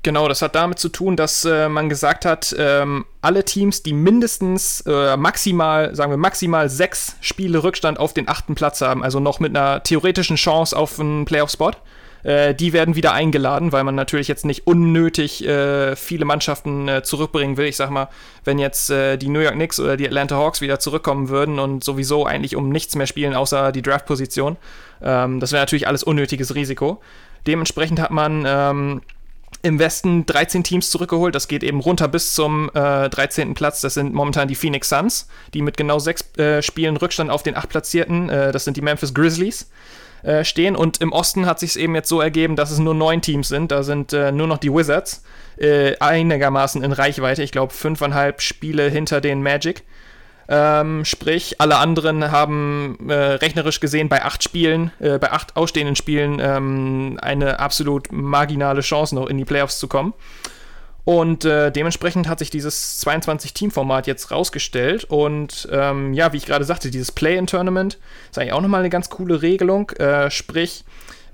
Genau, 0.02 0.30
das 0.30 0.42
hat 0.42 0.56
damit 0.56 0.80
zu 0.80 0.88
tun, 0.88 1.18
dass 1.18 1.44
äh, 1.44 1.68
man 1.68 1.90
gesagt 1.90 2.24
hat, 2.24 2.56
ähm, 2.58 3.06
alle 3.22 3.44
Teams, 3.44 3.84
die 3.84 3.92
mindestens 3.92 4.82
äh, 4.88 5.18
maximal, 5.18 5.94
sagen 5.94 6.12
wir 6.12 6.18
maximal 6.18 6.70
sechs 6.70 7.18
Spiele 7.20 7.64
Rückstand 7.64 8.00
auf 8.00 8.14
den 8.14 8.30
achten 8.30 8.56
Platz 8.56 8.80
haben, 8.80 9.04
also 9.04 9.20
noch 9.20 9.42
mit 9.42 9.56
einer 9.56 9.84
theoretischen 9.84 10.38
Chance 10.38 10.78
auf 10.78 11.02
einen 11.02 11.26
Playoff-Spot, 11.26 11.74
äh, 12.24 12.56
die 12.56 12.72
werden 12.72 12.96
wieder 12.96 13.12
eingeladen, 13.12 13.74
weil 13.74 13.84
man 13.84 13.96
natürlich 13.96 14.30
jetzt 14.30 14.46
nicht 14.46 14.68
unnötig 14.68 15.46
äh, 15.46 15.98
viele 15.98 16.24
Mannschaften 16.24 16.88
äh, 16.88 17.04
zurückbringen 17.04 17.58
will. 17.58 17.66
Ich 17.66 17.76
sag 17.76 17.90
mal, 17.90 18.08
wenn 18.46 18.58
jetzt 18.58 18.90
äh, 18.90 19.18
die 19.18 19.28
New 19.28 19.42
York 19.42 19.56
Knicks 19.56 19.82
oder 19.82 19.98
die 19.98 20.08
Atlanta 20.08 20.38
Hawks 20.38 20.62
wieder 20.62 20.80
zurückkommen 20.80 21.28
würden 21.28 21.60
und 21.60 21.84
sowieso 21.84 22.26
eigentlich 22.26 22.56
um 22.56 22.70
nichts 22.70 22.96
mehr 22.96 23.08
spielen, 23.08 23.34
außer 23.34 23.74
die 23.74 23.82
Draft-Position, 23.82 24.56
ähm, 25.02 25.42
das 25.42 25.52
wäre 25.52 25.62
natürlich 25.62 25.88
alles 25.88 26.04
unnötiges 26.04 26.56
Risiko. 26.56 27.02
Dementsprechend 27.48 28.00
hat 28.00 28.12
man 28.12 28.46
ähm, 28.46 29.02
im 29.62 29.80
Westen 29.80 30.26
13 30.26 30.64
Teams 30.64 30.90
zurückgeholt. 30.90 31.36
Das 31.36 31.48
geht 31.48 31.64
eben 31.64 31.80
runter 31.80 32.08
bis 32.08 32.34
zum 32.34 32.70
äh, 32.74 33.10
13. 33.10 33.54
Platz. 33.54 33.82
Das 33.82 33.94
sind 33.94 34.14
momentan 34.14 34.48
die 34.48 34.56
Phoenix 34.56 34.90
Suns, 34.90 35.28
die 35.54 35.62
mit 35.62 35.76
genau 35.76 36.00
sechs 36.00 36.24
äh, 36.38 36.62
Spielen 36.62 36.98
Rückstand 36.98 37.30
auf 37.30 37.44
den 37.44 37.58
acht 37.58 37.70
Platzierten, 37.70 38.30
äh, 38.30 38.52
das 38.52 38.64
sind 38.64 38.78
die 38.78 38.82
Memphis 38.82 39.14
Grizzlies, 39.14 39.70
äh, 40.24 40.44
stehen. 40.44 40.76
Und 40.76 41.02
im 41.02 41.12
Osten 41.12 41.46
hat 41.46 41.60
sich 41.60 41.72
es 41.72 41.76
eben 41.76 41.96
jetzt 41.96 42.10
so 42.10 42.22
ergeben, 42.22 42.56
dass 42.56 42.72
es 42.72 42.80
nur 42.80 42.94
neun 42.94 43.22
Teams 43.22 43.50
sind. 43.50 43.72
Da 43.72 43.84
sind 43.84 44.14
äh, 44.14 44.32
nur 44.32 44.48
noch 44.48 44.58
die 44.58 44.74
Wizards 44.74 45.24
äh, 45.58 45.98
einigermaßen 46.00 46.84
in 46.84 46.92
Reichweite. 46.92 47.44
Ich 47.44 47.52
glaube, 47.52 47.74
fünfeinhalb 47.74 48.42
Spiele 48.42 48.90
hinter 48.90 49.22
den 49.22 49.44
Magic. 49.44 49.84
Ähm, 50.52 51.06
sprich, 51.06 51.62
alle 51.62 51.78
anderen 51.78 52.32
haben 52.32 52.98
äh, 53.08 53.14
rechnerisch 53.14 53.80
gesehen 53.80 54.10
bei 54.10 54.26
acht 54.26 54.44
Spielen, 54.44 54.92
äh, 55.00 55.20
bei 55.20 55.32
acht 55.32 55.56
ausstehenden 55.56 55.96
Spielen 55.96 56.40
ähm, 56.42 57.20
eine 57.22 57.60
absolut 57.60 58.12
marginale 58.12 58.82
Chance, 58.82 59.14
noch 59.14 59.28
in 59.28 59.38
die 59.38 59.46
Playoffs 59.46 59.78
zu 59.78 59.88
kommen. 59.88 60.16
Und 61.06 61.46
äh, 61.46 61.72
dementsprechend 61.72 62.28
hat 62.28 62.40
sich 62.40 62.50
dieses 62.50 63.04
22-Team-Format 63.06 64.08
jetzt 64.08 64.32
rausgestellt. 64.32 65.06
Und 65.06 65.68
ähm, 65.72 66.14
ja, 66.14 66.34
wie 66.34 66.38
ich 66.38 66.48
gerade 66.48 66.66
sagte, 66.66 66.90
dieses 66.90 67.12
Play-in-Tournament 67.12 68.00
ist 68.30 68.40
eigentlich 68.40 68.54
auch 68.54 68.62
nochmal 68.62 68.82
eine 68.82 68.90
ganz 68.90 69.10
coole 69.10 69.44
Regelung. 69.44 69.92
Äh, 69.92 70.32
sprich, 70.32 70.84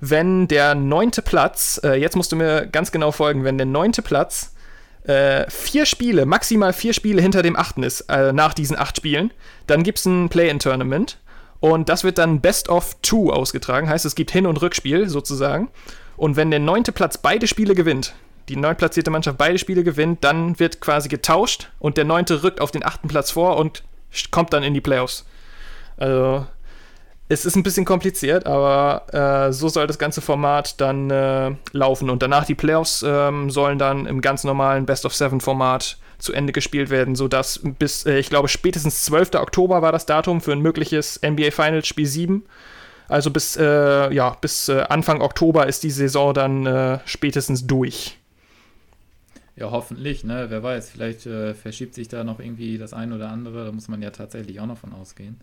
wenn 0.00 0.46
der 0.46 0.74
neunte 0.74 1.22
Platz, 1.22 1.80
äh, 1.82 1.94
jetzt 1.94 2.16
musst 2.16 2.32
du 2.32 2.36
mir 2.36 2.66
ganz 2.66 2.92
genau 2.92 3.12
folgen, 3.12 3.44
wenn 3.44 3.56
der 3.56 3.66
neunte 3.66 4.02
Platz 4.02 4.54
äh, 5.06 5.48
vier 5.50 5.86
Spiele, 5.86 6.26
maximal 6.26 6.72
vier 6.72 6.92
Spiele 6.92 7.22
hinter 7.22 7.42
dem 7.42 7.56
achten 7.56 7.82
ist, 7.82 8.02
äh, 8.02 8.32
nach 8.32 8.54
diesen 8.54 8.78
acht 8.78 8.96
Spielen, 8.96 9.32
dann 9.66 9.82
gibt 9.82 9.98
es 9.98 10.06
ein 10.06 10.28
Play-in-Tournament. 10.28 11.18
Und 11.60 11.88
das 11.88 12.04
wird 12.04 12.18
dann 12.18 12.40
Best 12.40 12.68
of 12.68 12.96
Two 13.02 13.32
ausgetragen. 13.32 13.88
Heißt, 13.88 14.04
es 14.04 14.14
gibt 14.14 14.30
Hin- 14.30 14.46
und 14.46 14.60
Rückspiel 14.60 15.08
sozusagen. 15.08 15.68
Und 16.16 16.36
wenn 16.36 16.50
der 16.50 16.60
neunte 16.60 16.92
Platz 16.92 17.18
beide 17.18 17.46
Spiele 17.46 17.74
gewinnt, 17.74 18.14
die 18.48 18.56
neuntplatzierte 18.56 19.10
Mannschaft 19.10 19.38
beide 19.38 19.58
Spiele 19.58 19.82
gewinnt, 19.82 20.22
dann 20.22 20.58
wird 20.58 20.80
quasi 20.80 21.08
getauscht 21.08 21.70
und 21.78 21.96
der 21.96 22.04
neunte 22.04 22.42
rückt 22.42 22.60
auf 22.60 22.70
den 22.70 22.84
achten 22.84 23.08
Platz 23.08 23.30
vor 23.30 23.56
und 23.56 23.82
kommt 24.30 24.52
dann 24.52 24.62
in 24.62 24.74
die 24.74 24.80
Playoffs. 24.80 25.26
Also 25.96 26.46
es 27.28 27.44
ist 27.44 27.56
ein 27.56 27.62
bisschen 27.62 27.84
kompliziert, 27.84 28.46
aber 28.46 29.48
äh, 29.48 29.52
so 29.52 29.68
soll 29.68 29.86
das 29.86 29.98
ganze 29.98 30.20
Format 30.20 30.80
dann 30.80 31.10
äh, 31.10 31.52
laufen. 31.72 32.08
Und 32.08 32.22
danach 32.22 32.44
die 32.44 32.54
Playoffs 32.54 33.04
ähm, 33.06 33.50
sollen 33.50 33.78
dann 33.78 34.06
im 34.06 34.20
ganz 34.20 34.44
normalen 34.44 34.86
Best-of-Seven-Format 34.86 35.98
zu 36.18 36.32
Ende 36.32 36.52
gespielt 36.52 36.88
werden, 36.88 37.16
sodass 37.16 37.60
bis, 37.78 38.06
äh, 38.06 38.18
ich 38.18 38.30
glaube, 38.30 38.48
spätestens 38.48 39.04
12. 39.04 39.34
Oktober 39.34 39.82
war 39.82 39.90
das 39.90 40.06
Datum 40.06 40.40
für 40.40 40.52
ein 40.52 40.60
mögliches 40.60 41.20
NBA 41.20 41.50
Finals 41.50 41.88
Spiel 41.88 42.06
7. 42.06 42.44
Also 43.08 43.30
bis, 43.30 43.56
äh, 43.56 44.12
ja, 44.12 44.30
bis 44.40 44.68
äh, 44.68 44.84
Anfang 44.88 45.20
Oktober 45.20 45.66
ist 45.66 45.82
die 45.82 45.90
Saison 45.90 46.32
dann 46.32 46.66
äh, 46.66 46.98
spätestens 47.06 47.66
durch. 47.66 48.18
Ja, 49.56 49.70
hoffentlich, 49.70 50.22
ne? 50.22 50.46
Wer 50.48 50.62
weiß, 50.62 50.90
vielleicht 50.90 51.22
verschiebt 51.22 51.94
sich 51.94 52.08
da 52.08 52.24
noch 52.24 52.40
irgendwie 52.40 52.76
das 52.76 52.92
ein 52.92 53.14
oder 53.14 53.30
andere. 53.30 53.64
Da 53.64 53.72
muss 53.72 53.88
man 53.88 54.02
ja 54.02 54.10
tatsächlich 54.10 54.60
auch 54.60 54.66
noch 54.66 54.76
von 54.76 54.92
ausgehen. 54.92 55.40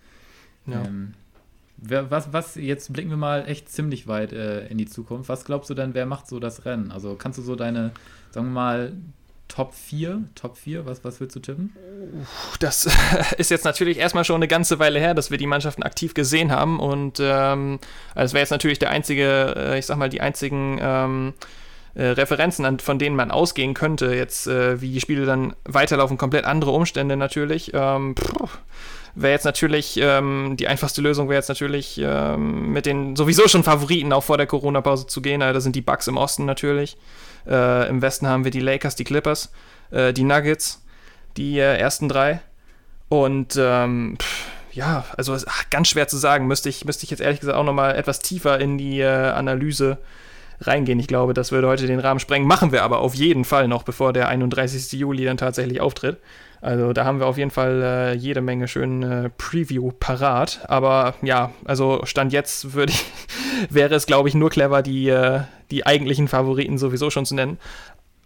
Ja. 0.68 0.84
Ähm, 0.86 1.16
was, 1.90 2.32
was, 2.32 2.56
jetzt 2.56 2.92
blicken 2.94 3.10
wir 3.10 3.18
mal 3.18 3.48
echt 3.48 3.70
ziemlich 3.70 4.08
weit 4.08 4.34
äh, 4.34 4.68
in 4.68 4.78
die 4.78 4.86
Zukunft. 4.86 5.30
Was 5.30 5.46
glaubst 5.46 5.70
du 5.70 5.74
denn, 5.74 5.94
wer 5.94 6.06
macht 6.06 6.28
so 6.28 6.40
das 6.40 6.66
Rennen? 6.66 6.92
Also 6.92 7.16
kannst 7.16 7.40
du 7.40 7.44
so 7.44 7.56
deine, 7.56 7.92
sagen 8.32 8.48
wir 8.48 8.54
mal, 8.54 8.94
Top 9.50 9.76
4, 9.76 10.24
Top 10.34 10.58
4, 10.58 10.86
was, 10.86 11.04
was 11.04 11.20
willst 11.20 11.36
du 11.36 11.40
tippen? 11.40 11.76
Das 12.60 12.90
ist 13.38 13.52
jetzt 13.52 13.66
natürlich 13.66 14.00
erstmal 14.00 14.26
schon 14.26 14.38
eine 14.38 14.48
ganze 14.48 14.80
Weile 14.80 15.00
her, 15.00 15.14
dass 15.14 15.30
wir 15.30 15.38
die 15.38 15.46
Mannschaften 15.46 15.84
aktiv 15.84 16.14
gesehen 16.16 16.52
haben. 16.52 16.80
Und 16.80 17.20
ähm, 17.22 17.80
also 18.16 18.26
es 18.26 18.34
wäre 18.34 18.42
jetzt 18.42 18.52
natürlich 18.52 18.80
der 18.80 18.90
einzige, 18.90 19.54
äh, 19.56 19.80
ich 19.80 19.86
sag 19.86 19.98
mal, 19.98 20.10
die 20.10 20.22
einzigen 20.22 20.80
ähm, 20.82 21.34
äh, 21.94 22.06
Referenzen, 22.06 22.66
an, 22.66 22.80
von 22.80 22.98
denen 22.98 23.16
man 23.16 23.30
ausgehen 23.30 23.76
könnte, 23.76 24.16
jetzt 24.16 24.48
äh, 24.48 24.82
wie 24.82 24.92
die 24.92 25.02
Spiele 25.02 25.26
dann 25.26 25.56
weiterlaufen, 25.66 26.18
komplett 26.18 26.46
andere 26.46 26.72
Umstände 26.72 27.16
natürlich. 27.16 27.72
Ähm, 27.76 28.16
wäre 29.16 29.34
jetzt 29.34 29.46
natürlich, 29.46 29.98
ähm, 29.98 30.56
die 30.58 30.68
einfachste 30.68 31.02
Lösung 31.02 31.30
wäre 31.30 31.40
jetzt 31.40 31.50
natürlich, 31.50 32.00
ähm, 32.04 32.72
mit 32.72 32.86
den 32.86 33.16
sowieso 33.16 33.48
schon 33.48 33.64
Favoriten 33.64 34.12
auch 34.14 34.24
vor 34.24 34.38
der 34.38 34.48
Corona-Pause 34.48 35.08
zu 35.08 35.22
gehen. 35.22 35.42
Also, 35.42 35.54
da 35.54 35.62
sind 35.62 35.76
die 35.76 35.82
Bucks 35.82 36.08
im 36.08 36.18
Osten 36.18 36.46
natürlich. 36.46 36.98
Äh, 37.48 37.90
Im 37.90 38.02
Westen 38.02 38.28
haben 38.28 38.44
wir 38.44 38.52
die 38.52 38.62
Lakers, 38.62 38.96
die 38.96 39.04
Clippers, 39.04 39.52
äh, 39.92 40.14
die 40.14 40.24
Nuggets, 40.24 40.82
die 41.38 41.60
äh, 41.60 41.78
ersten 41.78 42.08
drei. 42.10 42.40
Und 43.10 43.56
ähm, 43.60 44.18
pff, 44.20 44.48
ja, 44.72 45.06
also 45.18 45.36
ach, 45.46 45.70
ganz 45.70 45.90
schwer 45.90 46.08
zu 46.08 46.18
sagen. 46.18 46.48
Müsste 46.48 46.70
ich, 46.70 46.86
müsste 46.86 47.04
ich 47.04 47.12
jetzt 47.12 47.20
ehrlich 47.20 47.40
gesagt 47.40 47.58
auch 47.58 47.64
nochmal 47.64 47.96
etwas 47.96 48.20
tiefer 48.20 48.60
in 48.60 48.78
die 48.78 49.02
äh, 49.02 49.08
Analyse 49.08 50.00
reingehen. 50.62 51.00
Ich 51.00 51.08
glaube, 51.08 51.34
das 51.34 51.52
würde 51.52 51.68
heute 51.68 51.88
den 51.88 52.00
Rahmen 52.00 52.20
sprengen. 52.20 52.48
Machen 52.48 52.72
wir 52.72 52.84
aber 52.84 53.00
auf 53.00 53.14
jeden 53.14 53.46
Fall 53.46 53.68
noch, 53.68 53.84
bevor 53.84 54.14
der 54.14 54.30
31. 54.30 54.92
Juli 54.94 55.26
dann 55.26 55.38
tatsächlich 55.38 55.82
auftritt. 55.82 56.18
Also 56.64 56.94
da 56.94 57.04
haben 57.04 57.20
wir 57.20 57.28
auf 57.28 57.38
jeden 57.38 57.52
Fall 57.52 57.82
äh, 57.84 58.14
jede 58.14 58.40
Menge 58.40 58.70
schönen 58.70 59.04
äh, 59.04 59.30
Preview 59.38 59.92
parat. 59.92 60.62
Aber 60.70 61.14
ja, 61.22 61.52
also 61.66 62.00
Stand 62.06 62.32
jetzt 62.32 62.74
würde 62.74 62.94
ich, 62.94 63.06
wäre 63.70 63.94
es, 63.94 64.06
glaube 64.06 64.30
ich, 64.30 64.36
nur 64.36 64.50
clever, 64.50 64.82
die, 64.82 65.10
äh, 65.10 65.42
die 65.72 65.86
eigentlichen 65.86 66.30
Favoriten 66.30 66.78
sowieso 66.78 67.10
schon 67.10 67.26
zu 67.26 67.36
nennen. 67.36 67.58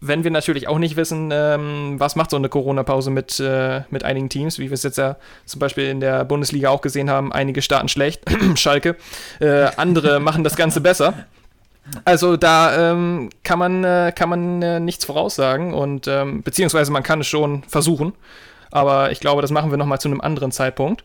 Wenn 0.02 0.24
wir 0.24 0.30
natürlich 0.30 0.68
auch 0.68 0.78
nicht 0.78 0.98
wissen, 0.98 1.32
ähm, 1.34 1.96
was 1.98 2.16
macht 2.16 2.30
so 2.30 2.38
eine 2.38 2.48
Corona-Pause 2.48 3.10
mit, 3.10 3.40
äh, 3.40 3.82
mit 3.90 4.04
einigen 4.04 4.30
Teams, 4.30 4.60
wie 4.60 4.70
wir 4.70 4.74
es 4.74 4.84
jetzt 4.84 5.00
ja 5.00 5.16
zum 5.46 5.58
Beispiel 5.58 5.86
in 5.86 6.00
der 6.00 6.24
Bundesliga 6.24 6.70
auch 6.70 6.82
gesehen 6.82 7.10
haben, 7.10 7.34
einige 7.34 7.64
starten 7.64 7.88
schlecht, 7.88 8.24
Schalke, 8.56 8.98
äh, 9.40 9.70
andere 9.78 10.20
machen 10.20 10.44
das 10.44 10.56
Ganze 10.56 10.80
besser. 10.80 11.26
Also 12.06 12.38
da 12.38 12.92
ähm, 12.92 13.30
kann 13.44 13.60
man, 13.60 13.84
äh, 13.84 14.14
kann 14.16 14.30
man 14.30 14.62
äh, 14.62 14.80
nichts 14.80 15.06
voraussagen 15.06 15.74
und 15.74 16.08
ähm, 16.08 16.44
beziehungsweise 16.44 16.92
man 16.92 17.04
kann 17.04 17.22
es 17.22 17.28
schon 17.28 17.64
versuchen. 17.64 18.14
Aber 18.72 19.12
ich 19.12 19.20
glaube, 19.20 19.42
das 19.42 19.52
machen 19.52 19.72
wir 19.72 19.78
nochmal 19.78 20.00
zu 20.00 20.10
einem 20.10 20.22
anderen 20.22 20.52
Zeitpunkt. 20.52 21.04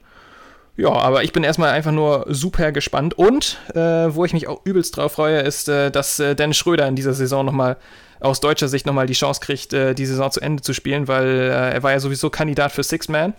Ja, 0.77 0.91
aber 0.91 1.23
ich 1.23 1.33
bin 1.33 1.45
erstmal 1.45 1.71
einfach 1.71 1.93
nur 1.93 2.25
super 2.29 2.73
gespannt. 2.73 3.15
Und 3.15 3.59
äh, 3.75 3.79
wo 4.15 4.25
ich 4.25 4.33
mich 4.33 4.49
auch 4.49 4.65
übelst 4.65 4.97
drauf 4.97 5.13
freue, 5.13 5.41
ist, 5.41 5.69
äh, 5.69 5.91
dass 5.91 6.19
äh, 6.19 6.35
Dennis 6.35 6.57
Schröder 6.57 6.89
in 6.89 6.97
dieser 6.97 7.13
Saison 7.13 7.45
nochmal 7.45 7.77
aus 8.21 8.41
deutscher 8.41 8.69
Sicht 8.69 8.87
nochmal 8.87 9.07
die 9.07 9.13
Chance 9.13 9.41
kriegt, 9.41 9.73
äh, 9.75 9.95
die 9.95 10.07
Saison 10.07 10.31
zu 10.31 10.41
Ende 10.41 10.63
zu 10.63 10.73
spielen, 10.73 11.09
weil 11.09 11.51
er 11.51 11.83
war 11.83 11.91
ja 11.91 12.01
sowieso 12.01 12.31
Kandidat 12.31 12.73
für 12.73 12.83
Six 12.83 13.09
Man 13.09 13.35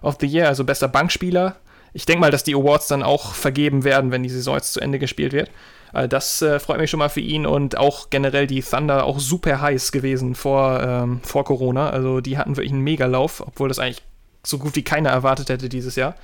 of 0.00 0.16
the 0.20 0.26
Year, 0.26 0.48
also 0.48 0.64
bester 0.64 0.88
Bankspieler. 0.88 1.56
Ich 1.92 2.06
denke 2.06 2.20
mal, 2.20 2.30
dass 2.30 2.44
die 2.44 2.54
Awards 2.54 2.86
dann 2.86 3.02
auch 3.02 3.34
vergeben 3.34 3.84
werden, 3.84 4.10
wenn 4.10 4.22
die 4.22 4.28
Saison 4.28 4.54
jetzt 4.54 4.72
zu 4.72 4.80
Ende 4.80 4.98
gespielt 4.98 5.32
wird. 5.32 5.50
Also 5.92 6.08
das 6.08 6.42
äh, 6.42 6.58
freut 6.58 6.78
mich 6.78 6.90
schon 6.90 6.98
mal 6.98 7.08
für 7.08 7.20
ihn 7.20 7.46
und 7.46 7.76
auch 7.78 8.10
generell 8.10 8.46
die 8.46 8.62
Thunder 8.62 9.04
auch 9.04 9.18
super 9.18 9.60
heiß 9.60 9.92
gewesen 9.92 10.34
vor, 10.34 10.82
ähm, 10.82 11.20
vor 11.22 11.44
Corona. 11.44 11.90
Also 11.90 12.20
die 12.20 12.38
hatten 12.38 12.56
wirklich 12.56 12.72
einen 12.72 12.82
Megalauf, 12.82 13.40
obwohl 13.40 13.68
das 13.68 13.78
eigentlich 13.78 14.02
so 14.42 14.58
gut 14.58 14.76
wie 14.76 14.84
keiner 14.84 15.10
erwartet 15.10 15.48
hätte 15.48 15.68
dieses 15.68 15.96
Jahr. 15.96 16.14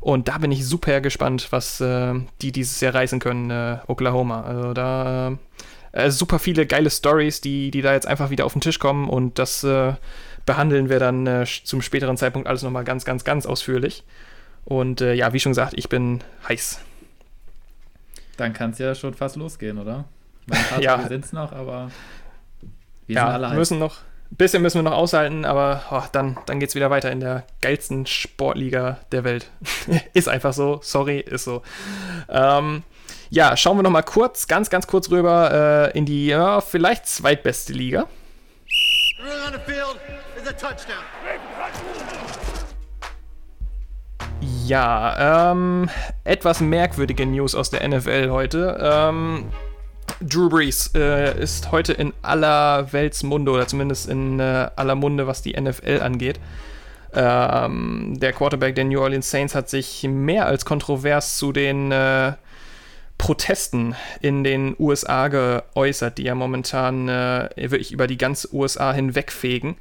Und 0.00 0.28
da 0.28 0.38
bin 0.38 0.52
ich 0.52 0.66
super 0.66 1.00
gespannt, 1.00 1.48
was 1.50 1.80
äh, 1.80 2.14
die 2.42 2.52
dieses 2.52 2.80
Jahr 2.80 2.94
reißen 2.94 3.18
können, 3.18 3.50
äh, 3.50 3.78
Oklahoma. 3.86 4.42
Also 4.42 4.72
da 4.72 5.38
äh, 5.92 6.10
super 6.10 6.38
viele 6.38 6.66
geile 6.66 6.90
Stories, 6.90 7.40
die, 7.40 7.70
die 7.70 7.82
da 7.82 7.92
jetzt 7.92 8.06
einfach 8.06 8.30
wieder 8.30 8.44
auf 8.44 8.52
den 8.52 8.60
Tisch 8.60 8.78
kommen 8.78 9.08
und 9.08 9.38
das 9.38 9.64
äh, 9.64 9.94
behandeln 10.44 10.88
wir 10.90 11.00
dann 11.00 11.26
äh, 11.26 11.44
zum 11.64 11.82
späteren 11.82 12.16
Zeitpunkt 12.16 12.46
alles 12.46 12.62
nochmal 12.62 12.84
ganz, 12.84 13.04
ganz, 13.04 13.24
ganz 13.24 13.46
ausführlich. 13.46 14.04
Und 14.64 15.00
ja, 15.00 15.32
wie 15.32 15.38
schon 15.38 15.52
gesagt, 15.52 15.74
ich 15.76 15.88
bin 15.88 16.24
heiß. 16.48 16.80
Dann 18.36 18.52
kann 18.52 18.70
es 18.70 18.78
ja 18.78 18.94
schon 18.94 19.14
fast 19.14 19.36
losgehen, 19.36 19.78
oder? 19.78 20.04
Meine, 20.46 20.62
ja. 20.82 20.98
Wir 20.98 21.08
sind 21.08 21.24
es 21.24 21.32
noch, 21.32 21.52
aber 21.52 21.90
wir 23.06 23.16
ja, 23.16 23.26
sind 23.26 23.34
alle 23.34 23.50
heiß. 23.50 23.56
müssen 23.56 23.78
noch 23.78 23.98
ein 24.30 24.36
bisschen 24.36 24.60
müssen 24.60 24.78
wir 24.78 24.90
noch 24.90 24.96
aushalten, 24.96 25.44
aber 25.44 25.84
oh, 25.90 26.02
dann, 26.10 26.36
dann 26.46 26.58
geht 26.58 26.70
es 26.70 26.74
wieder 26.74 26.90
weiter 26.90 27.12
in 27.12 27.20
der 27.20 27.44
geilsten 27.60 28.06
Sportliga 28.06 28.98
der 29.12 29.22
Welt. 29.22 29.50
ist 30.14 30.28
einfach 30.28 30.52
so, 30.52 30.80
sorry, 30.82 31.20
ist 31.20 31.44
so. 31.44 31.62
Ähm, 32.28 32.82
ja, 33.30 33.56
schauen 33.56 33.78
wir 33.78 33.82
noch 33.82 33.90
mal 33.90 34.02
kurz, 34.02 34.48
ganz, 34.48 34.68
ganz 34.68 34.86
kurz 34.86 35.10
rüber 35.10 35.92
äh, 35.94 35.98
in 35.98 36.06
die 36.06 36.26
ja, 36.26 36.60
vielleicht 36.60 37.06
zweitbeste 37.06 37.72
Liga. 37.72 38.06
Ja, 44.40 45.52
ähm, 45.52 45.88
etwas 46.24 46.60
merkwürdige 46.60 47.24
News 47.26 47.54
aus 47.54 47.70
der 47.70 47.86
NFL 47.86 48.30
heute. 48.30 48.78
Ähm, 48.80 49.46
Drew 50.20 50.48
Brees 50.48 50.90
äh, 50.94 51.40
ist 51.40 51.72
heute 51.72 51.92
in 51.92 52.12
aller 52.22 52.92
Weltsmunde 52.92 53.50
oder 53.50 53.66
zumindest 53.66 54.08
in 54.08 54.40
äh, 54.40 54.68
aller 54.76 54.94
Munde, 54.94 55.26
was 55.26 55.42
die 55.42 55.58
NFL 55.58 56.00
angeht. 56.02 56.40
Ähm, 57.14 58.16
der 58.18 58.32
Quarterback 58.32 58.74
der 58.74 58.84
New 58.84 59.00
Orleans 59.00 59.30
Saints 59.30 59.54
hat 59.54 59.70
sich 59.70 60.02
mehr 60.02 60.46
als 60.46 60.64
kontrovers 60.64 61.38
zu 61.38 61.52
den 61.52 61.92
äh, 61.92 62.32
Protesten 63.18 63.94
in 64.20 64.44
den 64.44 64.76
USA 64.78 65.28
geäußert, 65.28 66.18
die 66.18 66.24
ja 66.24 66.34
momentan 66.34 67.08
äh, 67.08 67.48
wirklich 67.56 67.92
über 67.92 68.06
die 68.06 68.18
ganze 68.18 68.54
USA 68.54 68.92
hinwegfegen. 68.92 69.76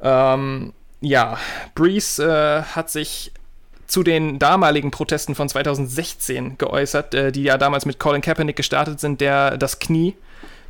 Ähm, 0.00 0.72
ja, 1.00 1.38
Brees 1.74 2.18
äh, 2.18 2.62
hat 2.62 2.90
sich 2.90 3.32
zu 3.90 4.04
den 4.04 4.38
damaligen 4.38 4.92
Protesten 4.92 5.34
von 5.34 5.48
2016 5.48 6.58
geäußert, 6.58 7.12
äh, 7.12 7.32
die 7.32 7.42
ja 7.42 7.58
damals 7.58 7.86
mit 7.86 7.98
Colin 7.98 8.22
Kaepernick 8.22 8.54
gestartet 8.54 9.00
sind, 9.00 9.20
der 9.20 9.56
das 9.56 9.80
Knie 9.80 10.14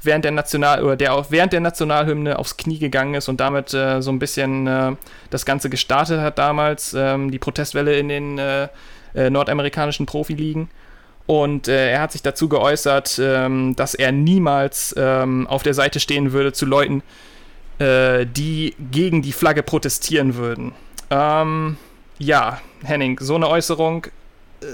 während 0.03 0.25
der 0.25 0.33
National 0.33 0.83
oder 0.83 0.97
der 0.97 1.13
auch 1.13 1.27
während 1.29 1.53
der 1.53 1.61
Nationalhymne 1.61 2.39
aufs 2.39 2.57
Knie 2.57 2.79
gegangen 2.79 3.13
ist 3.13 3.29
und 3.29 3.39
damit 3.39 3.75
äh, 3.75 4.01
so 4.01 4.11
ein 4.11 4.19
bisschen 4.19 4.67
äh, 4.67 4.93
das 5.29 5.45
Ganze 5.45 5.69
gestartet 5.69 6.21
hat 6.21 6.39
damals, 6.39 6.95
ähm, 6.97 7.31
die 7.31 7.39
Protestwelle 7.39 7.99
in 7.99 8.09
den 8.09 8.39
äh, 8.39 8.69
äh, 9.15 9.29
nordamerikanischen 9.29 10.07
Profiligen. 10.07 10.71
Und 11.27 11.69
äh, 11.69 11.91
er 11.91 12.01
hat 12.01 12.13
sich 12.13 12.23
dazu 12.23 12.49
geäußert, 12.49 13.21
ähm, 13.23 13.77
dass 13.77 13.95
er 13.95 14.13
niemals 14.13 14.95
ähm, 14.97 15.47
auf 15.47 15.63
der 15.63 15.75
Seite 15.75 16.01
stehen 16.01 16.33
würde 16.33 16.53
zu 16.53 16.65
Leuten, 16.67 17.03
die 17.83 18.75
gegen 18.91 19.23
die 19.23 19.33
Flagge 19.33 19.63
protestieren 19.63 20.35
würden. 20.35 20.75
Ähm, 21.09 21.79
ja, 22.21 22.61
Henning, 22.85 23.19
so 23.19 23.35
eine 23.35 23.49
Äußerung 23.49 24.07
äh, 24.61 24.67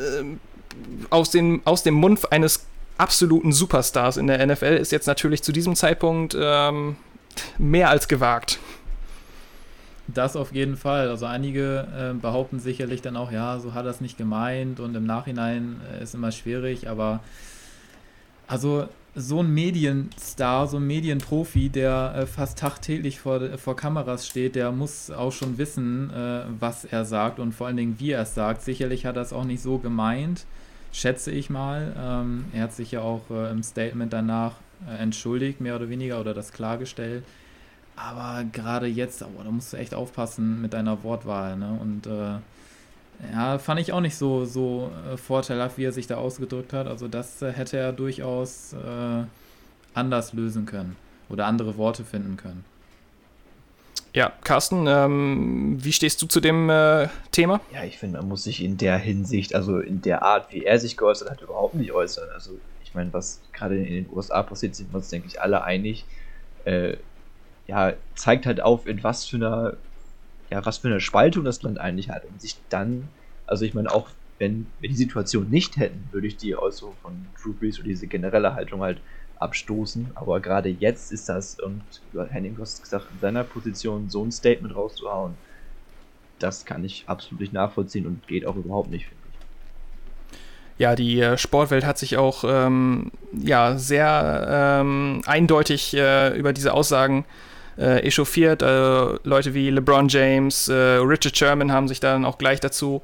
aus, 1.08 1.30
den, 1.30 1.62
aus 1.64 1.82
dem 1.82 1.94
Mund 1.94 2.30
eines 2.30 2.66
absoluten 2.98 3.52
Superstars 3.52 4.16
in 4.16 4.26
der 4.26 4.44
NFL 4.44 4.76
ist 4.76 4.92
jetzt 4.92 5.06
natürlich 5.06 5.42
zu 5.42 5.52
diesem 5.52 5.76
Zeitpunkt 5.76 6.36
ähm, 6.38 6.96
mehr 7.56 7.88
als 7.88 8.08
gewagt. 8.08 8.58
Das 10.08 10.36
auf 10.36 10.52
jeden 10.52 10.76
Fall. 10.76 11.08
Also 11.08 11.26
einige 11.26 11.86
äh, 11.96 12.14
behaupten 12.14 12.58
sicherlich 12.58 13.02
dann 13.02 13.16
auch, 13.16 13.30
ja, 13.30 13.58
so 13.58 13.74
hat 13.74 13.84
er 13.84 13.90
es 13.90 14.00
nicht 14.00 14.18
gemeint 14.18 14.80
und 14.80 14.94
im 14.94 15.06
Nachhinein 15.06 15.80
äh, 15.92 16.02
ist 16.02 16.14
immer 16.14 16.32
schwierig, 16.32 16.88
aber 16.88 17.20
also 18.46 18.88
so 19.18 19.40
ein 19.40 19.52
Medienstar, 19.52 20.68
so 20.68 20.76
ein 20.76 20.86
Medienprofi, 20.86 21.70
der 21.70 22.14
äh, 22.14 22.26
fast 22.26 22.58
tagtäglich 22.58 23.18
vor, 23.18 23.40
vor 23.56 23.74
Kameras 23.74 24.26
steht, 24.26 24.54
der 24.54 24.70
muss 24.72 25.10
auch 25.10 25.32
schon 25.32 25.56
wissen, 25.56 26.10
äh, 26.10 26.42
was 26.60 26.84
er 26.84 27.06
sagt 27.06 27.38
und 27.40 27.52
vor 27.52 27.66
allen 27.66 27.78
Dingen, 27.78 27.96
wie 27.98 28.10
er 28.10 28.22
es 28.22 28.34
sagt. 28.34 28.60
Sicherlich 28.60 29.06
hat 29.06 29.16
er 29.16 29.22
es 29.22 29.32
auch 29.32 29.44
nicht 29.44 29.62
so 29.62 29.78
gemeint, 29.78 30.44
schätze 30.92 31.30
ich 31.30 31.48
mal. 31.48 31.94
Ähm, 31.98 32.44
er 32.52 32.64
hat 32.64 32.74
sich 32.74 32.92
ja 32.92 33.00
auch 33.00 33.22
äh, 33.30 33.50
im 33.50 33.62
Statement 33.62 34.12
danach 34.12 34.56
äh, 34.86 35.02
entschuldigt, 35.02 35.62
mehr 35.62 35.76
oder 35.76 35.88
weniger, 35.88 36.20
oder 36.20 36.34
das 36.34 36.52
klargestellt. 36.52 37.24
Aber 37.96 38.44
gerade 38.44 38.86
jetzt, 38.86 39.22
oh, 39.22 39.42
da 39.42 39.50
musst 39.50 39.72
du 39.72 39.78
echt 39.78 39.94
aufpassen 39.94 40.60
mit 40.60 40.74
deiner 40.74 41.02
Wortwahl. 41.02 41.56
Ne? 41.56 41.78
Und 41.80 42.06
äh, 42.06 42.36
ja, 43.32 43.58
fand 43.58 43.80
ich 43.80 43.92
auch 43.92 44.00
nicht 44.00 44.16
so, 44.16 44.44
so 44.44 44.90
äh, 45.12 45.16
vorteilhaft, 45.16 45.78
wie 45.78 45.84
er 45.84 45.92
sich 45.92 46.06
da 46.06 46.16
ausgedrückt 46.16 46.72
hat. 46.72 46.86
Also 46.86 47.08
das 47.08 47.40
äh, 47.42 47.52
hätte 47.52 47.78
er 47.78 47.92
durchaus 47.92 48.72
äh, 48.74 49.24
anders 49.94 50.32
lösen 50.32 50.66
können 50.66 50.96
oder 51.28 51.46
andere 51.46 51.76
Worte 51.76 52.04
finden 52.04 52.36
können. 52.36 52.64
Ja, 54.12 54.32
Carsten, 54.44 54.86
ähm, 54.86 55.76
wie 55.78 55.92
stehst 55.92 56.22
du 56.22 56.26
zu 56.26 56.40
dem 56.40 56.70
äh, 56.70 57.08
Thema? 57.32 57.60
Ja, 57.72 57.84
ich 57.84 57.98
finde, 57.98 58.18
man 58.18 58.28
muss 58.28 58.44
sich 58.44 58.62
in 58.64 58.78
der 58.78 58.96
Hinsicht, 58.96 59.54
also 59.54 59.78
in 59.78 60.00
der 60.00 60.22
Art, 60.22 60.52
wie 60.52 60.64
er 60.64 60.78
sich 60.78 60.96
geäußert 60.96 61.30
hat, 61.30 61.42
überhaupt 61.42 61.74
nicht 61.74 61.92
äußern. 61.92 62.28
Also 62.32 62.52
ich 62.82 62.94
meine, 62.94 63.12
was 63.12 63.42
gerade 63.52 63.76
in 63.76 64.04
den 64.04 64.06
USA 64.10 64.42
passiert, 64.42 64.74
sind 64.74 64.90
wir 64.90 64.96
uns, 64.96 65.10
denke 65.10 65.28
ich, 65.28 65.40
alle 65.40 65.64
einig. 65.64 66.06
Äh, 66.64 66.96
ja, 67.66 67.92
zeigt 68.14 68.46
halt 68.46 68.62
auf, 68.62 68.86
in 68.86 69.02
was 69.02 69.26
für 69.26 69.36
einer 69.36 69.76
ja, 70.50 70.64
was 70.64 70.78
für 70.78 70.88
eine 70.88 71.00
Spaltung 71.00 71.44
das 71.44 71.62
Land 71.62 71.78
eigentlich 71.78 72.10
hat 72.10 72.24
und 72.24 72.40
sich 72.40 72.56
dann, 72.68 73.08
also 73.46 73.64
ich 73.64 73.74
meine, 73.74 73.92
auch 73.92 74.08
wenn 74.38 74.66
wir 74.80 74.88
die 74.88 74.96
Situation 74.96 75.48
nicht 75.48 75.76
hätten, 75.76 76.08
würde 76.12 76.26
ich 76.26 76.36
die 76.36 76.56
Äußerung 76.56 76.94
von 77.02 77.26
Drew 77.40 77.52
Brees 77.52 77.78
oder 77.78 77.88
diese 77.88 78.06
generelle 78.06 78.54
Haltung 78.54 78.82
halt 78.82 79.00
abstoßen. 79.38 80.10
Aber 80.14 80.40
gerade 80.40 80.68
jetzt 80.68 81.10
ist 81.10 81.28
das, 81.28 81.58
und 81.58 81.82
Henning, 82.30 82.54
du 82.56 82.62
hast 82.62 82.82
gesagt, 82.82 83.06
in 83.12 83.20
seiner 83.20 83.44
Position 83.44 84.10
so 84.10 84.22
ein 84.22 84.32
Statement 84.32 84.74
rauszuhauen, 84.74 85.34
das 86.38 86.66
kann 86.66 86.84
ich 86.84 87.04
absolut 87.06 87.40
nicht 87.40 87.54
nachvollziehen 87.54 88.06
und 88.06 88.26
geht 88.26 88.46
auch 88.46 88.56
überhaupt 88.56 88.90
nicht, 88.90 89.06
finde 89.06 89.22
ich. 89.22 90.38
Ja, 90.78 90.94
die 90.94 91.20
äh, 91.20 91.38
Sportwelt 91.38 91.86
hat 91.86 91.96
sich 91.96 92.18
auch 92.18 92.44
ähm, 92.46 93.10
ja, 93.32 93.78
sehr 93.78 94.80
ähm, 94.80 95.22
eindeutig 95.24 95.96
äh, 95.96 96.36
über 96.36 96.52
diese 96.52 96.74
Aussagen 96.74 97.24
äh, 97.24 97.55
echauffiert. 97.82 98.62
Äh, 98.62 99.18
Leute 99.24 99.54
wie 99.54 99.70
LeBron 99.70 100.08
James, 100.08 100.68
äh, 100.68 100.74
Richard 100.74 101.36
Sherman 101.36 101.72
haben 101.72 101.88
sich 101.88 102.00
dann 102.00 102.24
auch 102.24 102.38
gleich 102.38 102.60
dazu 102.60 103.02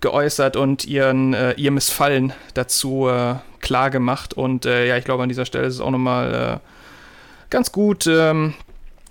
geäußert 0.00 0.56
und 0.56 0.84
ihren, 0.84 1.34
äh, 1.34 1.52
ihr 1.52 1.70
Missfallen 1.70 2.32
dazu 2.54 3.08
äh, 3.08 3.36
klar 3.60 3.90
gemacht. 3.90 4.34
Und 4.34 4.66
äh, 4.66 4.86
ja, 4.86 4.96
ich 4.96 5.04
glaube, 5.04 5.22
an 5.22 5.28
dieser 5.28 5.44
Stelle 5.44 5.66
ist 5.66 5.74
es 5.74 5.80
auch 5.80 5.90
nochmal 5.90 6.60
ganz 7.50 7.72
gut, 7.72 8.06
ähm, 8.06 8.54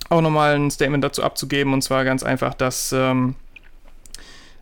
auch 0.09 0.21
nochmal 0.21 0.55
ein 0.55 0.71
Statement 0.71 1.03
dazu 1.03 1.23
abzugeben. 1.23 1.73
Und 1.73 1.81
zwar 1.81 2.05
ganz 2.05 2.23
einfach, 2.23 2.53
dass 2.53 2.93
ähm, 2.93 3.35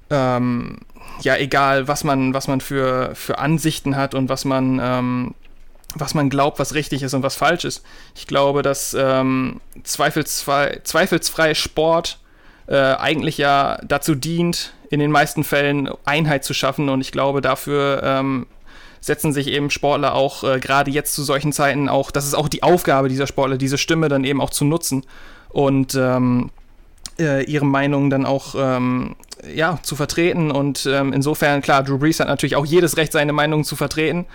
ähm, 0.09 0.79
ja, 1.21 1.37
egal, 1.37 1.87
was 1.87 2.03
man, 2.03 2.33
was 2.33 2.47
man 2.47 2.61
für, 2.61 3.11
für 3.15 3.39
Ansichten 3.39 3.95
hat 3.95 4.13
und 4.13 4.29
was 4.29 4.45
man, 4.45 4.79
ähm, 4.81 5.33
was 5.95 6.13
man 6.13 6.29
glaubt, 6.29 6.59
was 6.59 6.73
richtig 6.73 7.01
ist 7.01 7.13
und 7.13 7.23
was 7.23 7.35
falsch 7.35 7.65
ist. 7.65 7.83
Ich 8.15 8.27
glaube, 8.27 8.61
dass 8.61 8.95
ähm, 8.97 9.61
zweifelsfrei, 9.83 10.81
zweifelsfrei 10.83 11.53
Sport 11.53 12.19
äh, 12.67 12.75
eigentlich 12.75 13.37
ja 13.37 13.79
dazu 13.87 14.15
dient, 14.15 14.73
in 14.89 14.99
den 14.99 15.11
meisten 15.11 15.43
Fällen 15.43 15.89
Einheit 16.03 16.43
zu 16.43 16.53
schaffen. 16.53 16.89
Und 16.89 17.01
ich 17.01 17.11
glaube, 17.11 17.41
dafür 17.41 18.01
ähm, 18.03 18.45
setzen 18.99 19.33
sich 19.33 19.47
eben 19.47 19.69
Sportler 19.69 20.13
auch 20.13 20.43
äh, 20.43 20.59
gerade 20.59 20.91
jetzt 20.91 21.13
zu 21.13 21.23
solchen 21.23 21.53
Zeiten 21.53 21.89
auch, 21.89 22.11
das 22.11 22.25
ist 22.25 22.33
auch 22.33 22.49
die 22.49 22.63
Aufgabe 22.63 23.07
dieser 23.07 23.27
Sportler, 23.27 23.57
diese 23.57 23.77
Stimme 23.77 24.09
dann 24.09 24.23
eben 24.23 24.41
auch 24.41 24.49
zu 24.49 24.65
nutzen 24.65 25.05
und 25.49 25.95
ähm, 25.95 26.49
äh, 27.19 27.43
ihre 27.45 27.65
Meinung 27.65 28.09
dann 28.09 28.25
auch 28.25 28.55
ähm, 28.57 29.15
ja, 29.53 29.79
zu 29.83 29.95
vertreten. 29.95 30.51
Und 30.51 30.87
ähm, 30.91 31.13
insofern, 31.13 31.61
klar, 31.61 31.83
Drew 31.83 31.97
Brees 31.97 32.19
hat 32.19 32.27
natürlich 32.27 32.55
auch 32.55 32.65
jedes 32.65 32.97
Recht, 32.97 33.11
seine 33.11 33.33
Meinung 33.33 33.63
zu 33.63 33.75
vertreten. 33.75 34.25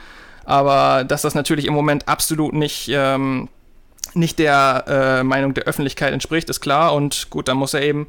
Aber 0.45 1.05
dass 1.05 1.23
das 1.23 1.35
natürlich 1.35 1.67
im 1.67 1.75
Moment 1.75 2.09
absolut 2.09 2.53
nicht, 2.53 2.89
ähm, 2.93 3.49
nicht 4.15 4.39
der 4.39 4.85
äh, 4.89 5.23
Meinung 5.23 5.55
der 5.55 5.65
Öffentlichkeit 5.65 6.13
entspricht, 6.13 6.51
ist 6.51 6.61
klar. 6.61 6.95
Und 6.95 7.31
gut, 7.31 7.49
dann 7.49 7.57
muss 7.57 7.75
er 7.75 7.83
eben 7.83 8.07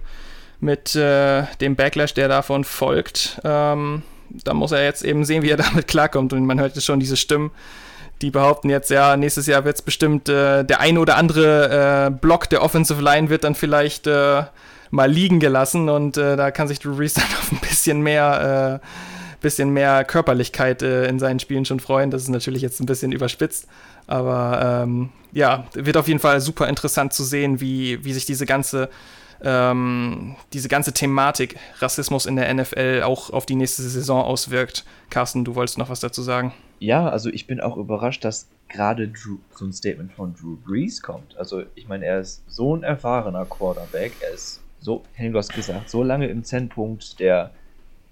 mit 0.60 0.96
äh, 0.96 1.44
dem 1.60 1.76
Backlash, 1.76 2.14
der 2.14 2.28
davon 2.28 2.64
folgt, 2.64 3.42
ähm, 3.44 4.04
da 4.30 4.54
muss 4.54 4.72
er 4.72 4.84
jetzt 4.84 5.04
eben 5.04 5.26
sehen, 5.26 5.44
wie 5.44 5.50
er 5.50 5.58
damit 5.72 5.88
klarkommt. 5.88 6.34
Und 6.34 6.46
man 6.46 6.60
hört 6.60 6.76
jetzt 6.76 6.86
schon 6.86 7.00
diese 7.00 7.18
Stimmen, 7.18 7.52
die 8.22 8.32
behaupten 8.32 8.70
jetzt, 8.70 8.92
ja, 8.92 9.18
nächstes 9.18 9.48
Jahr 9.48 9.66
wird 9.66 9.76
es 9.76 9.82
bestimmt 9.82 10.30
äh, 10.30 10.64
der 10.64 10.80
eine 10.80 11.00
oder 11.00 11.18
andere 11.18 12.08
äh, 12.08 12.10
Block 12.12 12.50
der 12.50 12.62
Offensive 12.62 13.02
Line 13.02 13.30
wird 13.30 13.44
dann 13.44 13.56
vielleicht 13.56 14.06
äh, 14.08 14.44
mal 14.92 15.10
liegen 15.10 15.40
gelassen 15.40 15.90
und 15.90 16.18
äh, 16.18 16.36
da 16.36 16.52
kann 16.52 16.68
sich 16.68 16.80
Drew 16.80 16.96
Brees 16.96 17.14
dann 17.16 17.24
auf 17.24 17.52
ein 17.52 17.60
bisschen 17.60 18.02
mehr, 18.02 18.82
äh, 18.82 18.88
bisschen 19.42 19.72
mehr 19.72 20.06
Körperlichkeit 20.06 20.82
äh, 20.82 21.08
in 21.08 21.20
seinen 21.20 21.40
Spielen 21.40 21.66
schon 21.66 21.80
freuen. 21.80 22.12
Das 22.12 22.24
ist 22.24 22.30
natürlich 22.30 22.62
jetzt 22.62 22.80
ein 22.80 22.86
bisschen 22.86 23.12
überspitzt, 23.12 23.68
aber 24.08 24.84
ähm, 24.84 25.10
ja, 25.34 25.66
wird 25.74 25.98
auf 25.98 26.08
jeden 26.08 26.20
Fall 26.20 26.40
super 26.40 26.70
interessant 26.70 27.14
zu 27.14 27.24
sehen, 27.24 27.60
wie, 27.60 28.04
wie 28.06 28.14
sich 28.14 28.26
diese 28.26 28.46
ganze 28.46 28.90
ähm, 29.44 30.36
diese 30.54 30.70
ganze 30.70 30.94
Thematik 30.94 31.56
Rassismus 31.80 32.26
in 32.26 32.36
der 32.36 32.54
NFL 32.54 33.02
auch 33.04 33.32
auf 33.32 33.46
die 33.46 33.56
nächste 33.56 33.82
Saison 33.82 34.24
auswirkt. 34.24 34.86
Carsten, 35.10 35.44
du 35.44 35.56
wolltest 35.56 35.78
noch 35.78 35.90
was 35.90 36.00
dazu 36.00 36.22
sagen? 36.22 36.54
Ja, 36.80 37.10
also 37.10 37.30
ich 37.30 37.48
bin 37.48 37.60
auch 37.60 37.78
überrascht, 37.78 38.24
dass 38.24 38.48
gerade 38.70 39.08
Drew, 39.08 39.38
so 39.56 39.66
ein 39.66 39.74
Statement 39.74 40.14
von 40.14 40.34
Drew 40.36 40.58
Brees 40.58 41.02
kommt. 41.02 41.38
Also 41.38 41.64
ich 41.76 41.88
meine, 41.88 42.06
er 42.06 42.20
ist 42.20 42.44
so 42.48 42.76
ein 42.76 42.84
erfahrener 42.84 43.46
Quarterback, 43.46 44.14
er 44.22 44.34
ist 44.34 44.62
so, 44.80 45.04
Henning, 45.14 45.34
du 45.34 45.40
hast 45.40 45.54
gesagt, 45.54 45.90
so 45.90 46.04
lange 46.04 46.28
im 46.28 46.44
Zentpunkt 46.44 47.20
der 47.20 47.52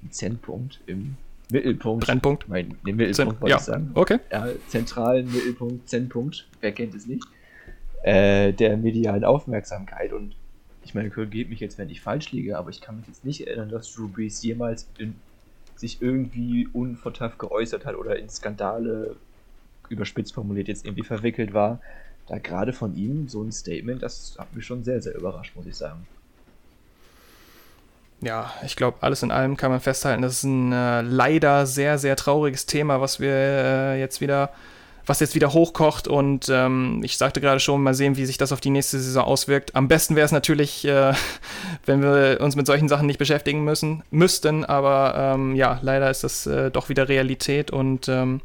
Zentpunkt, 0.10 0.80
im 0.86 1.16
Mittelpunkt. 1.52 2.06
Brennpunkt. 2.06 2.47
Mein, 2.47 2.78
den 2.86 2.95
Mittelpunkt 2.95 3.41
wollte 3.41 3.52
ja. 3.52 3.58
ich 3.58 3.64
sagen. 3.64 3.91
Okay. 3.93 4.20
Ja, 4.32 4.47
zentralen 4.68 5.32
Mittelpunkt, 5.32 5.89
Zentpunkt, 5.89 6.47
wer 6.62 6.72
kennt 6.72 6.95
es 6.95 7.08
nicht? 7.08 7.24
Äh, 8.04 8.54
der 8.54 8.78
medialen 8.78 9.24
Aufmerksamkeit 9.24 10.14
und 10.14 10.36
ich 10.84 10.95
meine, 10.95 11.10
korrigiert 11.10 11.50
mich 11.50 11.60
jetzt, 11.60 11.78
wenn 11.78 11.89
ich 11.89 12.02
falsch 12.02 12.32
liege, 12.32 12.58
aber 12.58 12.70
ich 12.70 12.82
kann 12.82 12.97
mich 12.97 13.08
jetzt 13.08 13.26
nicht 13.26 13.45
erinnern, 13.45 13.70
dass 13.70 13.93
Drew 13.93 14.08
Brees 14.08 14.41
jemals 14.41 14.88
in, 14.97 15.16
sich 15.76 16.02
irgendwie 16.02 16.68
unvorteilhaft 16.72 17.38
geäußert 17.38 17.86
hat 17.86 17.95
oder 17.95 18.18
in 18.18 18.30
Skandale 18.30 19.16
überspitzt 19.89 20.34
formuliert 20.34 20.68
jetzt 20.68 20.86
irgendwie 20.86 21.04
verwickelt 21.04 21.54
war. 21.54 21.82
Da 22.28 22.38
gerade 22.38 22.74
von 22.74 22.95
ihm 22.95 23.28
so 23.28 23.43
ein 23.43 23.52
Statement, 23.52 24.02
das 24.02 24.36
hat 24.39 24.56
mich 24.56 24.66
schon 24.66 24.84
sehr, 24.84 25.02
sehr 25.02 25.16
überrascht, 25.16 25.56
muss 25.56 25.66
ich 25.66 25.76
sagen. 25.76 26.08
Ja, 28.22 28.52
ich 28.66 28.76
glaube, 28.76 28.98
alles 29.02 29.24
in 29.24 29.32
allem 29.32 29.56
kann 29.56 29.72
man 29.72 29.80
festhalten, 29.80 30.22
das 30.22 30.34
ist 30.34 30.44
ein 30.44 30.74
äh, 30.74 31.02
leider 31.02 31.66
sehr, 31.66 31.98
sehr 31.98 32.18
trauriges 32.18 32.66
Thema, 32.66 33.00
was 33.00 33.20
wir 33.20 33.32
äh, 33.32 34.00
jetzt 34.00 34.20
wieder 34.20 34.52
was 35.10 35.20
jetzt 35.20 35.36
wieder 35.36 35.52
hochkocht. 35.52 36.08
Und 36.08 36.48
ähm, 36.50 37.02
ich 37.04 37.18
sagte 37.18 37.42
gerade 37.42 37.60
schon, 37.60 37.82
mal 37.82 37.96
sehen, 37.96 38.16
wie 38.16 38.26
sich 38.26 38.38
das 38.38 38.52
auf 38.52 38.62
die 38.62 38.70
nächste 38.70 39.00
Saison 39.00 39.26
auswirkt. 39.26 39.76
Am 39.76 39.88
besten 39.88 40.16
wäre 40.16 40.26
es 40.26 40.32
natürlich, 40.32 40.86
äh, 40.86 41.14
wenn 41.86 42.02
wir 42.02 42.40
uns 42.40 42.56
mit 42.56 42.68
solchen 42.68 42.88
Sachen 42.88 43.08
nicht 43.08 43.18
beschäftigen 43.18 43.64
müssen, 43.64 44.04
müssten. 44.12 44.64
Aber 44.64 45.16
ähm, 45.18 45.56
ja, 45.56 45.80
leider 45.82 46.10
ist 46.10 46.24
das 46.24 46.46
äh, 46.46 46.70
doch 46.70 46.88
wieder 46.88 47.10
Realität. 47.10 47.72
Und 47.72 48.08
ähm, 48.08 48.42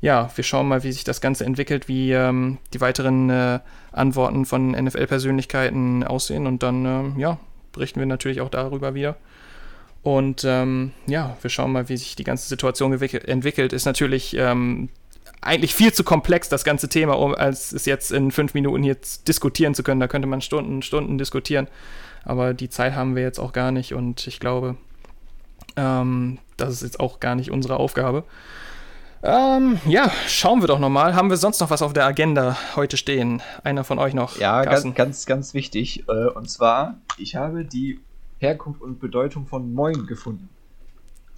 ja, 0.00 0.30
wir 0.34 0.42
schauen 0.42 0.66
mal, 0.66 0.82
wie 0.82 0.92
sich 0.92 1.04
das 1.04 1.20
Ganze 1.20 1.44
entwickelt, 1.44 1.86
wie 1.86 2.12
ähm, 2.12 2.58
die 2.72 2.80
weiteren 2.80 3.30
äh, 3.30 3.60
Antworten 3.92 4.46
von 4.46 4.70
NFL-Persönlichkeiten 4.70 6.02
aussehen. 6.02 6.46
Und 6.46 6.62
dann, 6.62 6.86
ähm, 6.86 7.14
ja, 7.18 7.38
berichten 7.72 8.00
wir 8.00 8.06
natürlich 8.06 8.40
auch 8.40 8.50
darüber 8.50 8.94
wieder. 8.94 9.16
Und 10.02 10.44
ähm, 10.44 10.92
ja, 11.06 11.36
wir 11.40 11.50
schauen 11.50 11.72
mal, 11.72 11.88
wie 11.88 11.96
sich 11.96 12.16
die 12.16 12.24
ganze 12.24 12.48
Situation 12.48 12.92
entwickelt. 12.92 13.72
Ist 13.72 13.84
natürlich 13.84 14.36
ähm, 14.36 14.88
eigentlich 15.40 15.74
viel 15.74 15.92
zu 15.92 16.04
komplex, 16.04 16.48
das 16.48 16.64
ganze 16.64 16.88
Thema, 16.88 17.18
um 17.18 17.34
als 17.34 17.72
es 17.72 17.86
jetzt 17.86 18.10
in 18.10 18.30
fünf 18.30 18.54
Minuten 18.54 18.82
hier 18.82 18.96
diskutieren 19.26 19.74
zu 19.74 19.82
können. 19.82 20.00
Da 20.00 20.08
könnte 20.08 20.28
man 20.28 20.40
Stunden, 20.40 20.82
Stunden 20.82 21.18
diskutieren. 21.18 21.68
Aber 22.24 22.54
die 22.54 22.68
Zeit 22.68 22.94
haben 22.94 23.16
wir 23.16 23.22
jetzt 23.22 23.38
auch 23.38 23.52
gar 23.52 23.72
nicht 23.72 23.94
und 23.94 24.26
ich 24.26 24.38
glaube, 24.38 24.76
ähm, 25.76 26.38
das 26.56 26.74
ist 26.74 26.82
jetzt 26.82 27.00
auch 27.00 27.20
gar 27.20 27.34
nicht 27.34 27.50
unsere 27.50 27.76
Aufgabe. 27.76 28.24
Ähm, 29.24 29.78
ja, 29.86 30.10
schauen 30.26 30.62
wir 30.62 30.66
doch 30.66 30.80
nochmal. 30.80 31.14
Haben 31.14 31.30
wir 31.30 31.36
sonst 31.36 31.60
noch 31.60 31.70
was 31.70 31.80
auf 31.80 31.92
der 31.92 32.06
Agenda 32.06 32.56
heute 32.74 32.96
stehen? 32.96 33.40
Einer 33.62 33.84
von 33.84 34.00
euch 34.00 34.14
noch? 34.14 34.36
Ja, 34.38 34.64
ganz, 34.64 34.94
ganz, 34.94 35.26
ganz 35.26 35.54
wichtig. 35.54 36.04
Äh, 36.08 36.26
und 36.26 36.50
zwar, 36.50 36.98
ich 37.18 37.36
habe 37.36 37.64
die 37.64 38.00
Herkunft 38.38 38.82
und 38.82 38.98
Bedeutung 38.98 39.46
von 39.46 39.72
Moin 39.72 40.06
gefunden. 40.06 40.48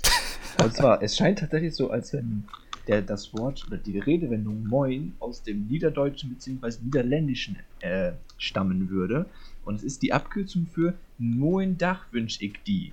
Und 0.63 0.75
zwar, 0.75 1.03
es 1.03 1.17
scheint 1.17 1.41
tatsächlich 1.41 1.75
so, 1.75 1.91
als 1.91 2.13
wenn 2.13 2.45
der 2.87 3.03
das 3.03 3.35
Wort 3.35 3.65
oder 3.67 3.77
die 3.77 3.99
Redewendung 3.99 4.67
Moin 4.67 5.15
aus 5.19 5.43
dem 5.43 5.67
Niederdeutschen 5.67 6.31
bzw. 6.31 6.79
Niederländischen 6.83 7.59
äh, 7.81 8.13
stammen 8.39 8.89
würde. 8.89 9.27
Und 9.65 9.77
es 9.77 9.83
ist 9.83 10.03
die 10.03 10.13
Abkürzung 10.13 10.69
für 10.73 10.95
Moin 11.19 11.77
Dach 11.77 12.07
wünsch 12.13 12.41
ich 12.41 12.63
die. 12.67 12.93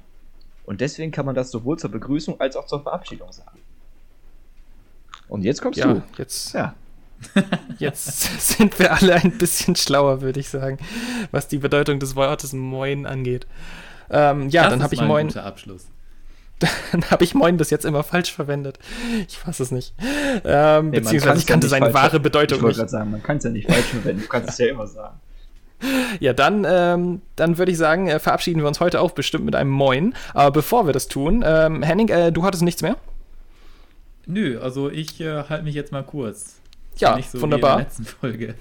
Und 0.66 0.82
deswegen 0.82 1.12
kann 1.12 1.26
man 1.26 1.36
das 1.36 1.52
sowohl 1.52 1.80
zur 1.80 1.92
Begrüßung 1.92 2.40
als 2.40 2.56
auch 2.56 2.66
zur 2.66 2.82
Verabschiedung 2.82 3.32
sagen. 3.32 3.61
Und 5.32 5.44
jetzt 5.44 5.62
kommst 5.62 5.80
ja, 5.80 5.94
du. 5.94 6.04
Jetzt, 6.18 6.54
ja. 6.54 6.76
jetzt 7.78 8.42
sind 8.50 8.78
wir 8.80 8.92
alle 8.94 9.16
ein 9.16 9.38
bisschen 9.38 9.78
schlauer, 9.78 10.22
würde 10.22 10.42
ich 10.42 10.50
sagen, 10.50 10.78
was 11.32 11.48
die 11.48 11.58
Bedeutung 11.58 12.00
des 12.00 12.18
Wortes 12.18 12.52
Moin 12.52 13.06
angeht. 13.06 13.48
Ähm, 14.10 14.50
ja, 14.50 14.64
das 14.64 14.72
dann 14.72 14.84
habe 14.84 14.94
ich 14.94 15.02
Moin. 15.02 15.28
Guter 15.28 15.46
Abschluss 15.46 15.88
dann 16.92 17.10
habe 17.10 17.24
ich 17.24 17.34
Moin 17.34 17.56
bis 17.56 17.70
jetzt 17.70 17.86
immer 17.86 18.04
falsch 18.04 18.34
verwendet. 18.34 18.78
Ich 19.28 19.40
fasse 19.40 19.64
es 19.64 19.72
nicht. 19.72 19.96
Ähm, 20.44 20.90
nee, 20.90 21.00
beziehungsweise 21.00 21.40
ich 21.40 21.48
kannte 21.48 21.68
ja 21.68 21.72
seine 21.72 21.94
wahre 21.94 22.20
Bedeutung 22.20 22.60
ich 22.60 22.64
nicht. 22.66 22.72
Ich 22.74 22.78
wollte 22.78 22.80
gerade 22.80 22.90
sagen, 22.90 23.12
man 23.12 23.24
kann 23.24 23.38
es 23.38 23.46
ja 23.46 23.50
nicht 23.52 23.72
falsch 23.72 23.86
verwenden, 23.86 24.22
du 24.22 24.28
kannst 24.28 24.50
es 24.50 24.58
ja 24.58 24.68
immer 24.68 24.86
sagen. 24.86 25.18
Ja, 26.20 26.34
dann, 26.34 26.64
ähm, 26.70 27.22
dann 27.36 27.58
würde 27.58 27.72
ich 27.72 27.78
sagen, 27.80 28.08
äh, 28.08 28.20
verabschieden 28.20 28.60
wir 28.60 28.68
uns 28.68 28.80
heute 28.80 29.02
auch 29.02 29.12
bestimmt 29.12 29.46
mit 29.46 29.56
einem 29.56 29.72
Moin. 29.72 30.14
Aber 30.36 30.52
bevor 30.52 30.86
wir 30.86 30.94
das 30.94 31.08
tun, 31.08 31.44
ähm, 31.44 31.82
Henning, 31.82 32.10
äh, 32.10 32.32
du 32.32 32.44
hattest 32.44 32.62
nichts 32.62 32.84
mehr? 32.84 32.98
Nö, 34.32 34.60
also 34.60 34.90
ich 34.90 35.20
äh, 35.20 35.44
halte 35.50 35.64
mich 35.64 35.76
jetzt 35.76 35.92
mal 35.92 36.04
kurz. 36.04 36.62
Ja, 36.98 37.20
so 37.22 37.42
wunderbar. 37.42 37.74
in 37.74 37.78
der 37.78 37.86
letzten 37.86 38.06
Folge. 38.06 38.56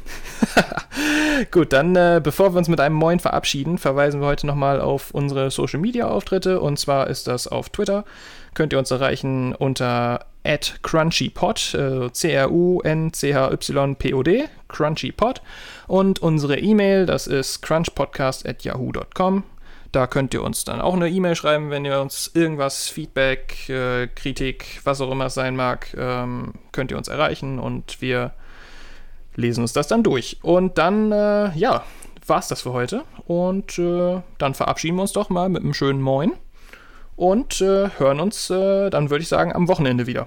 Gut, 1.51 1.73
dann 1.73 1.97
äh, 1.97 2.21
bevor 2.23 2.53
wir 2.55 2.59
uns 2.59 2.69
mit 2.69 2.81
einem 2.81 2.95
Moin 2.95 3.19
verabschieden, 3.21 3.79
verweisen 3.79 4.21
wir 4.21 4.27
heute 4.27 4.47
nochmal 4.47 4.81
auf 4.81 5.11
unsere 5.13 5.51
Social 5.51 5.81
Media 5.81 6.07
Auftritte. 6.09 6.61
Und 6.61 6.79
zwar 6.79 7.09
ist 7.09 7.27
das 7.27 7.49
auf 7.49 7.71
Twitter. 7.71 8.05
Könnt 8.55 8.73
ihr 8.73 8.79
uns 8.79 8.91
erreichen 8.91 9.55
unter 9.55 10.27
crunchypod, 10.83 11.75
äh, 11.75 12.11
C-R-U-N-C-H-Y-P-O-D, 12.13 12.89
crunchypod. 14.69 15.43
Und 15.87 16.21
unsere 16.23 16.59
E-Mail, 16.59 17.07
das 17.07 17.27
ist 17.27 17.63
crunchpodcast.yahoo.com. 17.63 19.45
Da 19.93 20.07
könnt 20.07 20.35
ihr 20.35 20.43
uns 20.43 20.65
dann 20.65 20.81
auch 20.81 20.95
eine 20.95 21.09
E-Mail 21.09 21.35
schreiben, 21.35 21.71
wenn 21.71 21.85
ihr 21.85 22.01
uns 22.01 22.31
irgendwas, 22.35 22.89
Feedback, 22.89 23.69
äh, 23.69 24.07
Kritik, 24.07 24.81
was 24.85 25.01
auch 25.01 25.11
immer 25.11 25.27
es 25.27 25.35
sein 25.35 25.57
mag, 25.57 25.95
ähm, 25.99 26.55
könnt 26.71 26.93
ihr 26.93 26.97
uns 26.97 27.09
erreichen 27.09 27.59
und 27.59 28.01
wir 28.01 28.33
lesen 29.35 29.63
uns 29.63 29.73
das 29.73 29.89
dann 29.89 30.03
durch. 30.03 30.39
Und 30.43 30.79
dann, 30.79 31.11
äh, 31.11 31.53
ja, 31.57 31.85
war's 32.27 32.49
das 32.49 32.63
für 32.63 32.73
heute. 32.73 33.03
Und 33.27 33.79
äh, 33.79 34.21
dann 34.39 34.55
verabschieden 34.55 34.97
wir 34.97 35.03
uns 35.03 35.13
doch 35.13 35.29
mal 35.29 35.49
mit 35.49 35.63
einem 35.63 35.75
schönen 35.75 36.01
Moin 36.01 36.33
und 37.17 37.61
äh, 37.61 37.91
hören 37.99 38.21
uns 38.21 38.49
äh, 38.51 38.91
dann, 38.91 39.11
würde 39.11 39.23
ich 39.23 39.29
sagen, 39.29 39.53
am 39.53 39.69
Wochenende 39.69 40.07
wieder. 40.07 40.27